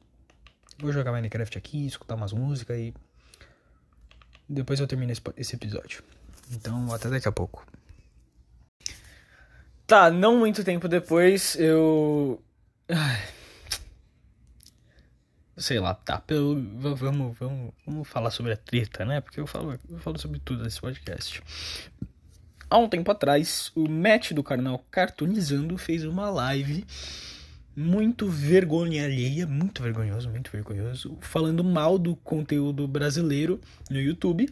[0.77, 2.93] Vou jogar Minecraft aqui, escutar umas músicas e.
[4.47, 6.03] Depois eu termino esse, esse episódio.
[6.51, 7.65] Então, até daqui a pouco.
[9.85, 12.41] Tá, não muito tempo depois, eu.
[15.55, 16.55] Sei lá, tá, pelo,
[16.95, 19.21] vamos, vamos, vamos falar sobre a treta, né?
[19.21, 21.43] Porque eu falo, eu falo sobre tudo nesse podcast.
[22.69, 26.83] Há um tempo atrás, o Matt do canal Cartoonizando fez uma live
[27.75, 33.59] muito vergonha alheia, muito vergonhoso, muito vergonhoso, falando mal do conteúdo brasileiro
[33.89, 34.49] no YouTube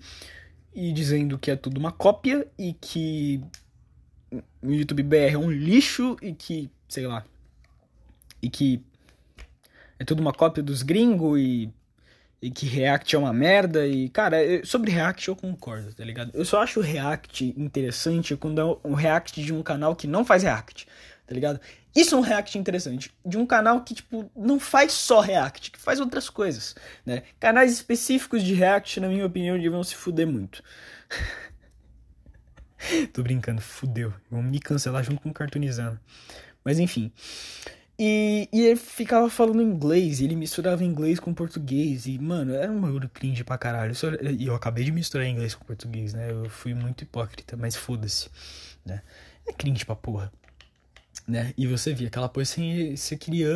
[0.74, 3.42] e dizendo que é tudo uma cópia e que
[4.62, 7.26] o YouTube BR é um lixo e que, sei lá,
[8.42, 8.82] e que
[10.00, 11.70] é tudo uma cópia dos gringos e,
[12.42, 13.86] e que React é uma merda.
[13.86, 16.32] E, cara, eu, sobre React eu concordo, tá ligado?
[16.34, 20.26] Eu só acho o React interessante quando é um React de um canal que não
[20.26, 20.88] faz React,
[21.28, 21.60] tá ligado?
[21.96, 23.12] Isso é um React interessante.
[23.26, 27.24] De um canal que, tipo, não faz só React, que faz outras coisas, né?
[27.40, 30.64] Canais específicos de React, na minha opinião, deviam se fuder muito.
[33.14, 34.14] Tô brincando, fudeu.
[34.30, 36.00] Vão me cancelar junto com o Cartoonizando.
[36.64, 37.12] Mas enfim.
[38.00, 42.82] E, e ele ficava falando inglês, ele misturava inglês com português, e, mano, era um
[42.82, 43.94] bagulho cringe pra caralho.
[44.40, 46.32] E eu acabei de misturar inglês com português, né?
[46.32, 48.28] Eu fui muito hipócrita, mas foda-se,
[48.84, 49.04] né?
[49.48, 50.32] É cringe pra porra,
[51.28, 51.54] né?
[51.58, 53.48] E você via aquela coisa assim, você queria.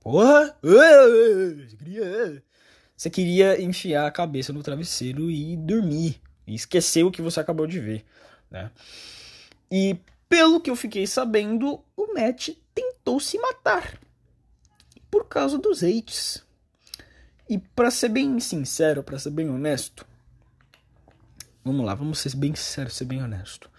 [0.00, 0.56] Porra!
[0.62, 2.42] Você queria.
[2.96, 7.64] Você queria enfiar a cabeça no travesseiro e dormir, e esquecer o que você acabou
[7.64, 8.04] de ver,
[8.50, 8.72] né?
[9.70, 9.96] E
[10.28, 13.98] pelo que eu fiquei sabendo, o Matt tentou se matar
[15.08, 16.44] por causa dos hates.
[17.48, 20.04] E para ser bem sincero, para ser bem honesto,
[21.64, 23.70] vamos lá, vamos ser bem sinceros, ser bem honesto.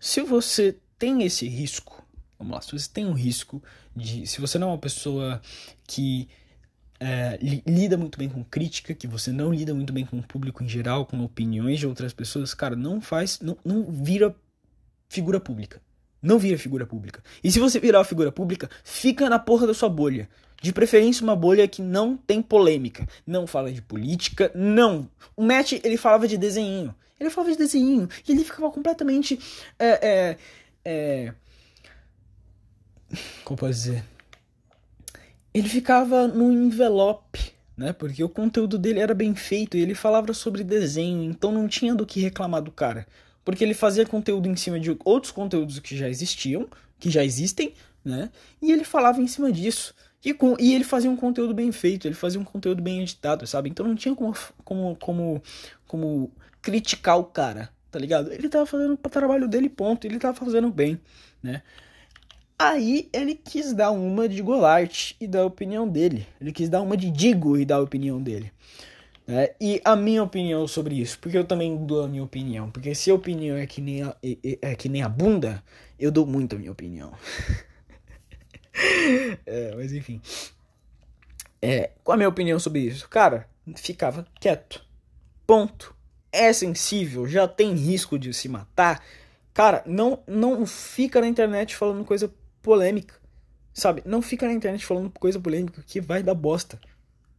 [0.00, 2.03] Se você tem esse risco,
[2.38, 3.62] vamos lá, se você tem um risco
[3.94, 5.40] de, se você não é uma pessoa
[5.86, 6.28] que
[7.00, 10.62] é, lida muito bem com crítica, que você não lida muito bem com o público
[10.62, 14.34] em geral, com opiniões de outras pessoas, cara, não faz, não, não vira
[15.08, 15.80] figura pública.
[16.22, 17.22] Não vira figura pública.
[17.42, 20.26] E se você virar figura pública, fica na porra da sua bolha.
[20.62, 23.06] De preferência uma bolha que não tem polêmica.
[23.26, 25.06] Não fala de política, não.
[25.36, 26.94] O Matt, ele falava de desenho.
[27.20, 28.08] Ele falava de desenho.
[28.26, 29.38] E ele ficava completamente.
[29.78, 30.38] É, é,
[30.82, 31.34] é...
[33.44, 34.04] Como posso dizer?
[35.52, 37.92] Ele ficava no envelope, né?
[37.92, 41.94] Porque o conteúdo dele era bem feito e ele falava sobre desenho, então não tinha
[41.94, 43.06] do que reclamar do cara
[43.44, 46.66] porque ele fazia conteúdo em cima de outros conteúdos que já existiam,
[46.98, 47.74] que já existem,
[48.04, 48.30] né?
[48.60, 49.94] E ele falava em cima disso.
[50.24, 53.46] E, com, e ele fazia um conteúdo bem feito, ele fazia um conteúdo bem editado,
[53.46, 53.68] sabe?
[53.68, 54.34] Então não tinha como,
[54.64, 55.42] como, como,
[55.86, 56.32] como
[56.62, 58.32] criticar o cara, tá ligado?
[58.32, 60.06] Ele tava fazendo o trabalho dele, ponto.
[60.06, 60.98] Ele tava fazendo bem,
[61.42, 61.62] né?
[62.58, 66.26] Aí ele quis dar uma de Golart e dar a opinião dele.
[66.40, 68.52] Ele quis dar uma de Digo e dar a opinião dele.
[69.26, 69.50] Né?
[69.60, 72.70] E a minha opinião sobre isso, porque eu também dou a minha opinião.
[72.70, 75.62] Porque se a opinião é que nem a, é, é que nem a bunda,
[75.98, 77.12] eu dou muito a minha opinião.
[79.44, 80.20] é, mas enfim.
[81.60, 83.08] É, qual a minha opinião sobre isso?
[83.08, 84.84] Cara, ficava quieto.
[85.46, 85.94] Ponto.
[86.30, 89.02] É sensível, já tem risco de se matar.
[89.52, 92.32] Cara, não, não fica na internet falando coisa
[92.64, 93.14] polêmica.
[93.72, 94.02] Sabe?
[94.04, 96.80] Não fica na internet falando coisa polêmica que vai dar bosta.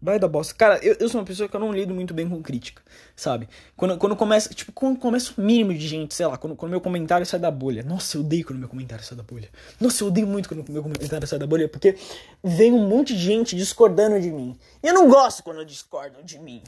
[0.06, 0.54] Vai dar bosta.
[0.54, 2.80] Cara, eu, eu sou uma pessoa que eu não lido muito bem com crítica,
[3.16, 3.50] sabe?
[3.76, 6.80] Quando, quando começa, tipo, quando começa o mínimo de gente, sei lá, quando, quando meu
[6.80, 7.82] comentário sai da bolha.
[7.82, 9.50] Nossa, eu odeio quando meu comentário sai da bolha.
[9.82, 11.98] Nossa, eu odeio muito quando meu comentário sai da bolha, porque
[12.44, 14.56] vem um monte de gente discordando de mim.
[14.84, 16.62] E eu não gosto quando discordam de mim.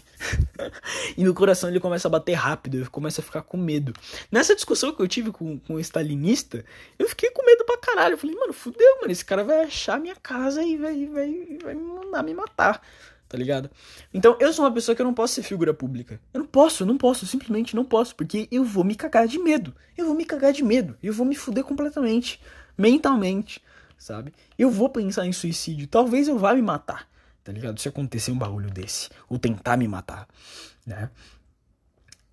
[1.16, 3.94] e meu coração ele começa a bater rápido, eu começo a ficar com medo.
[4.32, 6.66] Nessa discussão que eu tive com, com o stalinista,
[6.98, 8.16] eu fiquei com medo pra caralho.
[8.16, 11.76] Eu falei, mano, fudeu, mano, esse cara vai achar minha casa e vai, vai, vai
[11.76, 12.82] me mandar me matar
[13.28, 13.70] tá ligado?
[14.14, 16.20] Então eu sou uma pessoa que eu não posso ser figura pública.
[16.34, 19.40] Eu não posso, eu não posso, simplesmente não posso, porque eu vou me cagar de
[19.40, 19.74] medo.
[19.98, 22.40] Eu vou me cagar de medo, eu vou me fuder completamente,
[22.78, 23.62] mentalmente,
[23.98, 24.34] sabe?
[24.58, 27.08] Eu vou pensar em suicídio, talvez eu vá me matar.
[27.44, 27.80] tá ligado?
[27.80, 30.28] Se acontecer um bagulho desse, ou tentar me matar,
[30.86, 31.10] né?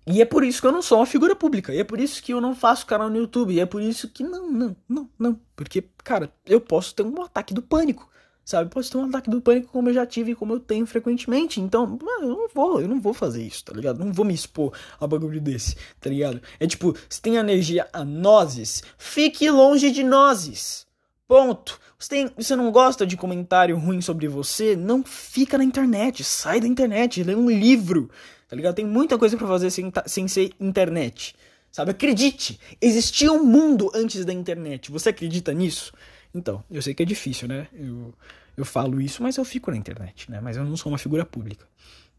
[0.07, 1.73] E é por isso que eu não sou uma figura pública.
[1.73, 3.53] E é por isso que eu não faço canal no YouTube.
[3.53, 5.39] E é por isso que não, não, não, não.
[5.55, 8.07] Porque, cara, eu posso ter um ataque do pânico.
[8.45, 8.69] Sabe?
[8.69, 11.59] Posso ter um ataque do pânico como eu já tive e como eu tenho frequentemente.
[11.59, 13.97] Então, eu não vou, eu não vou fazer isso, tá ligado?
[13.97, 16.39] Não vou me expor a bagulho desse, tá ligado?
[16.59, 20.85] É tipo, se tem alergia a nozes, fique longe de nozes.
[21.27, 21.79] Ponto.
[21.97, 24.75] Você, tem, você não gosta de comentário ruim sobre você?
[24.75, 26.23] Não fica na internet.
[26.23, 28.11] Sai da internet, lê um livro.
[28.47, 28.75] Tá ligado?
[28.75, 31.35] Tem muita coisa para fazer sem, sem ser internet.
[31.71, 31.91] Sabe?
[31.91, 32.59] Acredite!
[32.79, 34.91] Existia um mundo antes da internet.
[34.91, 35.91] Você acredita nisso?
[36.35, 37.69] Então, eu sei que é difícil, né?
[37.73, 38.13] Eu,
[38.57, 40.41] eu falo isso, mas eu fico na internet, né?
[40.41, 41.65] Mas eu não sou uma figura pública,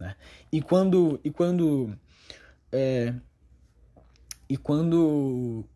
[0.01, 0.17] né?
[0.51, 1.21] E quando...
[1.23, 1.95] E quando...
[2.73, 3.13] É,
[4.49, 5.67] e quando...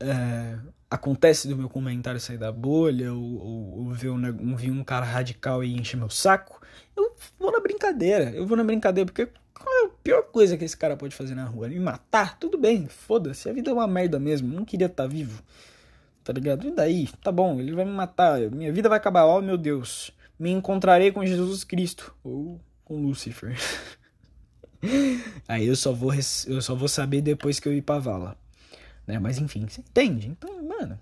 [0.00, 0.58] É,
[0.90, 5.06] acontece do meu comentário sair da bolha, ou, ou, ou ver um, vir um cara
[5.06, 6.60] radical e encher meu saco,
[6.96, 8.30] eu vou na brincadeira.
[8.30, 11.36] Eu vou na brincadeira, porque qual é a pior coisa que esse cara pode fazer
[11.36, 11.68] na rua?
[11.68, 12.36] Me matar?
[12.36, 13.48] Tudo bem, foda-se.
[13.48, 14.52] A vida é uma merda mesmo.
[14.52, 15.40] Não queria estar tá vivo
[16.24, 16.66] tá ligado?
[16.66, 17.08] E daí?
[17.22, 20.10] Tá bom, ele vai me matar, minha vida vai acabar, oh meu Deus.
[20.38, 23.56] Me encontrarei com Jesus Cristo ou com Lúcifer.
[25.46, 28.36] Aí eu só vou eu só vou saber depois que eu ir pra vala.
[29.06, 29.18] Né?
[29.18, 30.28] Mas enfim, você entende?
[30.28, 30.98] Então, mano.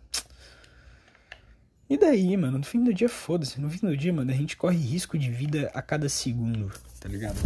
[1.88, 2.58] E daí, mano?
[2.58, 3.60] No fim do dia, foda-se.
[3.60, 7.08] No fim do dia, mano, a gente corre risco de vida a cada segundo, tá
[7.08, 7.38] ligado?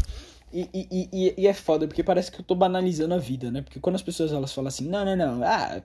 [0.53, 3.61] E, e, e, e é foda, porque parece que eu tô banalizando a vida, né?
[3.61, 5.83] Porque quando as pessoas elas falam assim, não, não, não, ah,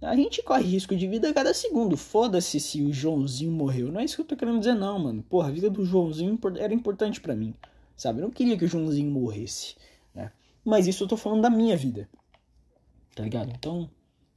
[0.00, 1.96] a gente corre risco de vida a cada segundo.
[1.96, 3.90] Foda-se se o Joãozinho morreu.
[3.90, 5.22] Não é isso que eu tô querendo dizer, não, mano.
[5.22, 7.54] Porra, a vida do Joãozinho era importante para mim.
[7.96, 8.20] Sabe?
[8.20, 9.74] Eu não queria que o Joãozinho morresse,
[10.14, 10.30] né?
[10.64, 12.08] Mas isso eu tô falando da minha vida.
[13.14, 13.50] Tá ligado?
[13.56, 13.88] Então,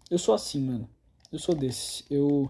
[0.10, 0.90] eu sou assim, mano.
[1.32, 2.06] Eu sou desse.
[2.10, 2.50] Eu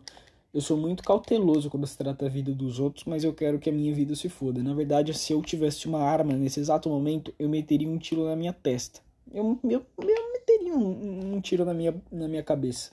[0.51, 3.69] eu sou muito cauteloso quando se trata da vida dos outros, mas eu quero que
[3.69, 4.63] a minha vida se foda.
[4.63, 8.35] Na verdade, se eu tivesse uma arma nesse exato momento, eu meteria um tiro na
[8.35, 8.99] minha testa.
[9.31, 12.91] Eu, eu, eu meteria um, um tiro na minha, na minha cabeça.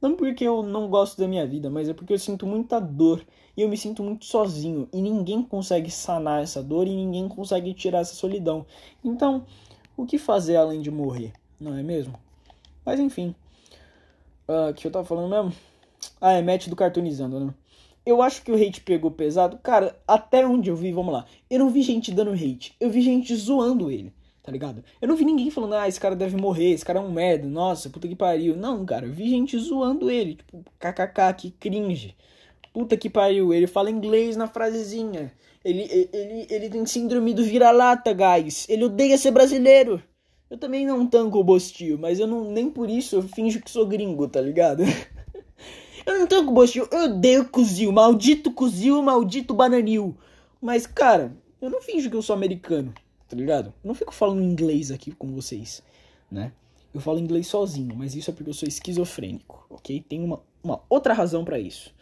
[0.00, 3.22] Não porque eu não gosto da minha vida, mas é porque eu sinto muita dor
[3.56, 7.74] e eu me sinto muito sozinho e ninguém consegue sanar essa dor e ninguém consegue
[7.74, 8.64] tirar essa solidão.
[9.04, 9.44] Então,
[9.96, 12.14] o que fazer além de morrer, não é mesmo?
[12.84, 13.34] Mas enfim,
[14.48, 15.52] uh, que eu tava falando mesmo?
[16.18, 17.54] Ah, é match do cartoonizando, né?
[18.06, 19.58] Eu acho que o hate pegou pesado.
[19.58, 21.26] Cara, até onde eu vi, vamos lá.
[21.50, 22.74] Eu não vi gente dando hate.
[22.80, 24.14] Eu vi gente zoando ele
[24.50, 24.84] tá ligado?
[25.00, 27.46] Eu não vi ninguém falando, ah, esse cara deve morrer, esse cara é um merda,
[27.46, 28.56] nossa, puta que pariu.
[28.56, 32.16] Não, cara, eu vi gente zoando ele, tipo, kkk, que cringe.
[32.72, 35.32] Puta que pariu, ele fala inglês na frasezinha.
[35.64, 38.68] Ele, ele, ele tem síndrome do vira-lata, guys.
[38.68, 40.02] Ele odeia ser brasileiro.
[40.48, 43.70] Eu também não tanco o Bostil, mas eu não nem por isso eu finjo que
[43.70, 44.82] sou gringo, tá ligado?
[46.04, 50.16] eu não tanco o Bostil, eu odeio cozil, maldito cozil, maldito bananil.
[50.60, 52.92] Mas, cara, eu não finjo que eu sou americano
[53.30, 53.68] tá ligado?
[53.68, 55.80] Eu não fico falando inglês aqui com vocês,
[56.28, 56.52] né?
[56.92, 60.04] Eu falo inglês sozinho, mas isso é porque eu sou esquizofrênico, ok?
[60.06, 61.94] Tem uma, uma outra razão para isso.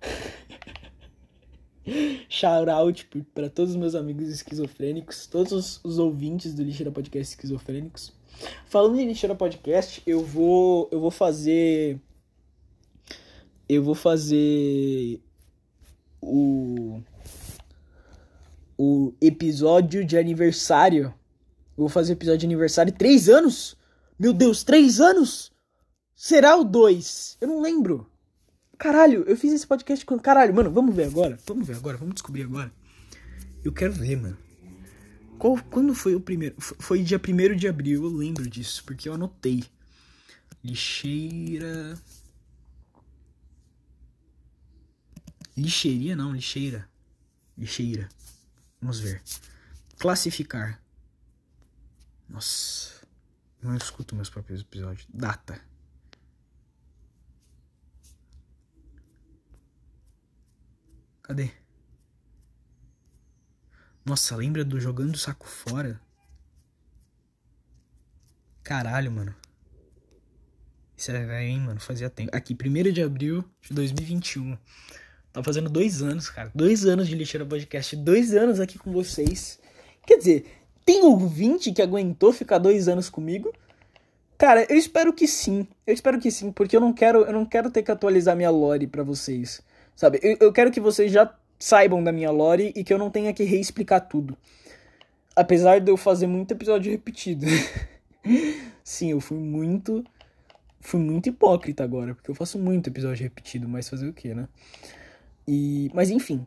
[2.28, 7.34] Shout out para todos os meus amigos esquizofrênicos, todos os, os ouvintes do Lixeira Podcast
[7.34, 8.12] esquizofrênicos.
[8.66, 12.00] Falando em Lixeira Podcast, eu vou eu vou fazer
[13.68, 15.20] eu vou fazer
[16.20, 17.00] o
[18.76, 21.14] o episódio de aniversário.
[21.76, 23.76] vou fazer o episódio de aniversário três anos.
[24.18, 25.52] Meu Deus, três anos?
[26.14, 27.36] Será o dois?
[27.40, 28.10] Eu não lembro.
[28.78, 30.18] Caralho, eu fiz esse podcast com.
[30.18, 31.38] Caralho, mano, vamos ver agora.
[31.46, 32.72] Vamos ver agora, vamos descobrir agora.
[33.64, 34.36] Eu quero ver, mano.
[35.38, 36.54] Qual, quando foi o primeiro?
[36.58, 39.64] Foi dia 1 de abril, eu lembro disso, porque eu anotei.
[40.64, 41.98] Lixeira.
[45.56, 46.88] Lixeiria não, lixeira.
[47.56, 48.08] Lixeira.
[48.80, 49.22] Vamos ver.
[49.98, 50.80] Classificar.
[52.28, 53.06] Nossa.
[53.62, 55.06] Não escuto meus próprios episódios.
[55.12, 55.60] Data.
[61.22, 61.50] Cadê?
[64.04, 66.00] Nossa, lembra do jogando saco fora?
[68.62, 69.34] Caralho, mano.
[70.96, 71.80] Isso é velho, hein, mano?
[71.80, 72.34] Fazia tempo.
[72.34, 74.56] Aqui, 1 de abril de 2021.
[75.36, 76.50] Tá fazendo dois anos, cara.
[76.54, 77.94] Dois anos de Lixeira Podcast.
[77.94, 79.58] Dois anos aqui com vocês.
[80.06, 80.46] Quer dizer,
[80.82, 83.52] tem ouvinte que aguentou ficar dois anos comigo?
[84.38, 85.68] Cara, eu espero que sim.
[85.86, 88.48] Eu espero que sim, porque eu não quero, eu não quero ter que atualizar minha
[88.48, 89.60] lore para vocês.
[89.94, 90.18] Sabe?
[90.22, 93.30] Eu, eu quero que vocês já saibam da minha lore e que eu não tenha
[93.34, 94.38] que reexplicar tudo.
[95.36, 97.44] Apesar de eu fazer muito episódio repetido.
[98.82, 100.02] sim, eu fui muito.
[100.80, 104.48] Fui muito hipócrita agora, porque eu faço muito episódio repetido, mas fazer o quê, né?
[105.46, 106.46] E, mas enfim.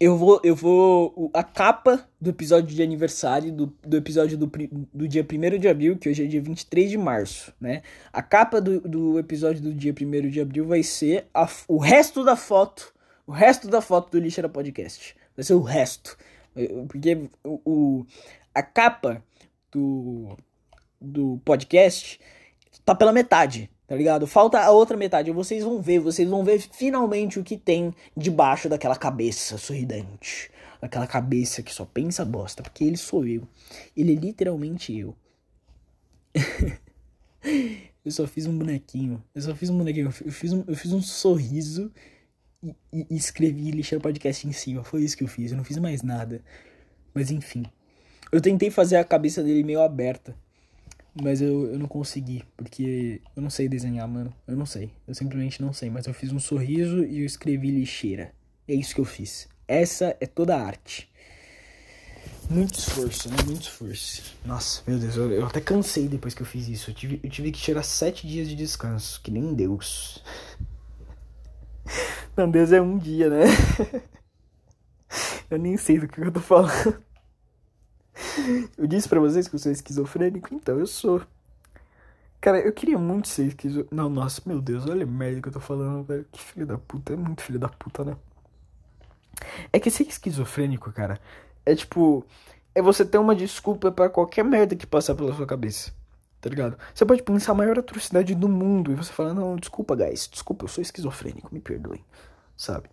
[0.00, 0.40] eu vou.
[0.42, 1.30] Eu vou.
[1.32, 4.50] A capa do episódio de aniversário, do, do episódio do,
[4.92, 7.82] do dia 1 de abril, que hoje é dia 23 de março, né?
[8.12, 12.24] A capa do, do episódio do dia 1 de abril vai ser a, o resto
[12.24, 12.94] da foto.
[13.26, 15.16] O resto da foto do Lixeira Podcast.
[15.34, 16.16] Vai ser o resto.
[16.88, 18.06] Porque o, o
[18.54, 19.22] a capa
[19.70, 20.36] do,
[21.00, 22.18] do podcast
[22.84, 24.26] tá pela metade tá ligado?
[24.26, 28.68] Falta a outra metade, vocês vão ver, vocês vão ver finalmente o que tem debaixo
[28.68, 30.50] daquela cabeça sorridente.
[30.80, 33.46] Daquela cabeça que só pensa bosta, porque ele sou eu.
[33.96, 35.16] Ele é literalmente eu.
[38.04, 39.22] eu só fiz um bonequinho.
[39.34, 40.12] Eu só fiz um bonequinho.
[40.24, 41.90] Eu fiz um, eu fiz um sorriso
[42.62, 44.84] e, e, e escrevi lixar o podcast em cima.
[44.84, 45.50] Foi isso que eu fiz.
[45.50, 46.42] Eu não fiz mais nada.
[47.14, 47.64] Mas enfim.
[48.30, 50.36] Eu tentei fazer a cabeça dele meio aberta.
[51.22, 54.32] Mas eu, eu não consegui, porque eu não sei desenhar, mano.
[54.46, 54.90] Eu não sei.
[55.08, 55.88] Eu simplesmente não sei.
[55.88, 58.32] Mas eu fiz um sorriso e eu escrevi lixeira.
[58.68, 59.48] É isso que eu fiz.
[59.66, 61.08] Essa é toda a arte.
[62.50, 63.36] Muito esforço, né?
[63.44, 64.36] Muito esforço.
[64.44, 66.90] Nossa, meu Deus, eu, eu até cansei depois que eu fiz isso.
[66.90, 70.22] Eu tive, eu tive que tirar sete dias de descanso, que nem Deus.
[72.36, 73.44] Não, Deus é um dia, né?
[75.48, 77.00] Eu nem sei do que eu tô falando.
[78.76, 81.22] Eu disse para vocês que eu sou esquizofrênico, então eu sou.
[82.40, 83.94] Cara, eu queria muito ser esquizofrênico.
[83.94, 86.26] Não, nossa, meu Deus, olha a merda que eu tô falando, velho.
[86.30, 88.16] Que filho da puta, é muito filho da puta, né?
[89.72, 91.20] É que ser esquizofrênico, cara,
[91.64, 92.24] é tipo.
[92.74, 95.92] É você ter uma desculpa para qualquer merda que passar pela sua cabeça.
[96.40, 96.78] Tá ligado?
[96.94, 100.64] Você pode pensar a maior atrocidade do mundo e você fala, não, desculpa, guys, desculpa,
[100.64, 102.04] eu sou esquizofrênico, me perdoem.
[102.54, 102.88] Sabe?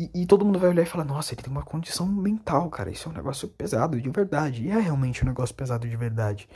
[0.00, 2.90] E, e, todo mundo vai olhar e falar, nossa, ele tem uma condição mental, cara.
[2.90, 4.64] Isso é um negócio pesado de verdade.
[4.64, 6.48] E é realmente um negócio pesado de verdade.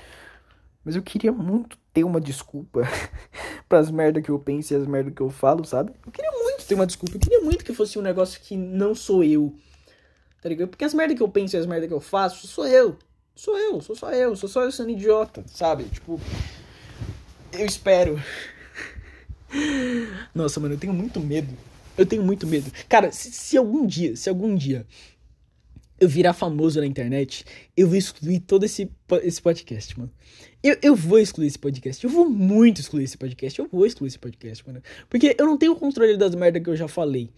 [0.82, 2.88] Mas eu queria muito ter uma desculpa
[3.68, 5.92] para as merdas que eu penso e as merdas que eu falo, sabe?
[6.06, 7.16] Eu queria muito ter uma desculpa.
[7.16, 9.54] Eu queria muito que fosse um negócio que não sou eu.
[10.40, 10.68] Tá ligado?
[10.68, 12.96] Porque as merdas que eu penso e as merdas que eu faço, sou eu.
[13.36, 15.84] Sou eu, sou só eu, sou só eu sendo idiota, sabe?
[15.84, 16.18] Tipo,
[17.52, 18.18] eu espero.
[20.34, 21.54] Nossa, mano, eu tenho muito medo
[21.96, 22.70] eu tenho muito medo.
[22.88, 24.86] Cara, se, se, algum dia, se algum dia
[26.00, 27.44] eu virar famoso na internet,
[27.76, 28.90] eu vou excluir todo esse,
[29.22, 30.10] esse podcast, mano.
[30.62, 32.02] Eu, eu vou excluir esse podcast.
[32.02, 33.58] Eu vou muito excluir esse podcast.
[33.58, 34.82] Eu vou excluir esse podcast, mano.
[35.08, 37.30] Porque eu não tenho controle das merdas que eu já falei,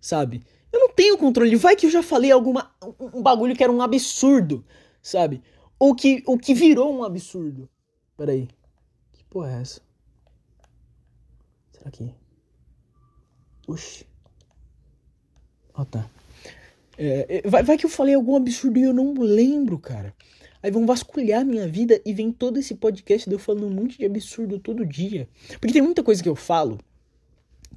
[0.00, 0.42] sabe?
[0.72, 1.54] Eu não tenho controle.
[1.56, 2.70] Vai que eu já falei alguma
[3.00, 4.64] um, bagulho que era um absurdo,
[5.02, 5.42] sabe?
[5.78, 7.68] Ou que, ou que virou um absurdo.
[8.16, 8.48] Peraí.
[9.12, 9.80] Que porra é essa?
[11.72, 12.14] Será que.
[13.68, 14.06] Oxi.
[15.74, 16.10] Ó, oh, tá.
[16.96, 20.12] É, é, vai, vai que eu falei algum absurdo e eu não lembro, cara.
[20.60, 23.96] Aí vão vasculhar minha vida e vem todo esse podcast de eu falando um monte
[23.96, 25.28] de absurdo todo dia.
[25.60, 26.80] Porque tem muita coisa que eu falo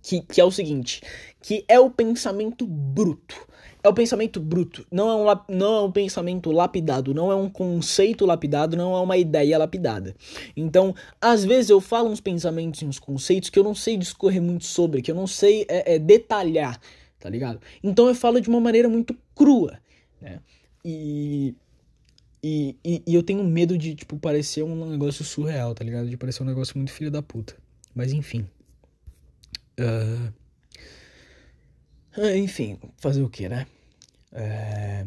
[0.01, 1.01] que, que é o seguinte:
[1.41, 3.47] que é o pensamento bruto
[3.83, 7.49] é o pensamento bruto, não é, um, não é um pensamento lapidado, não é um
[7.49, 10.15] conceito lapidado, não é uma ideia lapidada.
[10.55, 14.41] Então, às vezes eu falo uns pensamentos e uns conceitos que eu não sei discorrer
[14.41, 16.79] muito sobre, que eu não sei é, é, detalhar,
[17.19, 17.59] tá ligado?
[17.83, 19.79] Então eu falo de uma maneira muito crua,
[20.21, 20.39] né?
[20.85, 21.55] E,
[22.43, 26.09] e, e, e eu tenho medo de, tipo, parecer um negócio surreal, tá ligado?
[26.09, 27.55] De parecer um negócio muito filho da puta.
[27.93, 28.47] Mas enfim.
[29.79, 30.33] Uh,
[32.35, 33.65] enfim, fazer o que, né?
[34.31, 35.05] É...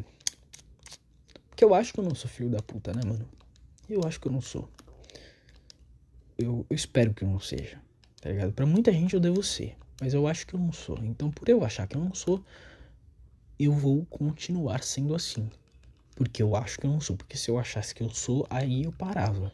[1.48, 3.28] Porque eu acho que eu não sou filho da puta, né, mano?
[3.88, 4.68] Eu acho que eu não sou.
[6.38, 7.80] Eu, eu espero que eu não seja,
[8.20, 8.52] tá ligado?
[8.52, 10.98] Pra muita gente eu devo ser, mas eu acho que eu não sou.
[11.04, 12.44] Então, por eu achar que eu não sou,
[13.58, 15.48] eu vou continuar sendo assim.
[16.16, 17.16] Porque eu acho que eu não sou.
[17.16, 19.52] Porque se eu achasse que eu sou, aí eu parava.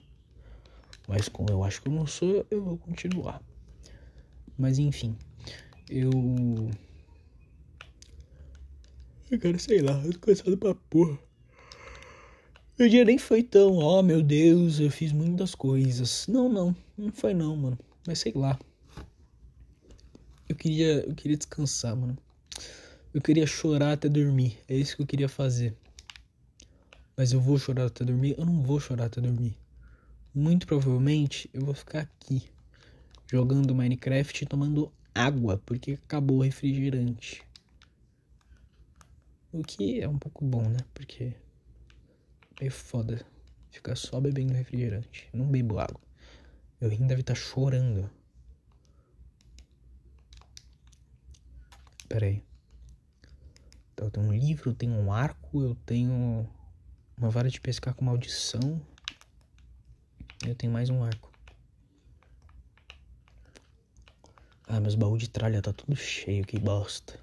[1.06, 3.42] Mas como eu acho que eu não sou, eu vou continuar.
[4.56, 5.16] Mas enfim,
[5.88, 6.10] eu
[9.38, 11.16] Cara, sei lá, eu tô cansado pra porra.
[12.78, 16.26] O dia nem foi tão, ó oh, meu Deus, eu fiz muitas coisas.
[16.26, 17.78] Não, não, não foi não, mano.
[18.06, 18.58] Mas sei lá.
[20.48, 22.18] Eu queria, eu queria descansar, mano.
[23.14, 24.58] Eu queria chorar até dormir.
[24.66, 25.76] É isso que eu queria fazer.
[27.16, 28.34] Mas eu vou chorar até dormir?
[28.36, 29.56] Eu não vou chorar até dormir.
[30.34, 32.42] Muito provavelmente eu vou ficar aqui
[33.30, 37.42] jogando Minecraft e tomando água porque acabou o refrigerante.
[39.52, 40.78] O que é um pouco bom, né?
[40.94, 41.34] Porque
[42.60, 43.26] é foda
[43.70, 45.28] ficar só bebendo refrigerante.
[45.32, 46.00] Eu não bebo água.
[46.80, 48.08] Meu rim deve estar tá chorando.
[52.08, 52.42] Pera aí.
[53.92, 56.48] Então, eu tenho um livro, eu tenho um arco, eu tenho
[57.16, 58.80] uma vara de pescar com maldição.
[60.46, 61.30] Eu tenho mais um arco.
[64.66, 67.18] Ah, meus baús de tralha tá tudo cheio, que bosta.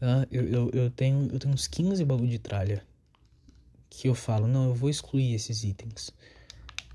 [0.00, 2.84] Ah, eu, eu, eu, tenho, eu tenho uns 15 baús de tralha.
[3.90, 6.10] Que eu falo, não, eu vou excluir esses itens.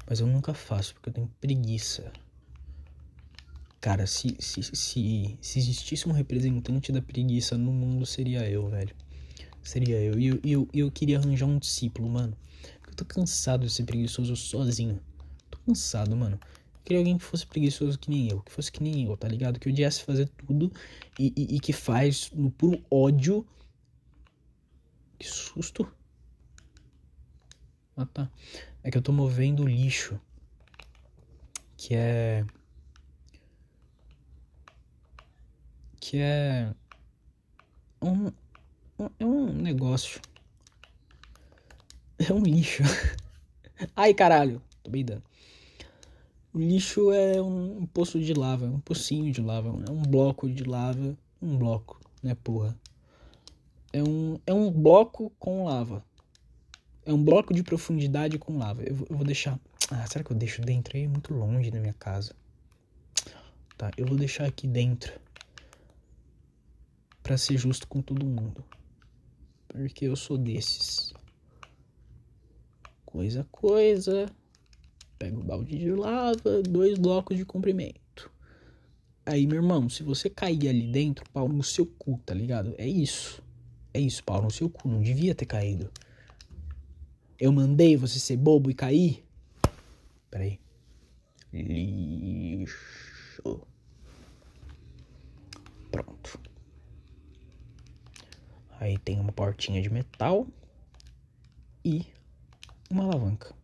[0.08, 2.12] Mas eu nunca faço, porque eu tenho preguiça.
[3.82, 8.96] Cara, se, se, se, se existisse um representante da preguiça no mundo, seria eu, velho.
[9.62, 10.18] Seria eu.
[10.18, 12.38] E eu, eu, eu queria arranjar um discípulo, mano.
[12.88, 15.02] Eu tô cansado de ser preguiçoso sozinho.
[15.50, 16.40] Tô cansado, mano.
[16.84, 18.41] Queria alguém que fosse preguiçoso que nem eu.
[18.41, 19.60] Que fosse que nem eu, tá ligado?
[19.60, 20.72] Que odiasse fazer tudo
[21.18, 23.47] e, e, e que faz no puro ódio.
[25.18, 25.89] Que susto.
[27.95, 28.30] Ah, tá.
[28.84, 30.19] É que eu tô movendo lixo.
[31.77, 32.45] Que é
[36.03, 36.73] que é
[38.01, 38.27] um,
[38.99, 40.19] um, é um negócio.
[42.19, 42.84] É um lixo.
[43.95, 45.23] Ai, caralho, tô bem dando.
[46.54, 50.64] O lixo é um poço de lava, um pocinho de lava, é um bloco de
[50.64, 52.78] lava, um bloco, né, porra.
[53.92, 56.06] É um, é um bloco com lava.
[57.04, 58.84] É um bloco de profundidade com lava.
[58.84, 59.60] Eu, eu vou deixar.
[59.90, 60.96] Ah, será que eu deixo dentro?
[60.96, 62.36] Aí é muito longe da minha casa.
[63.76, 65.12] Tá, eu vou deixar aqui dentro
[67.24, 68.64] para ser justo com todo mundo.
[69.68, 71.14] Porque eu sou desses.
[73.06, 74.28] Coisa, coisa.
[75.24, 78.30] Pega o balde de lava, dois blocos de comprimento.
[79.26, 82.76] Aí, meu irmão, se você cair ali dentro, pau no seu cu, tá ligado?
[82.78, 83.41] É isso.
[83.94, 84.90] É isso, pau no seu cu.
[84.90, 85.90] Não devia ter caído.
[87.40, 89.24] Eu mandei você ser bobo e cair?
[90.30, 90.60] Peraí.
[91.54, 92.76] Lixo.
[95.90, 96.38] Pronto.
[98.78, 100.45] Aí tem uma portinha de metal
[101.86, 102.06] e
[102.91, 103.62] uma alavanca.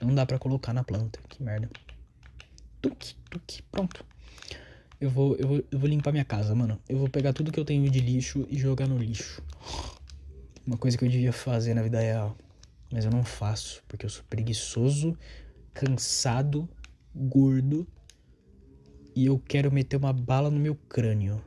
[0.00, 1.68] Não dá para colocar na planta, que merda.
[2.80, 4.04] Tuque, tuque, pronto.
[5.00, 6.80] Eu vou, eu vou, eu vou limpar minha casa, mano.
[6.88, 9.42] Eu vou pegar tudo que eu tenho de lixo e jogar no lixo.
[10.66, 12.36] Uma coisa que eu devia fazer na vida real.
[12.92, 15.16] Mas eu não faço, porque eu sou preguiçoso,
[15.74, 16.68] cansado,
[17.14, 17.86] gordo
[19.18, 21.42] e eu quero meter uma bala no meu crânio.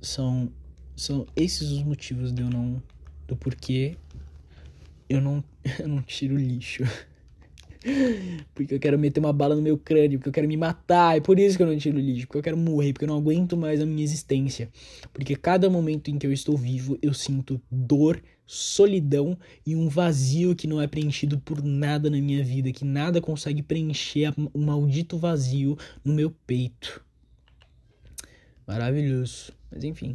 [0.00, 0.52] São
[0.96, 2.82] são esses os motivos de eu não
[3.28, 3.96] do porquê
[5.12, 5.44] eu não
[5.78, 6.84] eu não tiro lixo.
[8.54, 11.20] porque eu quero meter uma bala no meu crânio, porque eu quero me matar, é
[11.20, 13.56] por isso que eu não tiro lixo, porque eu quero morrer, porque eu não aguento
[13.56, 14.70] mais a minha existência.
[15.12, 20.54] Porque cada momento em que eu estou vivo, eu sinto dor solidão e um vazio
[20.54, 25.16] que não é preenchido por nada na minha vida, que nada consegue preencher o maldito
[25.16, 27.02] vazio no meu peito.
[28.66, 29.52] Maravilhoso.
[29.70, 30.14] Mas enfim.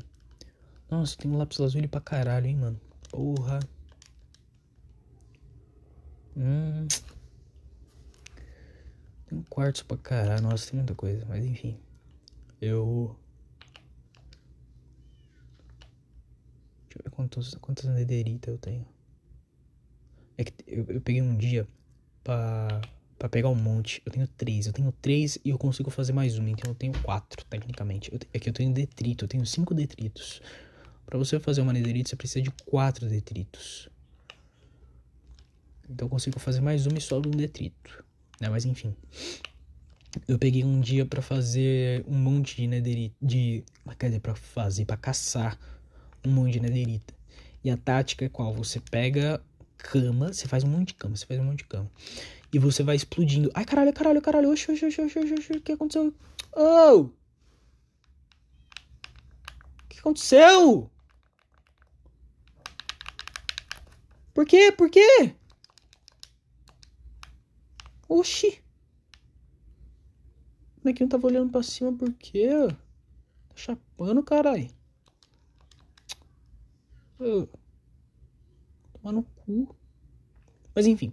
[0.89, 2.79] Nossa, tem um lápis lazuli pra caralho, hein, mano.
[3.09, 3.59] Porra.
[6.37, 6.87] Hum.
[9.27, 10.43] Tem um quartzo pra caralho.
[10.43, 11.25] Nossa, tem muita coisa.
[11.27, 11.77] Mas enfim.
[12.61, 13.17] Eu
[16.87, 18.85] Deixa eu ver quantos, quantas nederitas eu tenho.
[20.37, 21.67] É que eu, eu peguei um dia
[22.23, 22.81] pra,
[23.17, 24.01] pra pegar um monte.
[24.05, 24.67] Eu tenho três.
[24.67, 26.49] Eu tenho três e eu consigo fazer mais uma.
[26.49, 28.11] Então eu tenho quatro, tecnicamente.
[28.11, 29.25] Eu, é que eu tenho detrito.
[29.25, 30.41] Eu tenho cinco detritos.
[31.05, 33.89] Pra você fazer uma nederita, você precisa de quatro detritos.
[35.89, 38.03] Então eu consigo fazer mais uma e sobra um detrito.
[38.39, 38.49] Né?
[38.49, 38.95] Mas enfim.
[40.27, 43.15] Eu peguei um dia para fazer um monte de nederita.
[43.21, 43.63] De.
[43.97, 45.57] Quer dizer, pra fazer, para caçar
[46.25, 47.13] um monte de nederita.
[47.63, 48.53] E a tática é qual?
[48.53, 49.41] Você pega
[49.77, 51.89] cama, você faz um monte de cama, você faz um monte de cama.
[52.51, 53.51] E você vai explodindo.
[53.53, 54.51] Ai, caralho, caralho, caralho.
[54.51, 55.53] Oxi, oxi, oxi, oxi, oxi.
[55.53, 56.13] O que aconteceu?
[56.55, 57.01] Oh!
[57.01, 57.11] O
[59.89, 60.89] que aconteceu?
[64.33, 64.71] Por quê?
[64.71, 65.35] Por quê?
[68.07, 68.61] Oxi.
[70.77, 71.91] Como é que não tava olhando pra cima?
[71.91, 72.49] Por quê?
[73.49, 74.69] Tá chapando, caralho.
[77.19, 77.47] Uh,
[78.93, 79.75] tomar no cu.
[80.73, 81.11] Mas enfim.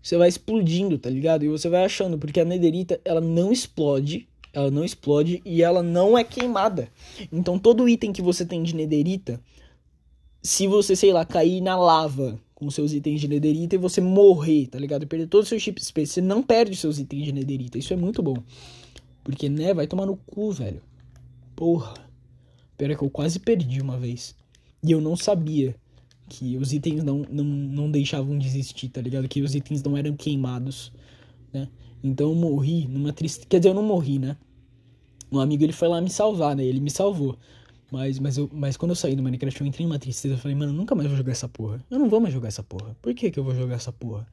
[0.00, 1.44] Você vai explodindo, tá ligado?
[1.44, 4.28] E você vai achando, porque a nederita, ela não explode.
[4.52, 6.88] Ela não explode e ela não é queimada.
[7.32, 9.42] Então todo item que você tem de nederita,
[10.42, 14.68] se você, sei lá, cair na lava com seus itens de nederita e você morrer,
[14.68, 15.06] tá ligado?
[15.06, 17.78] Perder todo o seu chip space, você não perde seus itens de nederita.
[17.78, 18.36] Isso é muito bom.
[19.22, 20.82] Porque, né, vai tomar no cu, velho.
[21.56, 21.94] Porra.
[22.76, 24.36] Pera que eu quase perdi uma vez.
[24.82, 25.74] E eu não sabia
[26.28, 29.28] que os itens não, não, não deixavam de existir, tá ligado?
[29.28, 30.92] Que os itens não eram queimados,
[31.52, 31.68] né?
[32.02, 33.46] Então eu morri numa tristeza.
[33.48, 34.36] Quer dizer, eu não morri, né?
[35.30, 36.64] Um amigo ele foi lá me salvar, né?
[36.64, 37.38] Ele me salvou.
[37.90, 40.34] Mas, mas, eu, mas quando eu saí do Minecraft, eu entrei numa tristeza.
[40.34, 41.84] Eu falei, mano, eu nunca mais vou jogar essa porra.
[41.90, 42.96] Eu não vou mais jogar essa porra.
[43.00, 44.26] Por que, que eu vou jogar essa porra?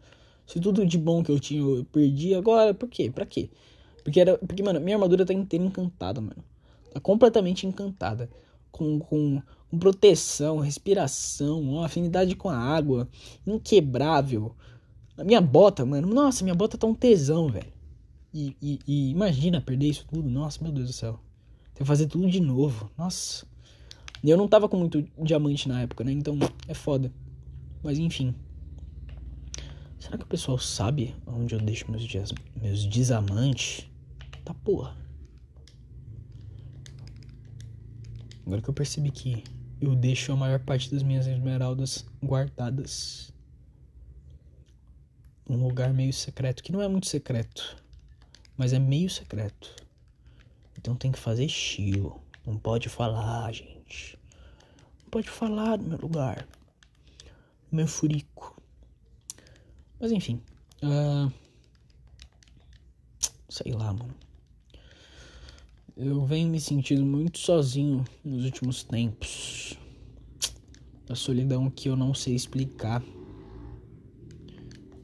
[0.47, 3.09] Se tudo de bom que eu tinha eu perdi agora, por quê?
[3.09, 3.49] Pra quê?
[4.03, 6.43] Porque, era, porque, mano, minha armadura tá inteira encantada, mano.
[6.93, 8.29] Tá completamente encantada.
[8.71, 13.07] Com, com, com proteção, respiração, afinidade com a água,
[13.45, 14.55] inquebrável.
[15.17, 17.71] A minha bota, mano, nossa, minha bota tá um tesão, velho.
[18.33, 21.19] E, e, e, imagina perder isso tudo, nossa, meu Deus do céu.
[21.81, 23.43] Tem fazer tudo de novo, nossa.
[24.23, 26.11] Eu não tava com muito diamante na época, né?
[26.11, 26.37] Então
[26.67, 27.11] é foda.
[27.81, 28.35] Mas enfim.
[29.97, 33.89] Será que o pessoal sabe onde eu deixo meus, dias, meus diamantes?
[34.45, 34.95] Tá porra.
[38.45, 39.43] Agora que eu percebi que
[39.81, 43.33] eu deixo a maior parte das minhas esmeraldas guardadas.
[45.49, 47.75] Um lugar meio secreto, que não é muito secreto,
[48.55, 49.81] mas é meio secreto.
[50.81, 52.19] Então tem que fazer estilo.
[52.43, 54.17] Não pode falar, gente.
[55.03, 56.47] Não pode falar no meu lugar.
[57.71, 58.59] No meu furico.
[59.99, 60.41] Mas enfim.
[60.81, 61.31] Uh...
[63.47, 64.15] Sei lá, mano.
[65.95, 69.77] Eu venho me sentindo muito sozinho nos últimos tempos.
[71.07, 73.03] A solidão que eu não sei explicar.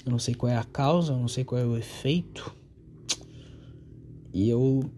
[0.03, 2.51] Eu não sei qual é a causa, eu não sei qual é o efeito.
[4.33, 4.89] E eu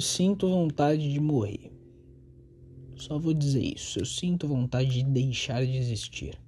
[0.00, 1.72] sinto vontade de morrer.
[2.96, 3.98] Só vou dizer isso.
[3.98, 6.38] Eu sinto vontade de deixar de existir.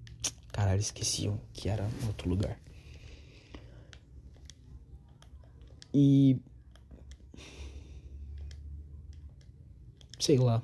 [0.52, 2.60] Caralho, esqueci que era outro lugar.
[5.94, 6.36] E.
[10.18, 10.62] Sei lá.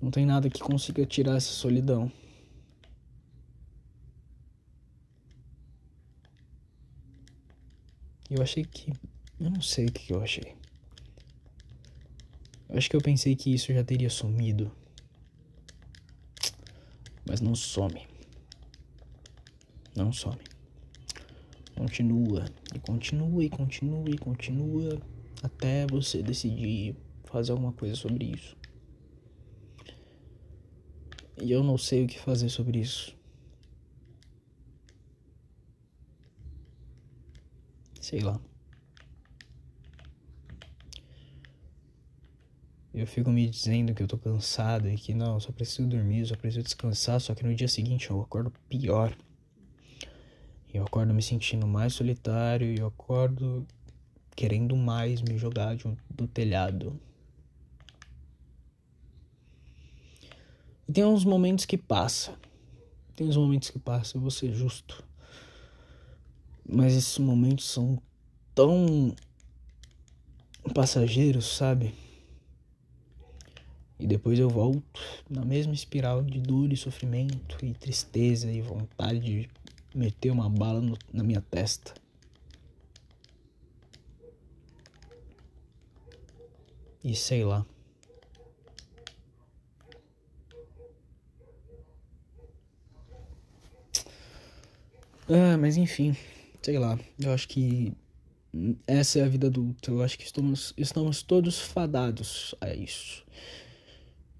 [0.00, 2.10] Não tem nada que consiga tirar essa solidão.
[8.34, 8.90] Eu achei que.
[9.38, 10.56] Eu não sei o que eu achei.
[12.66, 14.72] Eu acho que eu pensei que isso já teria sumido.
[17.28, 18.08] Mas não some.
[19.94, 20.40] Não some.
[21.76, 22.46] Continua.
[22.74, 24.98] E continua, e continua, e continua.
[25.42, 28.56] Até você decidir fazer alguma coisa sobre isso.
[31.42, 33.14] E eu não sei o que fazer sobre isso.
[38.12, 38.38] Sei lá.
[42.92, 46.36] Eu fico me dizendo que eu tô cansado e que não, só preciso dormir, só
[46.36, 49.16] preciso descansar, só que no dia seguinte eu acordo pior.
[50.74, 53.66] Eu acordo me sentindo mais solitário e eu acordo
[54.36, 57.00] querendo mais me jogar de um, do telhado.
[60.86, 62.38] E tem uns momentos que passa.
[63.16, 65.02] Tem uns momentos que passa, eu vou ser justo.
[66.68, 68.00] Mas esses momentos são
[68.54, 69.14] tão
[70.74, 71.94] passageiros, sabe?
[73.98, 79.20] E depois eu volto na mesma espiral de dor e sofrimento e tristeza e vontade
[79.20, 79.50] de
[79.94, 81.94] meter uma bala no, na minha testa.
[87.04, 87.66] E sei lá.
[95.28, 96.16] Ah, mas enfim
[96.62, 97.92] sei lá, eu acho que
[98.86, 99.90] essa é a vida adulta.
[99.90, 103.24] Eu acho que estamos, estamos todos fadados a isso.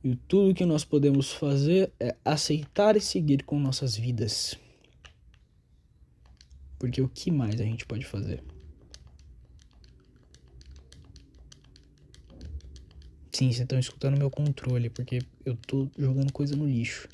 [0.04, 4.56] E tudo que nós podemos fazer é aceitar e seguir com nossas vidas.
[6.78, 8.42] Porque o que mais a gente pode fazer?
[13.30, 17.08] Sim, vocês estão escutando meu controle, porque eu tô jogando coisa no lixo.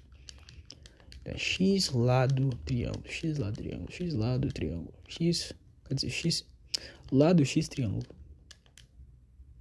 [1.29, 5.53] É x lado triângulo, x lado triângulo, x lado triângulo, x,
[5.85, 6.47] quer dizer, x
[7.13, 8.07] lado x triângulo.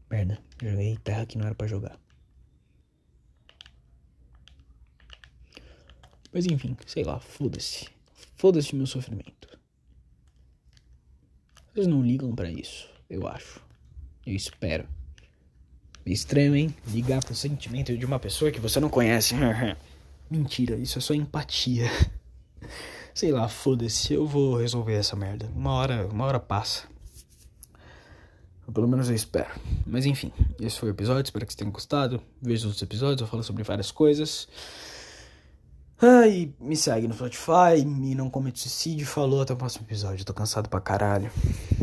[0.10, 2.00] Merda, joguei terra que não era para jogar.
[6.32, 7.90] Mas enfim, sei lá, foda-se.
[8.38, 9.60] Foda-se meu sofrimento.
[11.74, 13.62] Vocês não ligam para isso, eu acho.
[14.26, 14.88] Eu espero.
[16.06, 16.74] É estranho, hein?
[16.88, 19.36] Ligar pro sentimento de uma pessoa que você não conhece.
[20.30, 21.90] Mentira, isso é só empatia.
[23.14, 25.50] Sei lá, foda-se, eu vou resolver essa merda.
[25.56, 26.84] Uma hora, uma hora passa.
[28.72, 29.50] Pelo menos eu espero.
[29.86, 32.22] Mas enfim, esse foi o episódio, espero que vocês tenham gostado.
[32.42, 34.48] Veja os outros episódios, eu falo sobre várias coisas.
[36.00, 39.08] Ah, e me segue no Spotify, e não comete suicídio.
[39.08, 40.26] Falou, até o próximo episódio.
[40.26, 41.32] tô cansado pra caralho.